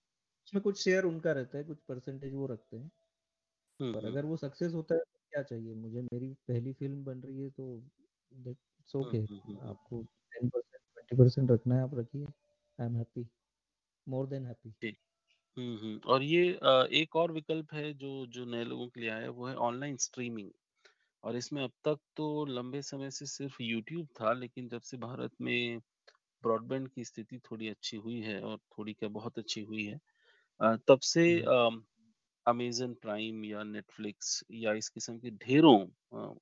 [0.46, 2.90] उसमें कुछ शेयर उनका रहता है, कुछ परसेंटेज वो रखते हैं,
[3.80, 5.74] पर अगर वो सक्सेस होता है तो क्या चाहिए?
[5.74, 7.66] मुझे मेरी पहली फ़िल्म बन रही है तो
[8.32, 10.02] दैट्स हुँ, ओके हुँ, हुँ, हुँ। आपको
[10.32, 12.24] 10% 20% रखना है आप रखिए,
[12.78, 13.28] I am happy,
[14.06, 14.74] more than happy.
[14.74, 14.88] जी।
[15.56, 19.10] हुँ, हुँ। और ये अ, एक और विकल्प है जो जो नए लोगों के लिए
[19.10, 20.50] आया है, वो है ऑनलाइन स्ट्रीमिंग।
[21.24, 25.32] और इसमें अब तक तो लंबे समय से सिर्फ़ यूट्यूब था, लेकिन जब से भारत
[25.40, 25.78] में
[26.42, 30.00] ब्रॉडबैंड की स्थिति थोड़ी अच्छी हुई है और थोड़ी क्या बहुत अच्छी हुई है
[30.60, 31.26] अ, तब से
[32.46, 35.78] अमेज़न प्राइम या नेटफ्लिक्स या इस किस्म के ढेरों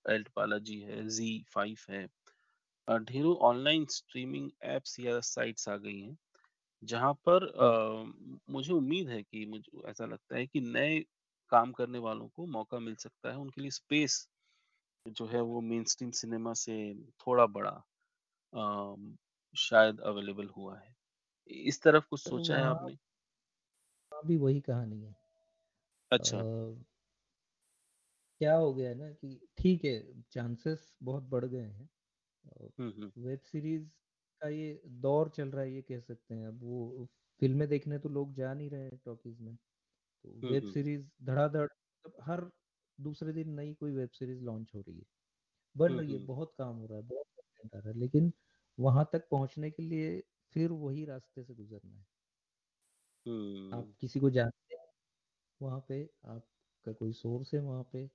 [0.09, 2.05] एल्ट बालाजी है, ज़ी फाइव है
[2.89, 6.17] अ, ढेरों ऑनलाइन स्ट्रीमिंग एप्स या साइट्स आ गई हैं,
[6.83, 10.99] जहाँ पर अ, मुझे उम्मीद है कि मुझे ऐसा लगता है कि नए
[11.53, 14.27] काम करने वालों को मौका मिल सकता है, उनके लिए स्पेस
[15.07, 16.77] जो है वो मेनस्ट्रीम सिनेमा से
[17.21, 17.71] थोड़ा बड़ा
[18.53, 19.17] अम,
[19.55, 20.95] शायद अवेलेबल हुआ है।
[21.67, 22.97] इस तरफ़ कुछ सोचा है वहाँ आपने?
[24.13, 25.15] वहाँ भी वही कहानी है।
[26.13, 26.43] अ, अच्छा।
[28.41, 29.29] क्या हो गया है ना कि
[29.59, 31.89] ठीक है, चांसेस बहुत बढ़ गए हैं।
[32.45, 33.89] अ, हुँ, हुँ। वेब सीरीज़
[34.43, 37.07] का ये दौर चल रहा है ये कह सकते हैं। अब वो
[37.43, 39.57] फ़िल्में देखने तो लोग जा नहीं रहे टॉकीज़ में।
[40.05, 42.51] तो वेब सीरीज़ धड़ाधड़ मतलब हर
[42.99, 45.05] दूसरे दिन नई कोई वेब सीरीज़ लॉन्च हो रही है।
[45.77, 48.33] बन रही है, बहुत काम हो रहा है, बहुत कंटेंट आ रहा है, लेकिन
[48.79, 50.21] वहाँ तक पहुँचने के लिए
[50.57, 52.05] फिर वही रास्ते से गुज़रना है।
[53.73, 54.87] आप किसी को जानते हैं
[55.61, 58.09] वहाँ पे, आपका कोई सोर्स है वहाँ पे,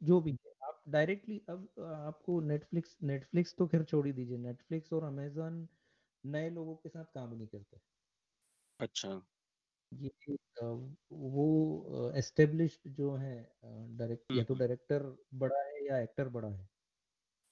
[0.00, 0.49] जो भी है,
[0.90, 5.66] डायरेक्टली अब आपको नेटफ्लिक्स नेटफ्लिक्स तो खैर छोड़ ही दीजिए। नेटफ्लिक्स और अमेजन
[6.24, 7.80] नए लोगों के साथ काम नहीं करते।
[8.80, 9.20] अच्छा।
[9.92, 10.36] ये
[11.12, 13.34] वो एस्टेब्लिश्ड जो है
[13.96, 15.02] डायरेक्ट या तो डायरेक्टर
[15.36, 16.68] बड़ा है या एक्टर बड़ा है।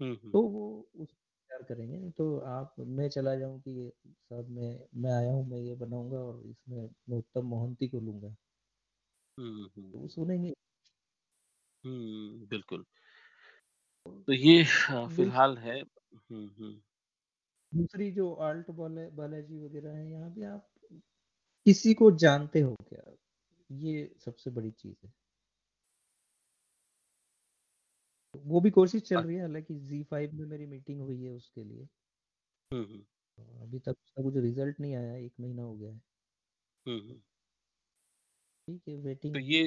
[0.01, 0.63] हुँ, हुँ। तो वो
[0.97, 1.13] उस
[1.51, 5.59] प्यार करेंगे। नहीं तो आप मैं चला जाऊँ कि साहब मैं मैं आया हूँ मैं
[5.59, 8.35] ये बनाऊँगा और इसमें मैं उत्तम मोहंती को लूँगा।
[9.87, 10.53] तो वो सुनेंगे।
[11.85, 12.85] हुँ, बिल्कुल।
[14.29, 14.63] तो ये
[15.09, 15.83] फ़िलहाल है।
[17.73, 20.69] दूसरी जो आल्ट बाला बालाजी वगैरह है यहाँ भी आप
[21.67, 23.03] किसी को जानते हो क्या
[23.71, 25.13] ये सबसे बड़ी चीज़ है
[28.35, 31.65] वो भी कोशिश चल रही है हालाँकि जी फाइव में मेरी मीटिंग हुई है उसके
[31.65, 31.89] लिए
[32.71, 33.05] हुँ।
[33.63, 36.01] अभी तक उसका कुछ रिज़ल्ट नहीं आया एक महीना हो गया है।
[38.69, 39.61] ठीक है वेटिंग तो ये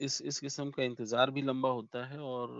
[0.00, 2.50] इस इस किस्म का इंतज़ार भी लंबा होता है और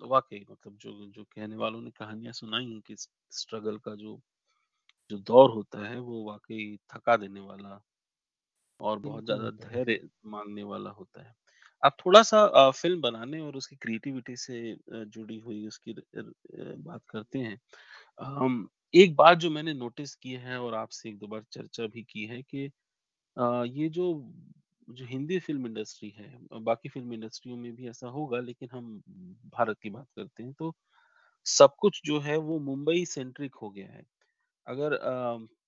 [0.00, 4.20] वाक़ई मतलब जो जो कहने वालों ने कहानियाँ सुनाई हैं कि इस स्ट्रगल का जो
[5.10, 7.80] जो दौर होता है वो वाक़ई थका देने वाला
[8.80, 11.34] और बहुत बिल्कुल ज़्यादा होता है धैर्य माँगने वाला होता है।
[11.82, 14.76] आप थोड़ा-सा अ, फ़िल्म बनाने और उसकी क्रिएटिविटी से अ,
[15.06, 17.58] जुड़ी हुई उसकी र र अ, बात करते हैं।
[18.18, 22.26] अम, एक बात जो मैंने नोटिस की है और आपसे 1-2 बार चर्चा भी की
[22.26, 22.66] है कि
[23.36, 24.12] अ, ये जो
[24.88, 26.30] जो हिंदी फ़िल्म इंडस्ट्री है,
[26.60, 29.00] बाकी फ़िल्म इंडस्ट्रियों में भी ऐसा होगा लेकिन हम
[29.50, 30.74] भारत की बात करते हैं तो
[31.46, 34.04] सब कुछ जो है वो मुंबई सेंट्रिक हो गया है।
[34.66, 34.96] अगर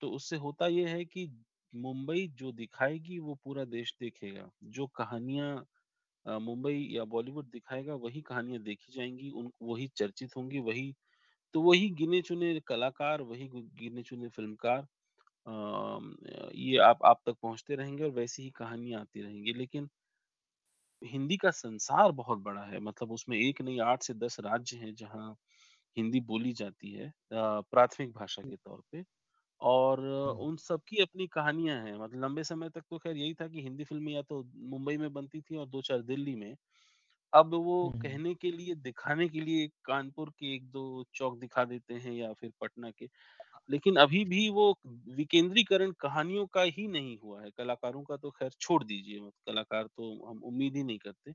[0.03, 1.27] तो उससे होता ये है कि
[1.73, 5.65] मुंबई जो दिखाएगी वो पूरा देश देखेगा। जो कहानियाँ
[6.27, 10.95] मुंबई या बॉलीवुड दिखाएगा वही कहानियाँ देखी जाएँगी उन वही चर्चित होंगी, वही
[11.55, 14.87] तो वही गिने-चुने कलाकार, वही गिने-चुने फ़िल्मकार अम,
[15.49, 19.89] ये आप आप तक पहुँचते रहेंगे और वैसी ही कहानियाँ आती रहेंगी। लेकिन
[21.03, 24.95] हिंदी का संसार बहुत बड़ा है, मतलब उसमें 1 नहीं 8 से 10 राज्य हैं
[24.95, 25.35] जहाँ
[25.97, 29.05] हिंदी बोली जाती है प्राथमिक भाषा के तौर पे।
[29.61, 30.01] और
[30.41, 33.63] उन सब की अपनी कहानियाँ हैं। मतलब लंबे समय तक तो ख़ैर यही था कि
[33.63, 36.55] हिंदी फ़िल्में या तो मुंबई में बनती थी और 2-4 दिल्ली में।
[37.33, 42.13] अब वो कहने के लिए, दिखाने के लिए कानपुर के 1-2 चौक दिखा देते हैं
[42.15, 43.09] या फिर पटना के।
[43.69, 44.75] लेकिन अभी भी वो
[45.11, 50.15] विकेंद्रीकरण कहानियों का ही नहीं हुआ है। कलाकारों का तो ख़ैर छोड़ दीजिए, कलाकार तो
[50.27, 51.33] हम उम्मीद ही नहीं करते।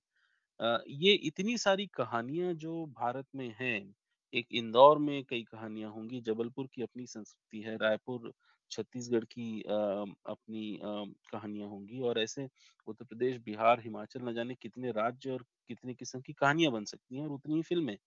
[0.95, 3.95] ये इतनी सारी कहानियाँ जो भारत में हैं,
[4.33, 8.31] एक इंदौर में कई कहानियाँ होंगी, जबलपुर की अपनी संस्कृति है, रायपुर,
[8.71, 10.79] छत्तीसगढ़ की अपनी
[11.27, 12.47] कहानियाँ होंगी और ऐसे
[12.87, 17.17] उत्तर प्रदेश, बिहार, हिमाचल न जाने कितने राज्य और कितने किस्म की कहानियाँ बन सकती
[17.17, 17.97] हैं और उतनी ही फ़िल्में।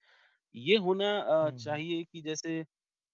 [0.55, 2.65] ये होना चाहिए कि जैसे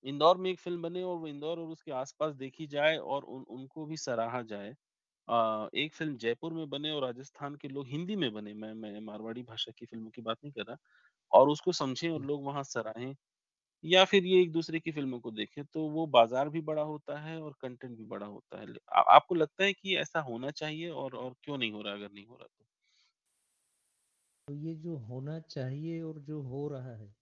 [0.05, 3.45] इंदौर में एक फ़िल्म बने और वो इंदौर और उसके आस-पास देखी जाए और उन
[3.51, 4.71] उनको भी सराहा जाए।
[5.29, 9.01] अ, एक फ़िल्म जयपुर में बने और राजस्थान के लोग हिंदी में बने, मैं मैं
[9.03, 10.77] मारवाड़ी भाषा की फ़िल्मों की बात नहीं कर रहा
[11.33, 13.15] और उसको समझें और लोग वहाँ सराहें
[13.85, 17.41] या फिर ये एक-दूसरे की फ़िल्मों को देखें, तो वो बाज़ार भी बड़ा होता है
[17.41, 21.17] और कंटेंट भी बड़ा होता है। आ आपको लगता है कि ऐसा होना चाहिए और
[21.17, 22.65] और क्यों नहीं हो रहा अगर नहीं हो रहा तो?
[24.49, 27.13] तो ये जो होना चाहिए और जो हो रहा है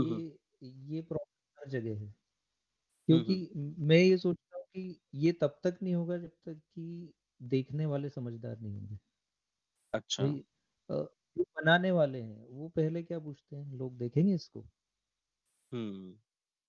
[0.00, 0.24] ये
[0.62, 1.31] ये प्रॉब्लम
[1.62, 2.14] हर जगह है
[3.08, 3.36] क्योंकि
[3.80, 8.08] मैं ये सोचता हूँ कि ये तब तक नहीं होगा जब तक कि देखने वाले
[8.10, 8.98] समझदार नहीं होंगे
[9.92, 10.26] अच्छा।
[11.36, 14.64] जो बनाने वाले हैं वो पहले क्या पूछते हैं लोग देखेंगे इसको
[15.72, 16.18] हुँ।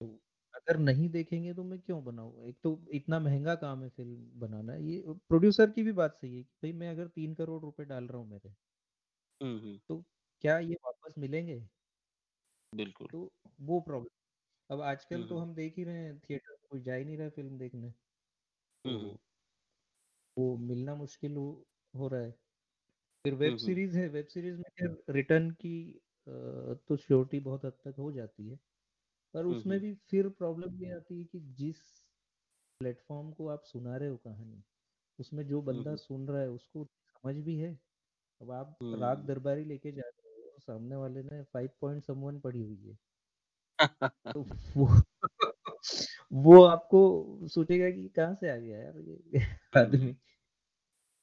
[0.02, 0.08] तो
[0.54, 4.76] अगर नहीं देखेंगे तो मैं क्यों बनाऊँ एक तो इतना महँगा काम है फ़िल्म बनाना
[4.78, 8.08] ये प्रोड्यूसर की भी बात सही है कि भाई मैं अगर तीन करोड़ रुपए डाल
[8.08, 8.54] रहा हूँ मेरे
[9.42, 10.04] हुँ, हुँ। तो
[10.44, 11.60] क्या ये वापस मिलेंगे
[12.74, 13.20] बिल्कुल। तो
[13.62, 14.10] वो प्रॉब्लम
[14.74, 17.58] अब आजकल तो हम देख ही रहे हैं थिएटर कोई जा ही नहीं रहा फ़िल्म
[17.58, 17.92] देखने।
[18.86, 19.18] तो हुँ।
[20.38, 22.32] वो मिलना मुश्किल हो, रहा है।
[23.26, 25.74] फिर वेब। सीरीज़ है वेब सीरीज़ में खैर रिटर्न की
[26.28, 28.58] तो श्योरिटी बहुत हद तक हो जाती है।
[29.34, 31.80] पर उसमें भी फिर प्रॉब्लम ये आती है कि जिस
[32.82, 34.64] प्लेटफॉर्म को आप सुना रहे हो कहानी
[35.20, 37.74] उसमें जो बंदा सुन रहा है उसको समझ भी है।
[38.42, 42.62] अब आप राग दरबारी लेके जा रहे हो सामने वाले ने फाइव पॉइंट समवन पढ़ी
[42.62, 42.98] हुई है।
[44.38, 44.86] वो
[46.34, 47.02] वो आपको
[47.48, 49.42] सोचेगा कि कहाँ से आ गया यार ये
[49.78, 50.16] आदमी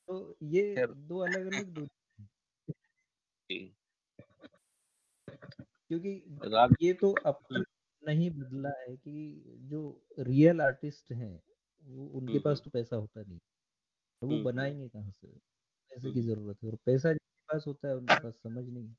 [0.08, 1.86] तो ये दो अलग अलग
[5.90, 6.10] क्योंकि
[6.86, 7.40] ये तो अब
[8.02, 9.80] नहीं बदला है कि जो
[10.18, 11.40] रियल आर्टिस्ट हैं
[11.84, 13.38] वो उनके पास तो पैसा होता नहीं।
[14.22, 15.28] तो वो बनाएँगे कहाँ से?
[15.90, 18.96] पैसे की ज़रूरत है और पैसा जिनके पास होता है उनके पास समझ नहीं है।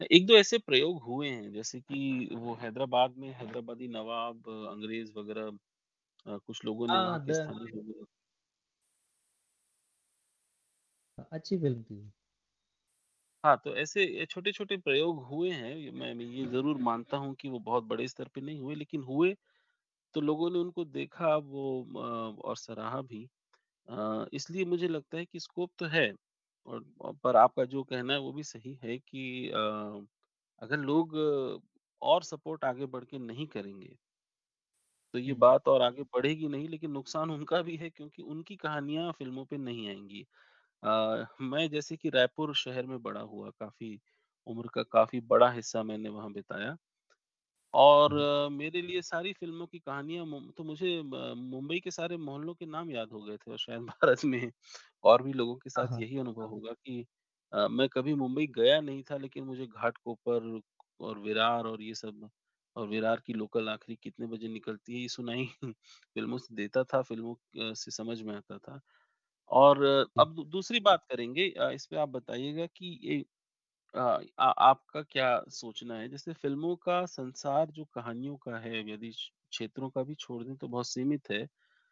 [0.00, 5.48] हुँ। 1-2 ऐसे प्रयोग हुए हैं जैसे कि वो हैदराबाद में हैदराबादी नवाब, अंग्रेज़ वग़ैरह
[6.26, 8.04] अ, कुछ लोगों ने वहाँ हाँ के द स्थानीय लोगों
[11.32, 12.00] अच्छी फ़िल्म थी
[13.44, 17.58] हाँ, तो ऐसे छोटे-छोटे प्रयोग हुए हैं, मैं मैं ये ज़रूर मानता हूँ कि वो
[17.60, 19.34] बहुत बड़े स्तर पे नहीं हुए, लेकिन हुए,
[20.14, 23.24] तो लोगों ने उनको देखा वो अ, और सराहा भी।
[23.88, 26.12] अ, इसलिए मुझे लगता है कि स्कोप तो है
[26.68, 26.84] और
[27.24, 30.06] पर आपका जो कहना है वो भी सही है कि अ,
[30.62, 31.16] अगर लोग
[32.02, 33.96] और सपोर्ट आगे बढ़ के नहीं करेंगे
[35.14, 38.56] तो ये हुँ, बात और आगे बढ़ेगी नहीं लेकिन नुकसान उनका भी है क्योंकि उनकी
[38.56, 40.22] कहानियाँ फ़िल्मों पे नहीं आएँगी
[40.82, 44.00] अ, मैं जैसे कि रायपुर शहर में बड़ा हुआ, काफ़ी
[44.46, 46.76] उम्र का काफ़ी बड़ा हिस्सा मैंने वहाँ बिताया।
[47.74, 52.16] और अ, मेरे लिए सारी फ़िल्मों की कहानियाँ मुम तो मुझे म मुंबई के सारे
[52.18, 54.50] मोहल्लों के नाम याद हो गए थे और शायद भारत में
[55.04, 57.04] और भी लोगों के हाँ, साथ हाँ। यही अनुभव होगा कि
[57.52, 60.60] अ, मैं कभी मुंबई गया नहीं था लेकिन मुझे घाटकोपर
[61.00, 62.28] और विरार और ये सब
[62.76, 65.46] और विरार की लोकल आखिरी कितने बजे निकलती है ये सुनाई
[66.14, 68.80] फ़िल्मों से देता था, फ़िल्मों अ, से समझ में आता था।
[69.50, 69.84] और
[70.16, 73.24] अब दूसरी बात करेंगे अ, इस पे आप बताइएगा कि ये
[73.94, 74.00] अ,
[74.38, 76.08] आ आपका क्या सोचना है?
[76.08, 80.54] जैसे फ़िल्मों का संसार जो कहानियों का है, यदि क्ष क्षेत्रों का भी छोड़ दें
[80.56, 81.42] तो बहुत सीमित है।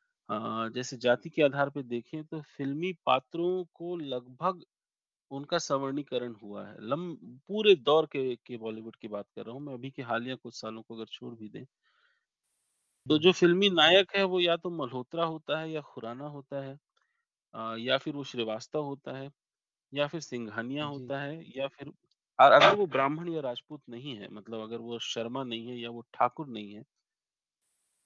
[0.08, 4.62] अ, जैसे जाति के आधार पर देखें तो फ़िल्मी पात्रों को लगभग
[5.30, 7.12] उनका सवर्णीकरण हुआ है। लम
[7.48, 10.54] पूरे दौर के के बॉलीवुड की बात कर रहा हूँ मैं, अभी के हालिया कुछ
[10.56, 11.66] सालों को अगर छोड़ भी दें।
[13.06, 16.72] तो जो फ़िल्मी नायक है वो या तो मल्होत्रा होता है या खुराना होता है
[17.54, 19.30] अ, या फिर वो श्रीवास्तव होता है।
[19.96, 21.92] या फिर सिंघानिया जी। होता है या फिर
[22.38, 25.90] और अगर वो ब्राह्मण या राजपूत नहीं है मतलब अगर वो शर्मा नहीं है या
[25.90, 26.84] वो ठाकुर नहीं है,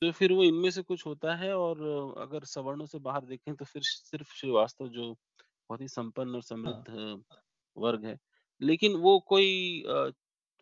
[0.03, 1.81] तो फिर वो इनमें से कुछ होता है और
[2.19, 5.13] अगर सवर्णों से बाहर देखें तो फिर सिर्फ़ श्रीवास्तव जो
[5.43, 7.23] बहुत ही संपन्न और हाँ, समृद्ध
[7.77, 8.19] वर्ग है।
[8.61, 9.83] लेकिन वो कोई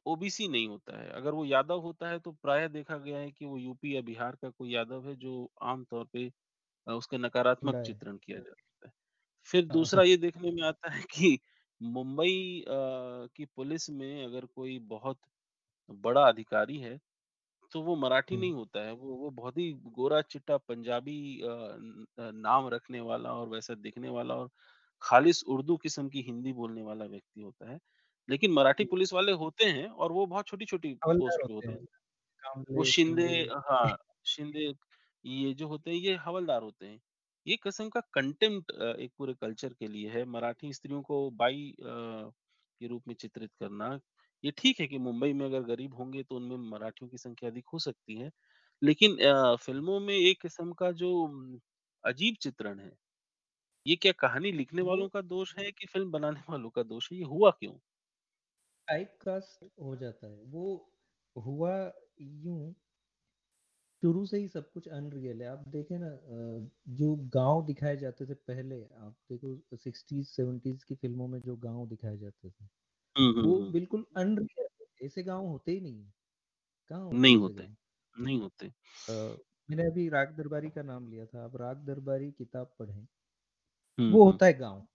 [0.07, 3.45] ओबीसी नहीं होता है। अगर वो यादव होता है तो प्रायः देखा गया है कि
[3.45, 6.29] वो यूपी या बिहार का कोई यादव है जो आम तौर पे
[6.87, 8.67] अ, उसका नकारात्मक चित्रण किया जाता है।
[9.47, 11.39] फिर हाँ, दूसरा हाँ। ये देखने में आता है कि
[11.80, 12.72] मुंबई अ,
[13.28, 15.18] की पुलिस में अगर कोई बहुत
[15.89, 16.99] बड़ा अधिकारी है,
[17.72, 22.30] तो वो मराठी नहीं होता है, वो वो बहुत ही गोरा-चिट्टा पंजाबी अ, न अ,
[22.32, 24.51] नाम रखने वाला और वैसा दिखने वाला और
[25.03, 27.78] खालिस उर्दू किस्म की हिंदी बोलने वाला व्यक्ति होता है।
[28.28, 31.68] लेकिन मराठी पुलिस वाले होते हैं और वो बहुत छोटी-छोटी हवलदार पोस्ट पे होते होते
[31.68, 31.84] हैं, हैं।
[32.70, 34.72] वो कामले, शिंदे शिंदे। हाँ, शिंदे
[35.24, 37.01] ये जो होते हैं ये हवलदार होते हैं।
[37.47, 41.70] ये किस्म का कंटेम्प्ट अ, एक पूरे कल्चर के लिए है। मराठी स्त्रियों को बाई
[41.72, 41.84] अ,
[42.80, 43.99] के रूप में चित्रित करना,
[44.45, 47.64] ये ठीक है कि मुंबई में अगर गरीब होंगे तो उनमें मराठियों की संख्या अधिक
[47.72, 48.30] हो सकती है।
[48.82, 51.12] लेकिन अ, फ़िल्मों में एक किस्म का जो
[52.05, 52.93] अजीब चित्रण है,
[53.86, 57.12] ये क्या कहानी लिखने वो वालों का दोष है कि फ़िल्म बनाने वालों का दोष
[57.12, 57.18] है?
[57.18, 57.78] ये हुआ क्यों?
[58.89, 60.64] टाइपकास्ट हो जाता है। वो
[61.36, 61.74] हुआ
[62.20, 62.74] यूँ
[64.03, 66.09] शुरू से ही सब कुछ अनरियल है। आप देखें ना
[66.92, 71.86] जो गाँव दिखाए जाते थे पहले, आप देखो 60s 70s की फ़िल्मों में जो गाँव
[71.88, 72.64] दिखाए जाते थे,
[73.16, 76.12] हुँ, हुँ, वो बिल्कुल अनरियल ऐसे गाँव होते ही नहीं हैं।
[76.90, 77.68] होते नहीं होते,
[78.16, 78.72] नहीं होते।
[79.68, 83.07] मैंने अभी राग दरबारी का नाम लिया था। आप राग दरबारी किताब पढ़े
[83.99, 84.86] वो होता है गाँव,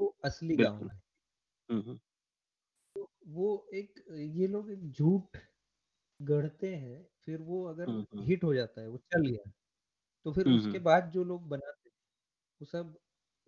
[0.00, 0.88] वो असली गाँव
[1.68, 1.98] हुँ।
[2.96, 4.02] तो वो एक
[4.36, 5.36] ये लोग एक झूठ
[6.20, 9.50] गढ़ते हैं, फिर वो अगर। हिट हो जाता है, वो चल गया,
[10.26, 11.94] तो फिर उसके। बाद जो लोग बनाते हैं,
[12.60, 12.98] वो सब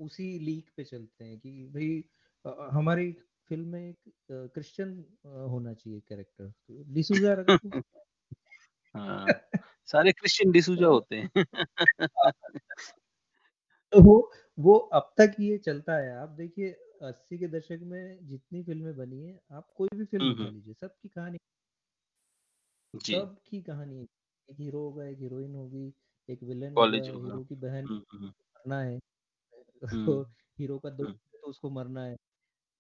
[0.01, 2.01] उसी लीक पे चलते हैं कि भई
[2.45, 3.13] अ अ, हमारी
[3.51, 4.95] फ़िल्म में एक क्रिश्चियन
[5.47, 7.75] होना चाहिए कैरेक्टर। तो डिसूज़ा रख दो।
[8.95, 9.41] हाँ,
[9.89, 11.45] सारे क्रिश्चियन डिसूज़ा होते हैं।
[13.93, 14.15] तो वो
[14.59, 16.71] वो अब तक ये चलता है। आप देखिए
[17.03, 20.49] 80 के दशक में जितनी फ़िल्में बनी है आप कोई भी फ़िल्म हुँ, उठा हुँ।
[20.49, 21.39] लीजिए, सबकी कहानी
[22.95, 24.11] जी, सबकी कहानी एक
[24.49, 25.93] हीरो होगा, एक हीरोइन होगी,
[26.29, 28.99] एक विलेन कॉलेज हीरो की बहन हुँ, हुँ, मरना है,
[29.73, 29.81] तो
[30.59, 32.17] हीरो का दोस्त तो उसको मरना है।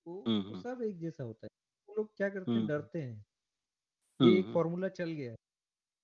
[0.06, 1.50] वो हुँ, सब एक जैसा होता है।
[1.88, 2.66] वो लोग क्या करते हैं?
[2.66, 3.24] डरते हैं।
[4.20, 5.36] ये एक फ़ॉर्मूला चल गया है,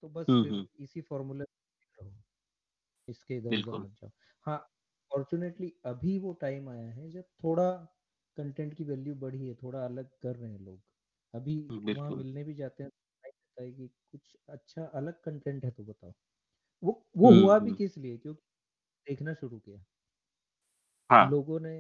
[0.02, 0.38] तो बस
[0.80, 1.44] इसी फ़ॉर्मूला
[3.08, 4.10] इसके इधर-उधर मत जाओ।
[4.46, 4.58] हाँ,
[5.10, 7.70] फ़ॉर्च्यूनेटली अभी वो टाइम आया है जब थोड़ा
[8.36, 10.80] कंटेंट की वैल्यू बढ़ी है, थोड़ा अलग कर रहे हैं लोग।
[11.34, 11.56] अभी
[11.88, 12.90] वहाँ मिलने भी जाते हैं
[13.56, 16.14] तो देता है कि कुछ अच्छा अलग कंटेंट है तो बताओ।
[16.82, 18.18] वो वो हुँ, हुआ भी किस लिए?
[18.18, 18.42] क्योंकि
[19.06, 19.80] देखना शुरू किया।
[21.10, 21.72] हाँ, लोगों ने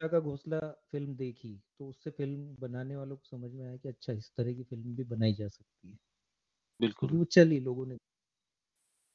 [0.00, 0.60] का घोंसला
[0.92, 4.54] फ़िल्म देखी, तो उससे फ़िल्म बनाने वालों को समझ में आया कि अच्छा इस तरह
[4.54, 5.98] की फ़िल्म भी बनाई जा सकती है।
[6.80, 7.96] बिल्कुल। वो चली लोगों ने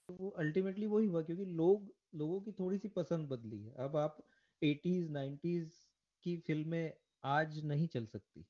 [0.10, 4.18] तो वो अल्टीमेटली वही हुआ क्योंकि लोग लोगों की थोड़ी-सी पसंद बदली है। अब आप
[4.62, 5.82] 80s 90s
[6.24, 6.94] की फ़िल्में
[7.24, 8.46] आज नहीं चल सकती।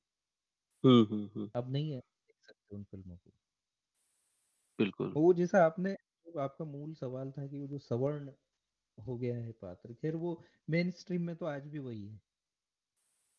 [0.84, 2.02] हुँ, हुँ, हुँ, अब नहीं है
[2.68, 3.32] सकते उन फ़िल्मों को।
[4.80, 5.92] बिल्कुल। वो जैसा आपने
[6.40, 8.32] आपका मूल सवाल था कि वो जो सवर्ण
[8.98, 12.20] हो गया है पात्र, ख़ैर वो मेन स्ट्रीम में तो आज भी वही है।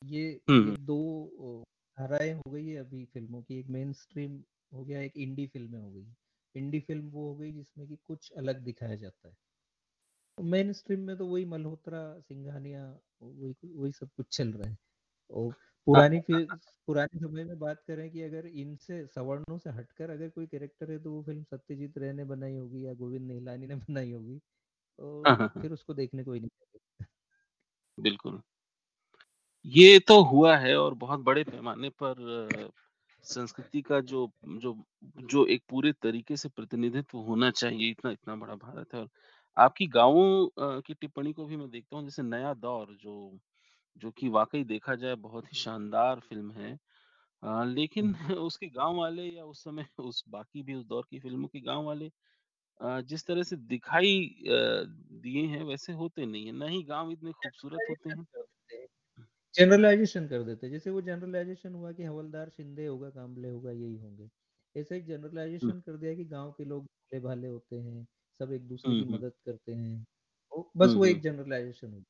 [0.02, 0.96] ये हुँ, ये हुँ। 2
[2.34, 4.42] हो गई है अभी फ़िल्मों की, एक मेन स्ट्रीम
[4.72, 6.06] हो गया, एक इंडी फ़िल्में हो गई।
[6.54, 9.36] इंडी फ़िल्म वो हो गई जिसमें कि कुछ अलग दिखाया जाता है।
[10.38, 12.84] मेन स्ट्रीम में तो वही मल्होत्रा, सिंघानिया
[13.22, 14.76] वही वही सब कुछ चल रहा है।
[15.30, 15.54] और
[15.88, 16.46] पुरानी फ़िल
[16.88, 20.98] पुराने समय में बात करें कि अगर इनसे सवर्णों से हटकर अगर कोई कैरेक्टर है
[21.00, 24.38] तो वो फ़िल्म सत्यजीत रे ने बनाई होगी या गोविंद निहलानी ने बनाई होगी,
[25.24, 26.50] हाँ, तो हाँ, हाँ, फिर उसको देखने कोई नहीं
[27.98, 28.40] बिल्कुल।
[29.64, 32.70] ये तो हुआ है और बहुत बड़े पैमाने पर
[33.24, 34.74] संस्कृति का जो जो
[35.24, 39.08] जो एक पूरे तरीके से प्रतिनिधित्व होना चाहिए, इतना इतना बड़ा भारत है। और
[39.56, 43.38] आपकी गाँवों की टिप्पणी को भी मैं देखता हूँ, जैसे नया दौर जो
[43.98, 46.72] जो कि वाक़ई देखा जाए बहुत ही शानदार फ़िल्म है।
[47.42, 51.48] अ, लेकिन उसके गाँव वाले या उस समय उस बाकी भी उस दौर की फ़िल्मों
[51.48, 52.10] के गाँव वाले
[52.80, 54.84] अ, जिस तरह से दिखाई अ,
[55.20, 58.42] दिए हैं, वैसे होते नहीं हैं। ना ही गाँव इतने खूबसूरत होते जनरलाइज़ेशन हैं। कर
[58.42, 58.86] देते हैं
[59.54, 63.96] जनरलाइज़ेशन कर देते हैं। जैसे वो जनरलाइज़ेशन हुआ कि हवलदार शिंदे होगा, काम्बले होगा, यही
[63.96, 64.28] होंगे।
[64.74, 65.06] ऐसे एक
[65.58, 68.04] हुँ, जनरलाइज़ेशन कर दिया कि गाँव के लोग भोले-भाले होते हैं,
[68.40, 70.04] सब एक-दूसरे हुँ, की हुँ, मदद करते हैं।
[70.52, 72.04] वो बस हुँ, वो हुँ, एक जनरलाइज़ेशन हुई।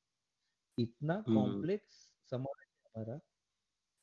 [0.79, 1.95] इतना कॉम्प्लेक्स
[2.33, 3.19] समाज है हमारा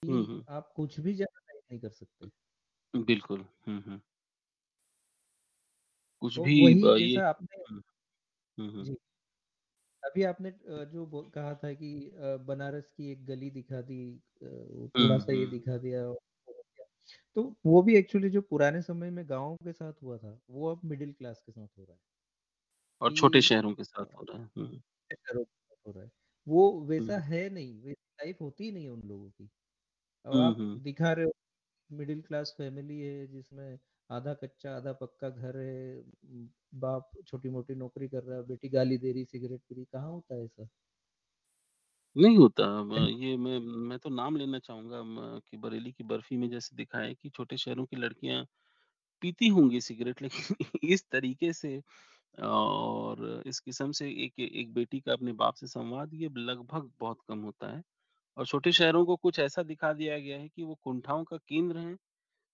[0.04, 0.18] कि
[0.52, 2.30] आप कुछ भी जनरलाइज़ नहीं कर सकते।
[2.94, 3.46] बिल्कुल।
[6.22, 7.64] कुछ तो भी वही ये आपने
[8.78, 8.96] जी,
[10.04, 10.52] अभी आपने
[10.88, 11.90] जो कहा था कि
[12.46, 14.00] बनारस की एक गली दिखा दी
[14.44, 16.04] वो हुँ, थोड़ा-सा ये दिखा दिया।
[17.36, 20.82] तो वो भी एक्चुअली जो पुराने समय में गाँव के साथ हुआ था, वो अब
[20.86, 22.00] मिडिल क्लास के साथ हो रहा है
[23.02, 24.50] और छोटे शहरों के साथ हो रहा है।
[25.12, 26.10] शहरों के साथ हो रहा है।
[26.48, 29.50] वो वैसा है नहीं, वैसी लाइफ़ होती नहीं उन लोगों की।
[30.26, 31.34] अब आप दिखा रहे हो
[31.90, 36.04] मिडिल क्लास फैमिली है जिसमें आधा कच्चा आधा पक्का घर है
[36.78, 40.36] बाप छोटी-मोटी नौकरी कर रहा है, बेटी गाली दे रही, सिगरेट पी रही, कहाँ होता
[40.36, 40.68] है ऐसा?
[42.16, 42.66] नहीं होता
[43.14, 45.02] ये मैं मैं तो नाम लेना चाहूँगा
[45.42, 48.46] कि बरेली की बर्फ़ी में जैसे दिखाया कि छोटे शहरों की लड़कियाँ
[49.22, 50.56] पीती होंगी सिगरेट लेकिन
[50.92, 51.82] इस तरीके से
[52.38, 57.20] और इस किस्म से एक एक बेटी का अपने बाप से संवाद ये लगभग बहुत
[57.28, 57.82] कम होता है
[58.38, 61.80] और छोटे शहरों को कुछ ऐसा दिखा दिया गया है कि वो कुंठाओं का केंद्र
[61.80, 61.98] है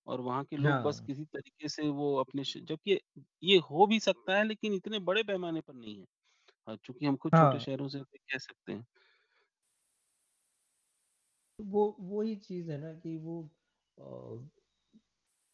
[0.07, 2.99] और वहाँ के लोग बस हाँ, किसी तरीके से वो अपने श जबकि
[3.43, 6.05] ये हो भी सकता है लेकिन इतने बड़े पैमाने पर नहीं है।
[6.67, 8.85] हाँ, चूँकि हम खुद छोटे हाँ, शहरों से हैं, कह सकते हैं।
[11.59, 13.41] तो वो वही चीज़ है ना कि वो
[13.97, 14.03] अ,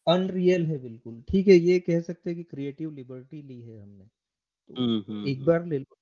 [0.06, 4.04] अनरियल है बिल्कुल। ठीक है, ये कह सकते हैं कि क्रिएटिव लिबर्टी ली है हमने,
[4.04, 4.10] हुँ,
[4.70, 4.82] तो
[5.26, 5.96] एक बार ले लो,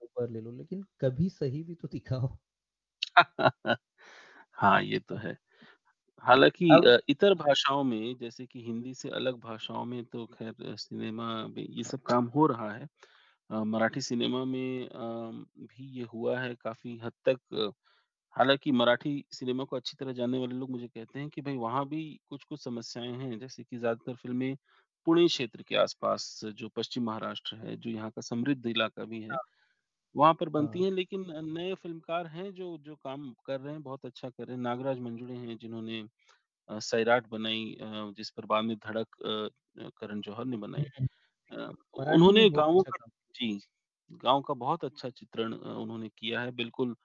[0.00, 2.36] दो बार ले लो, लेकिन कभी सही भी तो दिखाओ।
[4.56, 5.36] हाँ, ये तो है।
[6.24, 11.26] हालाँकि अब इतर भाषाओं में जैसे कि हिंदी से अलग भाषाओं में तो ख़ैर सिनेमा
[11.48, 12.88] में ये सब काम हो रहा है।
[13.50, 14.92] अ, मराठी सिनेमा में अ,
[15.62, 17.72] भी ये हुआ है काफ़ी हद तक
[18.36, 21.86] हालाँकि मराठी सिनेमा को अच्छी तरह जानने वाले लोग मुझे कहते हैं कि भाई वहाँ
[21.88, 24.56] भी कुछ-कुछ समस्याएँ हैं, जैसे कि ज़्यादातर फ़िल्में
[25.06, 29.30] पुणे क्षेत्र के आस-पास जो पश्चिम महाराष्ट्र है, जो यहाँ का समृद्ध इलाका भी है,
[29.30, 29.38] हाँ,
[30.14, 33.82] वहाँ पर बनती हाँ। हैं। लेकिन नए फ़िल्मकार हैं जो जो काम कर रहे हैं,
[33.82, 36.04] बहुत अच्छा कर रहे हैं। नागराज मंजुळे हैं जिन्होंने
[36.68, 37.76] सैराट बनाई
[38.16, 39.16] जिस पर बाद में धड़क
[39.96, 41.08] करण जौहर ने बनाई। हुँ, हुँ।
[41.52, 43.60] अ, मराठी में उन्होंने गाँव अच्छा का जी,
[44.20, 46.96] गाँव का बहुत अच्छा चित्रण उन्होंने किया है, बिल्कुल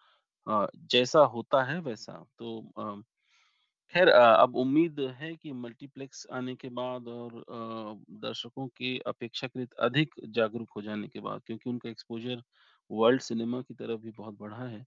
[0.88, 2.60] जैसा होता है वैसा। तो
[3.94, 9.74] ख़ैर अ, अब उम्मीद है कि मल्टीप्लेक्स आने के बाद और अ, दर्शकों के अपेक्षाकृत
[9.82, 12.42] अधिक जागरूक हो जाने के बाद क्योंकि उनका एक्सपोज़र
[12.92, 14.86] वर्ल्ड सिनेमा की तरफ़ भी बहुत बढ़ा है।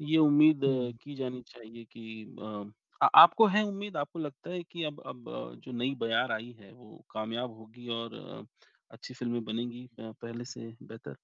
[0.00, 4.62] ये उम्मीद हुँ। की जानी चाहिए कि अ, आ आपको है उम्मीद, आपको लगता है
[4.64, 5.24] कि अब अब
[5.58, 8.44] जो नई बयार आई है वो कामयाब होगी और अ,
[8.90, 11.16] अच्छी फ़िल्में बनेंगी अ, पहले से बेहतर?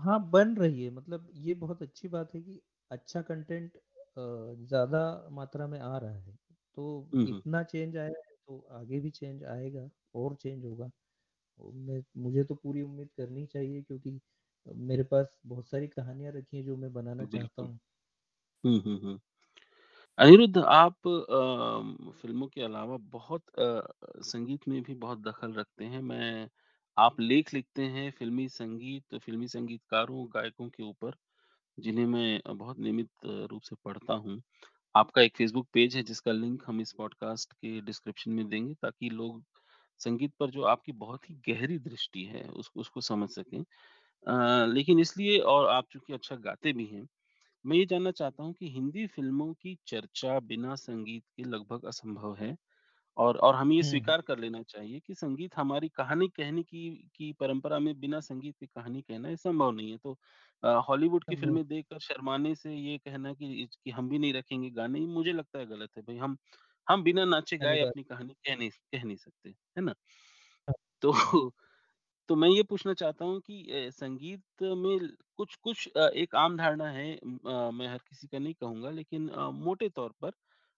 [0.00, 2.60] हाँ, बन रही है मतलब ये बहुत अच्छी बात है कि
[2.90, 3.76] अच्छा कंटेंट
[4.16, 5.00] ज़्यादा
[5.32, 6.36] मात्रा में आ रहा है।
[6.76, 10.90] तो। इतना चेंज आया है तो आगे भी चेंज आएगा और चेंज होगा।
[11.60, 14.20] मैं मुझे तो पूरी उम्मीद करनी चाहिए क्योंकि
[14.66, 17.78] मेरे पास बहुत सारी कहानियाँ रखी हैं जो मैं बनाना चाहता हूँ।
[20.18, 26.00] अनिरुद्ध आप अ, फ़िल्मों के अलावा बहुत अ, संगीत में भी बहुत दखल रखते हैं।
[26.02, 26.48] मैं
[26.96, 31.14] आप लेख लिखते हैं फ़िल्मी संगीत, फ़िल्मी संगीतकारों, गायकों के ऊपर,
[31.80, 33.10] जिन्हें मैं बहुत नियमित
[33.50, 34.40] रूप से पढ़ता हूँ।
[34.94, 39.10] आपका एक फ़ेसबुक पेज है जिसका लिंक हम इस पॉडकास्ट के डिस्क्रिप्शन में देंगे ताकि
[39.10, 39.44] लोग
[40.00, 43.64] संगीत पर जो आपकी बहुत ही गहरी दृष्टि है उसको उसको समझ सकें।
[44.74, 47.06] लेकिन इसलिए और आप चूँकि अच्छा गाते भी हैं,
[47.64, 52.36] मैं ये जानना चाहता हूँ कि हिंदी फ़िल्मों की चर्चा बिना संगीत के लगभग असंभव
[52.36, 52.56] है
[53.20, 57.32] और और हमें ये स्वीकार कर लेना चाहिए कि संगीत हमारी कहानी कहने की की
[57.34, 60.16] परंपरा में बिना संगीत के कहानी कहना ये संभव नहीं है। तो
[60.82, 65.00] हॉलीवुड की फ़िल्में देखकर शर्माने से ये कहना कि कि हम भी नहीं रखेंगे गाने,
[65.02, 66.36] मुझे लगता है गलत है। भई हम
[66.86, 69.94] हम बिना नाचे-गाए अपनी कहानी कह नहीं कह नहीं सकते, है ना?
[70.68, 71.12] हाँ, तो
[72.28, 77.06] तो मैं ये पूछना चाहता हूँ कि संगीत में कुछ कुछ एक आम धारणा है
[77.72, 80.32] मैं हर किसी का नहीं कहूँगा लेकिन मोटे तौर पर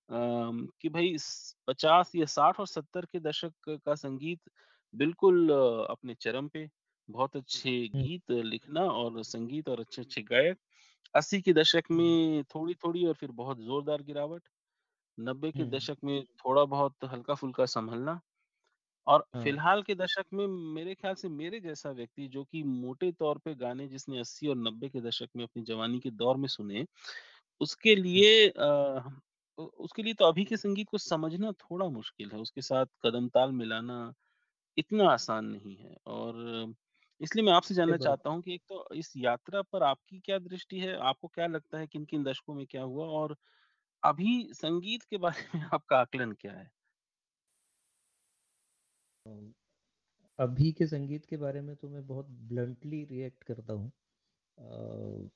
[0.09, 4.41] अम, कि भई स 50 या 60 और 70 के दशक का संगीत
[4.95, 6.69] बिल्कुल अ, अपने चरम पे,
[7.09, 10.59] बहुत अच्छे हुँ, गीत लिखना और संगीत और अच्छे-अच्छे गायक।
[11.15, 14.43] 80 के दशक में थोड़ी-थोड़ी और फिर बहुत ज़ोरदार गिरावट,
[15.19, 18.21] 90 के हुँ, दशक में थोड़ा-बहुत हल्का-फुल्का सँभलना
[19.07, 23.11] और हाँ, फ़िलहाल के दशक में मेरे ख़्याल से मेरे जैसा व्यक्ति जो कि मोटे
[23.15, 26.49] तौर पे गाने जिसने 80 और 90 के दशक में अपनी जवानी के दौर में
[26.49, 26.87] सुने,
[27.61, 29.11] उसके हुँ, लिए अ,
[29.79, 34.13] उसके लिए तो अभी के संगीत को समझना थोड़ा मुश्किल है। उसके साथ कदम-ताल मिलाना
[34.77, 36.75] इतना आसान नहीं है और
[37.21, 40.21] इसलिए मैं आपसे सही जानना बात चाहता हूँ कि एक तो इस यात्रा पर आपकी
[40.21, 40.97] क्या दृष्टि है?
[40.99, 43.07] आपको क्या लगता है किन-किन दशकों में क्या हुआ?
[43.09, 43.37] और
[44.03, 46.71] अभी संगीत के बारे में आपका आकलन क्या है?
[50.39, 53.91] अभी के संगीत के बारे में तो मैं बहुत ब्लंटली रिएक्ट करता हूँ।
[54.59, 55.31] अ,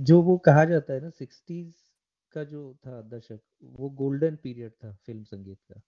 [0.00, 1.91] जो वो कहा जाता है ना 60s
[2.32, 5.80] का जो था दशक, वो गोल्डन पीरियड था फ़िल्म संगीत का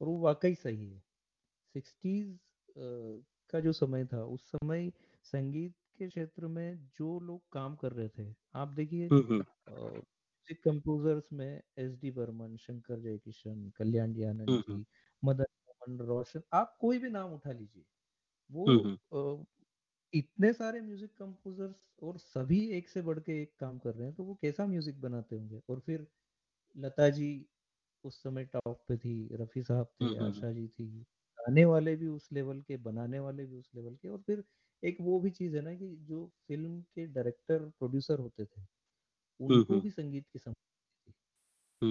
[0.00, 1.02] और वो वाक़ई सही है।
[1.74, 2.34] 60s
[2.68, 3.22] अ,
[3.52, 4.90] का जो समय था, उस समय
[5.24, 9.12] संगीत के क्षेत्र में जो लोग काम कर रहे थे, आप देखिए
[9.68, 14.84] म्यूज़िक कंपोज़र्स में एस डी बर्मन, शंकर जयकिशन, कल्याण जी आनंद। जी,
[15.22, 17.84] मदन मोहन, रोशन आप कोई भी नाम उठा लीजिए।
[18.50, 19.44] वो हुँ, हुँ। अ,
[20.12, 24.14] इतने सारे म्यूज़िक कंपोज़र्स और सभी एक से बढ़ के एक काम कर रहे हैं,
[24.14, 25.60] तो वो कैसा म्यूज़िक बनाते होंगे?
[25.68, 26.06] और फिर
[26.76, 27.28] लता जी
[28.04, 30.88] उस समय टॉप पे थी, रफ़ी साहब थे, हुँ, हुँ। आशा जी थी,
[31.38, 34.44] गाने वाले भी उस लेवल के, बनाने वाले भी उस लेवल के और फिर
[34.82, 38.66] एक वो भी चीज़ है ना कि जो फ़िल्म के डायरेक्टर, प्रोड्यूसर होते थे,
[39.40, 40.54] उनको भी संगीत की समझ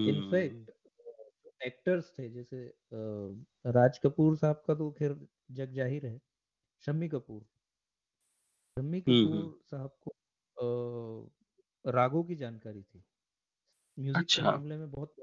[0.06, 0.72] इनफैक्ट
[1.61, 2.64] एक्टर्स थे जैसे
[3.72, 5.18] राज कपूर साहब का तो ख़ैर
[5.53, 6.19] जग ज़ाहिर है,
[6.84, 7.45] शम्मी कपूर
[8.77, 10.11] शम्मी हुँ, कपूर साहब को
[11.85, 13.03] रागों की जानकारी थी।
[13.98, 15.15] म्यूज़िक के अच्छा। मामले में बहुत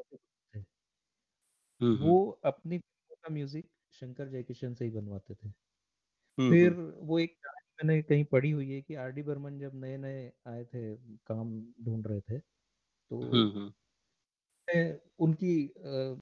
[0.55, 0.65] थे।
[1.95, 2.13] वो
[2.45, 5.51] अपनी का म्यूज़िक शंकर जयकिशन से ही बनवाते थे।
[6.39, 7.39] फिर वो एक
[7.79, 10.97] मैंने कहीं पढ़ी हुई है कि आर डी बर्मन जब नए-नए आए थे,
[11.27, 12.39] काम ढूंढ रहे थे,
[12.87, 13.49] तो
[15.19, 16.21] उनकी अ,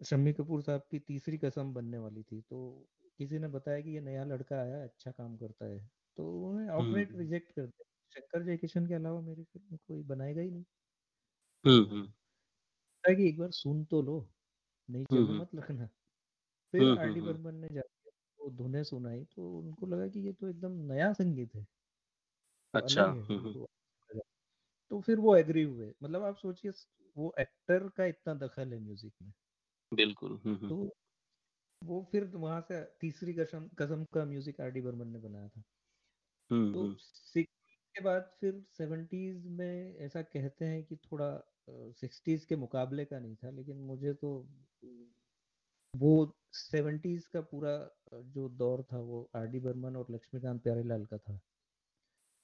[0.00, 2.88] शम्मी कपूर साहब की तीसरी कसम बनने वाली थी, तो
[3.18, 5.78] किसी ने बताया कि ये नया लड़का आया अच्छा काम करता है।
[6.18, 10.40] तो उन्होंने हुँ, आउटराइट। रिजेक्ट कर दिया। शंकर जयकिशन के अलावा मेरी फ़िल्म कोई बनाएगा
[10.40, 10.64] ही नहीं।
[11.64, 12.14] हुँ, तो हुँ।
[13.04, 14.16] कि एक बार सुन तो लो,
[14.88, 15.86] नीचे हुँ, में हुँ। मत लगना।
[16.74, 20.08] फिर हुँ, आर हुँ, डी हुँ। बर्मन ने जाके वो धुनें सुनाई, तो उनको लगा
[20.08, 21.66] कि ये तो एकदम नया संगीत है,
[22.74, 23.66] तो अच्छा। अलग है। उनको
[24.90, 26.72] तो फिर वो एग्री हुए। मतलब आप सोचिए
[27.16, 29.32] वो एक्टर का इतना दखल है म्यूज़िक में।
[29.92, 30.76] बिल्कुल। तो
[31.82, 35.62] वो फिर वहाँ से तीसरी कसम कसम का म्यूज़िक आर डी बर्मन ने बनाया था।
[36.50, 37.46] हुँ, तो हुँ। 60
[37.94, 41.28] के बाद फिर 70s में ऐसा कहते हैं कि थोड़ा
[41.94, 44.32] 60s के मुकाबले का नहीं था, लेकिन मुझे तो
[45.94, 46.10] वो
[46.54, 47.72] 70s का पूरा
[48.28, 51.40] जो दौर था वो आर डी बर्मन और लक्ष्मीकांत प्यारेलाल का था।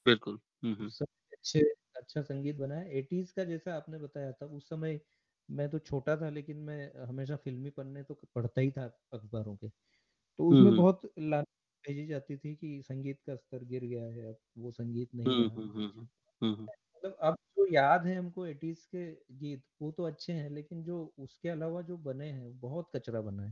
[0.06, 1.60] बिल्कुल। हुँ, हुँ। समय अच्छे
[1.96, 5.00] अच्छा संगीत बनाया एटीज का जैसा आपने बताया था उस समय
[5.48, 9.68] मैं तो छोटा था लेकिन मैं हमेशा फ़िल्मी पन्ने तो पढ़ता ही था अखबारों के।
[10.08, 11.46] तो उसमें बहुत लानत
[11.84, 15.48] भेजी जाती थी कि संगीत का स्तर गिर गया है, अब वो संगीत नहीं हुँ,
[15.50, 16.08] हुँ, हुँ, हुँ।
[16.42, 19.04] हुँ, हुँ। मतलब अब जो याद है हमको 80s के
[19.36, 23.42] गीत वो तो अच्छे हैं लेकिन जो उसके अलावा जो बने हैं बहुत कचरा बना
[23.42, 23.50] है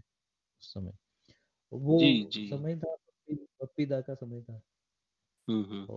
[0.63, 0.93] उस समय।
[1.73, 2.95] वो जी, जी। समय था
[3.59, 4.61] पप्पी दा का समय था।
[5.49, 5.89] हुँ।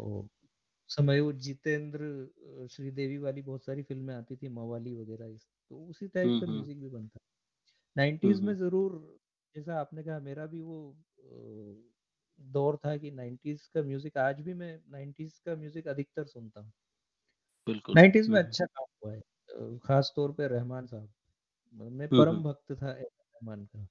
[0.89, 5.35] समय वो जितेंद्र श्रीदेवी वाली बहुत सारी फ़िल्में आती थी, मवाली वगैरह
[5.71, 7.19] तो उसी टाइप का म्यूज़िक भी बनता।
[7.95, 8.93] 90s में ज़रूर
[9.55, 10.79] जैसा आपने कहा मेरा भी वो
[12.49, 16.71] दौर था कि 90s का म्यूज़िक आज भी मैं 90s का म्यूज़िक अधिकतर सुनता हूँ।
[17.67, 21.31] बिल्कुल। 90s में हुँ, हुँ। अच्छा काम हुआ है ख़ास तौर पे रहमान साहब।
[21.93, 23.87] मैं हुँ, हुँ। परम भक्त था रहमान का।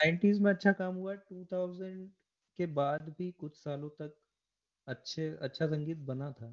[0.00, 1.94] 90s में अच्छा काम हुआ, 2000
[2.58, 4.16] के बाद भी कुछ सालों तक
[4.86, 6.52] अच्छे अच्छा संगीत बना था।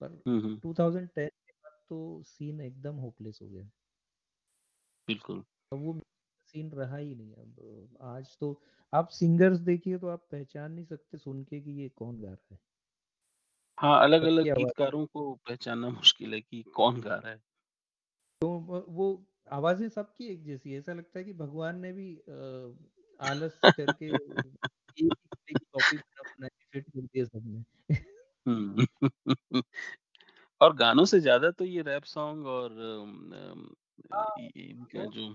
[0.00, 3.70] पर हुँ, हुँ। 2010 के बाद तो सीन एकदम होपलेस हो गया।
[5.08, 5.92] बिल्कुल। अब वो
[6.54, 8.50] सीन रहा ही नहीं अब आज तो
[8.92, 12.54] आप सिंगर्स देखिए तो आप पहचान नहीं सकते सुन के कि ये कौन गा रहा
[12.54, 12.58] है।
[13.78, 17.40] हाँ, अलग-अलग गीतकारों को पहचानना मुश्किल है कि कौन गा रहा है।
[18.42, 18.48] तो
[18.90, 19.06] वो
[19.48, 22.08] आवाज़ें सबकी एक जैसी ऐसा लगता है कि भगवान ने भी
[23.20, 24.10] आलस करके
[25.48, 27.64] एक कॉपी बना बना फिट कर दिया सबने।
[30.60, 33.68] और गानों से ज़्यादा तो ये रैप सॉन्ग और अम,
[34.12, 34.26] हाँ,
[34.56, 35.26] इनका जो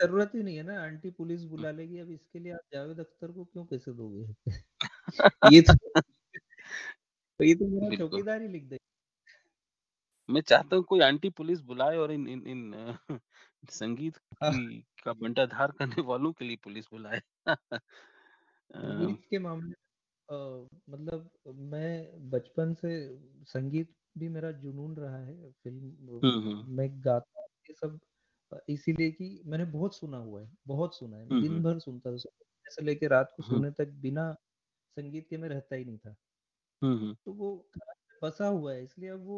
[0.00, 3.32] ज़रूरत ही नहीं है ना, आंटी पुलिस बुला लेगी, अब इसके लिए आप जावेद अख्तर
[3.32, 4.34] को क्यों पैसे दोगे?
[5.44, 5.74] ये तो
[7.40, 8.78] तो ये तो मेरा। चौकीदार ही लिख दे
[10.28, 12.98] मैं चाहता हूँ कोई आंटी पुलिस बुलाए और इन इन इन
[13.70, 17.20] संगीत हाँ, की का बंटाधार करने वालों के लिए पुलिस बुलाए।
[19.24, 19.74] के मामले
[20.88, 21.30] मतलब
[21.70, 22.90] मैं बचपन से
[23.46, 27.98] संगीत भी मेरा जुनून रहा है, फ़िल्म हुँ, हुँ। मैं गाता ये सब
[28.68, 32.16] इसीलिए कि मैंने बहुत सुना हुआ है, बहुत सुना है, हुँ, दिन भर सुनता था
[32.66, 34.32] से लेके रात को सोने तक बिना
[34.96, 36.16] संगीत के मैं रहता ही नहीं था।
[37.26, 37.50] तो वो
[38.22, 39.36] बसा हुआ है इसलिए अब वो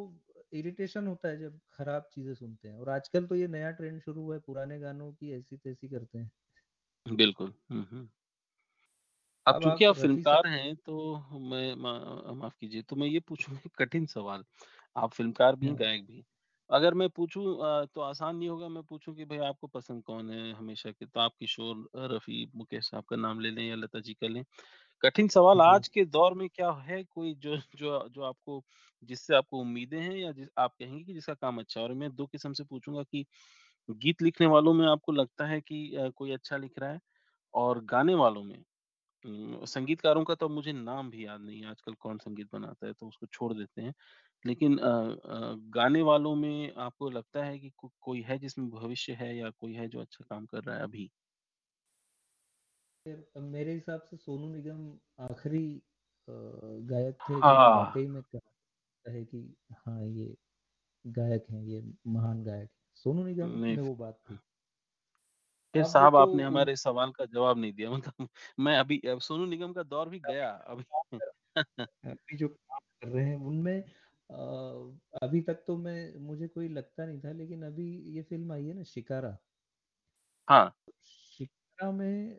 [0.53, 4.23] इरिटेशन होता है जब खराब चीज़ें सुनते हैं और आजकल तो ये नया ट्रेंड शुरू
[4.23, 6.31] हुआ है पुराने गानों की ऐसी-तैसी करते हैं।
[7.07, 7.53] बिल्कुल।
[9.47, 11.75] अब चूँकि आप फ़िल्मकार हैं तो मैं
[12.35, 14.45] माफ़ कीजिए तो मैं ये पूछूँगा कठिन सवाल।
[14.97, 16.25] आप फ़िल्मकार भी हाँ, गायक भी।
[16.71, 17.45] अगर मैं पूछूँ
[17.87, 21.07] तो आसान नहीं होगा मैं पूछूँ कि भाई आपको पसंद कौन है हमेशा के?
[21.07, 24.45] तो आप किशोर, रफ़ी, मुकेश साहब का नाम ले लें या लता जी का लें।
[25.03, 28.63] कठिन सवाल आज के दौर में क्या है कोई जो जो जो आपको
[29.09, 31.87] जिससे आपको उम्मीदें हैं या जिस आप कहेंगे कि जिसका काम अच्छा है?
[31.87, 33.27] और मैं दो किस्म से पूछूँगा कि
[33.89, 37.01] गीत लिखने वालों में आपको लगता है कि कोई अच्छा लिख रहा है?
[37.55, 38.63] और गाने वालों में
[39.67, 43.09] संगीतकारों का तो मुझे नाम भी याद नहीं है आजकल कौन संगीत बनाता है तो
[43.09, 43.95] उसको छोड़ देते हैं।
[44.45, 49.13] लेकिन अ अ, गाने वालों में आपको लगता है कि को कोई है जिसमें भविष्य
[49.17, 51.11] है या कोई है जो अच्छा काम कर रहा है अभी?
[53.07, 54.81] फिर मेरे हिसाब से सोनू निगम
[55.25, 55.65] आखिरी
[56.29, 56.33] अ,
[56.87, 58.63] गायक थे हाँ, वाक़ई में कहा
[59.07, 59.43] है कि
[59.77, 60.35] हाँ, ये
[61.05, 64.41] गायक हैं, ये महान गायक हैं। सोनू निगम नहीं में वो बात थी।
[65.75, 68.29] फिर अब साहब तो आपने उन हमारे सवाल का जवाब नहीं दिया मतलब
[68.61, 70.83] मैं अभी अब सोनू निगम का दौर भी गया अभी
[71.17, 74.35] काम कर अभी जो काम कर रहे हैं उनमें अ,
[75.23, 78.75] अभी तक तो मैं मुझे कोई लगता नहीं था लेकिन अभी ये फ़िल्म आई है
[78.75, 79.37] ना शिकारा।
[80.49, 80.71] हाँ,
[81.07, 82.39] शिकारा में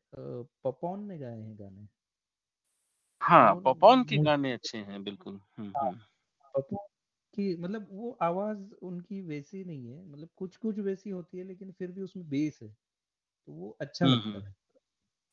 [0.64, 1.88] पपॉन ने गाए हैं गाने
[3.22, 5.40] हाँ, पॉपकॉर्न के गाने अच्छे हैं बिल्कुल।
[5.76, 5.92] हाँ,
[6.54, 6.88] पपॉन
[7.34, 11.92] की मतलब वो आवाज़ उनकी वैसी नहीं है मतलब कुछ-कुछ वैसी होती है लेकिन फिर
[11.92, 12.70] भी उसमें बेस है,
[13.48, 14.56] तो वो अच्छा लगता है।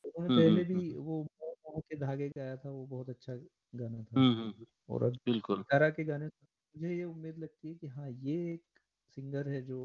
[0.04, 1.26] उन्होंने पहले भी वो
[1.82, 3.34] के धागे गाया था, वो बहुत अच्छा
[3.74, 4.24] गाना था।
[4.88, 6.28] और बिल्कुल। के गाने
[6.74, 8.80] मुझे ये उम्मीद लगती है कि हाँ, ये एक
[9.16, 9.84] सिंगर है जो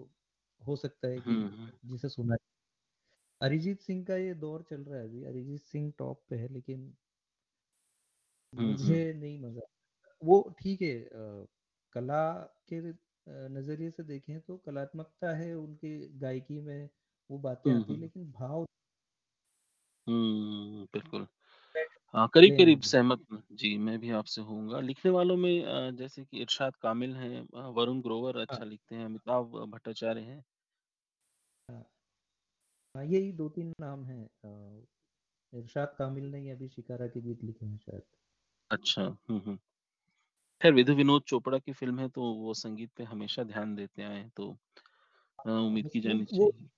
[0.62, 2.36] हो सकता है कि हुँ, हुँ। जिसे सुना
[3.42, 6.94] अरिजीत सिंह का ये दौर चल रहा है अभी, अरिजीत सिंह टॉप पे है लेकिन
[8.54, 9.62] मुझे नहीं मज़ा
[10.22, 11.48] वो ठीक है अ,
[11.96, 12.22] कला
[12.68, 12.82] के
[13.50, 16.90] नज़रिए से देखें तो कलात्मकता है उनकी गायकी में,
[17.30, 18.66] वो बातें हुँ, आती हैं लेकिन भाव
[20.08, 21.28] हुँ, बिल्कुल।
[22.16, 26.24] हाँ, करीब-करीब मुझे। सहमत हूँ। जी, मैं भी आपसे होऊँगा। लिखने वालों में अ, जैसे
[26.24, 30.44] कि इरशाद कामिल हैं अ, वरुण ग्रोवर हाँ, अच्छा लिखते हैं, अमिताभ भट्टाचार्य हैं।
[31.70, 31.84] हाँ,
[32.96, 34.86] हाँ, यही 2-3 नाम हैं अ,
[35.54, 38.04] इरशाद कामिल ने ही अभी शिकारा के गीत लिखे हैं शायद।
[38.72, 39.58] अच्छा, हुँ, हुँ।
[40.62, 44.16] ख़ैर विधु विनोद चोपड़ा की फ़िल्म है, तो वो संगीत पे हमेशा ध्यान देते आए
[44.16, 44.52] हैं, तो
[45.40, 46.70] अ, हाँ, उम्मीद की जानी वो चाहिए।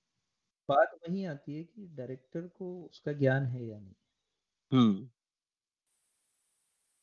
[0.69, 3.95] बात वहीं आती है कि डायरेक्टर को उसका ज्ञान है या नहीं।
[4.71, 5.07] हुँ।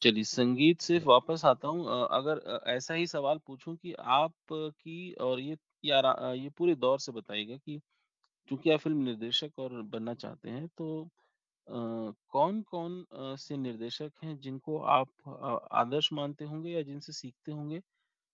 [0.05, 4.35] चलिए संगीत से वापस आता हूँ अ, अगर अ, ऐसा ही सवाल पूछूँ कि आप
[4.53, 7.81] की और ये यारा अ, ये पूरे दौर से बताइएगा कि
[8.51, 11.11] चूँकि आप फ़िल्म निर्देशक और बनना चाहते हैं, तो
[12.29, 17.81] कौन-कौन अ, से निर्देशक हैं जिनको आप अ, आदर्श मानते होंगे या जिनसे सीखते होंगे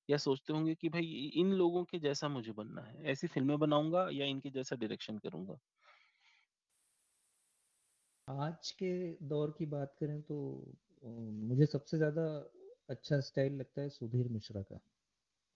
[0.08, 3.58] या सोचते होंगे कि भाई इ इन लोगों के जैसा मुझे बनना है, ऐसी फ़िल्में
[3.60, 5.58] बनाऊँगा या इनके जैसा डायरेक्शन करूँगा?
[8.28, 8.90] आज के
[9.28, 10.36] दौर की बात करें तो
[11.02, 12.24] मुझे सबसे ज़्यादा
[12.88, 14.76] अच्छा स्टाइल लगता है सुधीर मिश्रा का।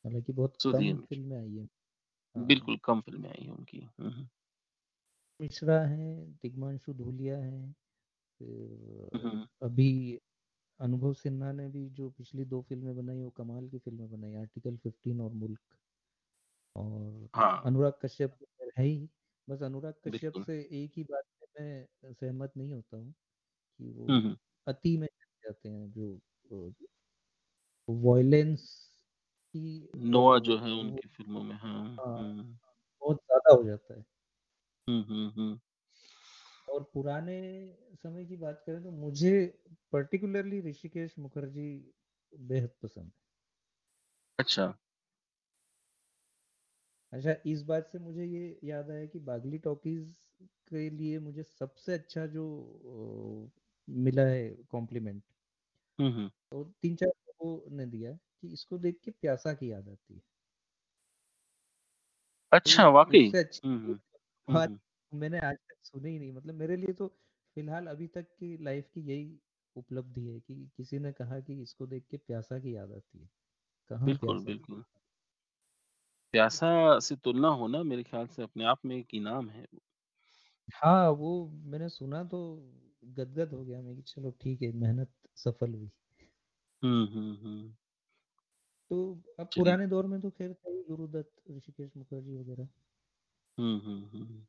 [0.04, 1.68] हालाँकि बहुत कम फ़िल्में आई हैं।
[2.36, 4.28] हाँ, बिल्कुल कम फ़िल्में आई हैं उनकी। हुँ, हुँ।
[5.40, 7.72] मिश्रा हैं, तिग्मांशु धूलिया हैं,
[8.40, 9.20] फिर
[9.62, 9.88] अभी
[10.80, 14.76] अनुभव सिन्हा ने भी जो पिछली 2 फ़िल्में बनाई, वो कमाल की फ़िल्में बनाई, आर्टिकल
[14.78, 15.78] 15 और मुल्क।
[16.76, 19.08] और हाँ, अनुराग कश्यप तो है ही,
[19.48, 21.64] बस अनुराग कश्यप से एक ही बात में
[22.02, 23.12] मैं सहमत नहीं होता हूँ
[23.80, 24.16] कि वो
[24.66, 25.08] अति में
[25.44, 26.20] जाते हैं, जो
[27.88, 28.66] वॉयलेंस
[29.54, 29.64] की
[30.08, 32.58] नोआ जो है उनकी फ़िल्मों में हाँ, हाँ,
[33.02, 34.04] बहुत ज़्यादा हो जाता है।
[34.88, 35.60] हुँ, हुँ, हुँ।
[36.68, 37.36] और पुराने
[37.94, 39.32] समय की बात करें तो मुझे
[39.92, 41.68] पर्टिकुलरली ऋषिकेश मुखर्जी
[42.32, 43.12] बेहद पसंद है।
[44.38, 44.72] अच्छा,
[47.12, 50.14] अच्छा इस बात से मुझे ये याद आया कि बागली टॉकीज
[50.68, 52.44] के लिए मुझे सबसे अच्छा जो
[53.88, 55.22] मिला है कॉम्प्लीमेंट
[55.98, 59.88] हुँ, हुँ। तो तीन चार लोगों ने दिया कि इसको देख के प्यासा की याद
[59.88, 60.20] आती है
[62.64, 63.14] तो अच्छा वाक़ई?
[63.14, 63.98] उससे अच्छी। हुँ,
[64.48, 64.76] बात
[65.12, 67.08] मैंने आज तक सुनी ही नहीं मतलब मेरे लिए तो
[67.56, 69.38] फ़िलहाल अभी तक की लाइफ की यही
[69.76, 73.28] उपलब्धि है कि किसी ने कहा कि इसको देख के प्यासा की याद आती है
[73.90, 74.84] कहाँ बिल्कुल, बिल्कुल।
[76.34, 76.68] प्यासा
[77.00, 79.66] से तुलना होना मेरे ख़्याल से अपने आप में एक इनाम है।
[80.74, 81.30] हाँ वो
[81.64, 82.38] मैंने सुना तो
[83.04, 85.90] गदगद हो गया मैं कि चलो ठीक है मेहनत सफल हुई
[86.82, 87.74] हुँ, हुँ, हुँ।
[88.90, 88.98] तो
[89.40, 92.68] अब पुराने दौर में तो खैर थे ही गुरुदत्त ऋषिकेश मुखर्जी वगैरह
[93.58, 94.46] हुँ,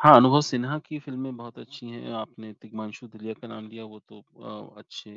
[0.00, 4.20] अनुभव सिन्हा की फ़िल्में बहुत अच्छी हैं। आपने तिग्मांशु धूलिया का नाम लिया, वो तो
[4.76, 5.10] अच्छे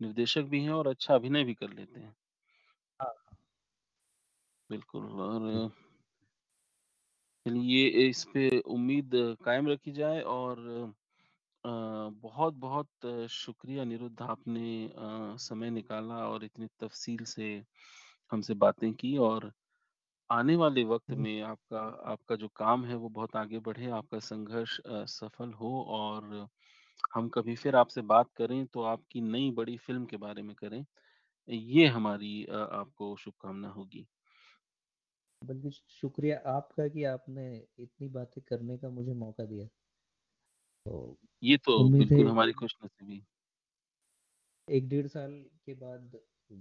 [0.00, 2.14] निर्देशक भी हैं और अच्छा अभिनय भी कर लेते हैं।
[3.00, 3.36] हाँ
[4.70, 5.48] बिल्कुल और
[7.46, 9.10] चलिए इस पे उम्मीद
[9.44, 10.58] कायम रखी जाए और
[11.64, 11.70] अ,
[12.22, 17.48] बहुत-बहुत शुक्रिया अनिरुद्ध आपने अ, समय निकाला और इतनी तफ़सील से
[18.32, 19.50] हमसे बातें की और
[20.30, 21.80] आने वाले वक़्त में आपका
[22.12, 26.48] आपका जो काम है वो बहुत आगे बढ़े, आपका संघर्ष अ, सफल हो और
[27.12, 30.84] हम कभी फिर आपसे बात करें तो आपकी नई बड़ी फ़िल्म के बारे में करें।
[31.48, 34.06] ये हमारी अ, आपको शुभकामना होगी।
[35.42, 37.46] बल्कि शुक्रिया आपका कि आपने
[37.78, 39.68] इतनी बातें करने का मुझे मौका दिया
[40.86, 40.94] तो
[41.42, 43.24] ये तो बिल्कुल हमारी खुशनसीबी
[44.68, 45.32] एक डेढ़ साल
[45.64, 46.18] के बाद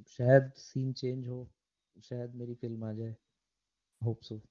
[0.09, 1.41] शायद सीन चेंज हो
[1.95, 3.15] शायद मेरी फ़िल्म आ जाए।
[4.01, 4.41] होप सो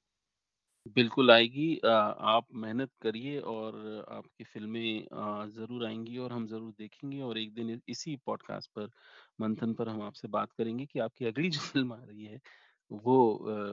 [0.97, 3.77] बिल्कुल आएगी। आप मेहनत करिए और
[4.11, 5.07] आपकी फ़िल्में
[5.51, 8.89] ज़रूर आएँगी और हम ज़रूर देखेंगे और एक दिन इसी पॉडकास्ट पर,
[9.41, 12.41] मंथन पर हम आपसे बात करेंगे कि आपकी अगली जो फ़िल्म आ रही है,
[12.91, 13.19] वो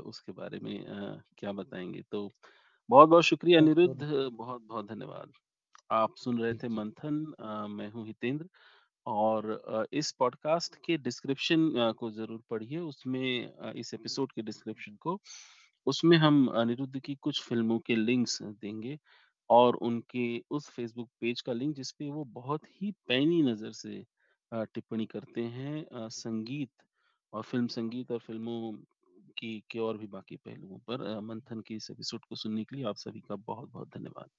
[0.06, 2.30] उसके बारे में क्या बताएँगे। तो
[3.24, 4.04] शुक्रिया बहुत अनिरुद्ध,
[4.34, 5.34] बहुत-बहुत धन्यवाद।
[5.92, 7.14] आप सुन रहे थे मंथन
[7.70, 8.46] मैं हूँ हितेंद्र
[9.06, 15.20] और इस पॉडकास्ट के डिस्क्रिप्शन को ज़रूर पढ़िए उसमें इस एपिसोड के डिस्क्रिप्शन को,
[15.88, 18.98] उसमें हम अनिरुद्ध की कुछ फ़िल्मों के लिंक्स देंगे
[19.50, 24.04] और उनके उस फ़ेसबुक पेज का लिंक जिसपे वो बहुत ही पैनी नज़र से
[24.52, 26.72] टिप्पणी करते हैं संगीत
[27.34, 28.72] और फ़िल्म संगीत और फ़िल्मों
[29.38, 32.86] की के और भी बाकी पहलुओं पर मंथन के इस एपिसोड को सुनने के लिए
[32.86, 34.30] आप सभी का बहुत-बहुत धन्यवाद।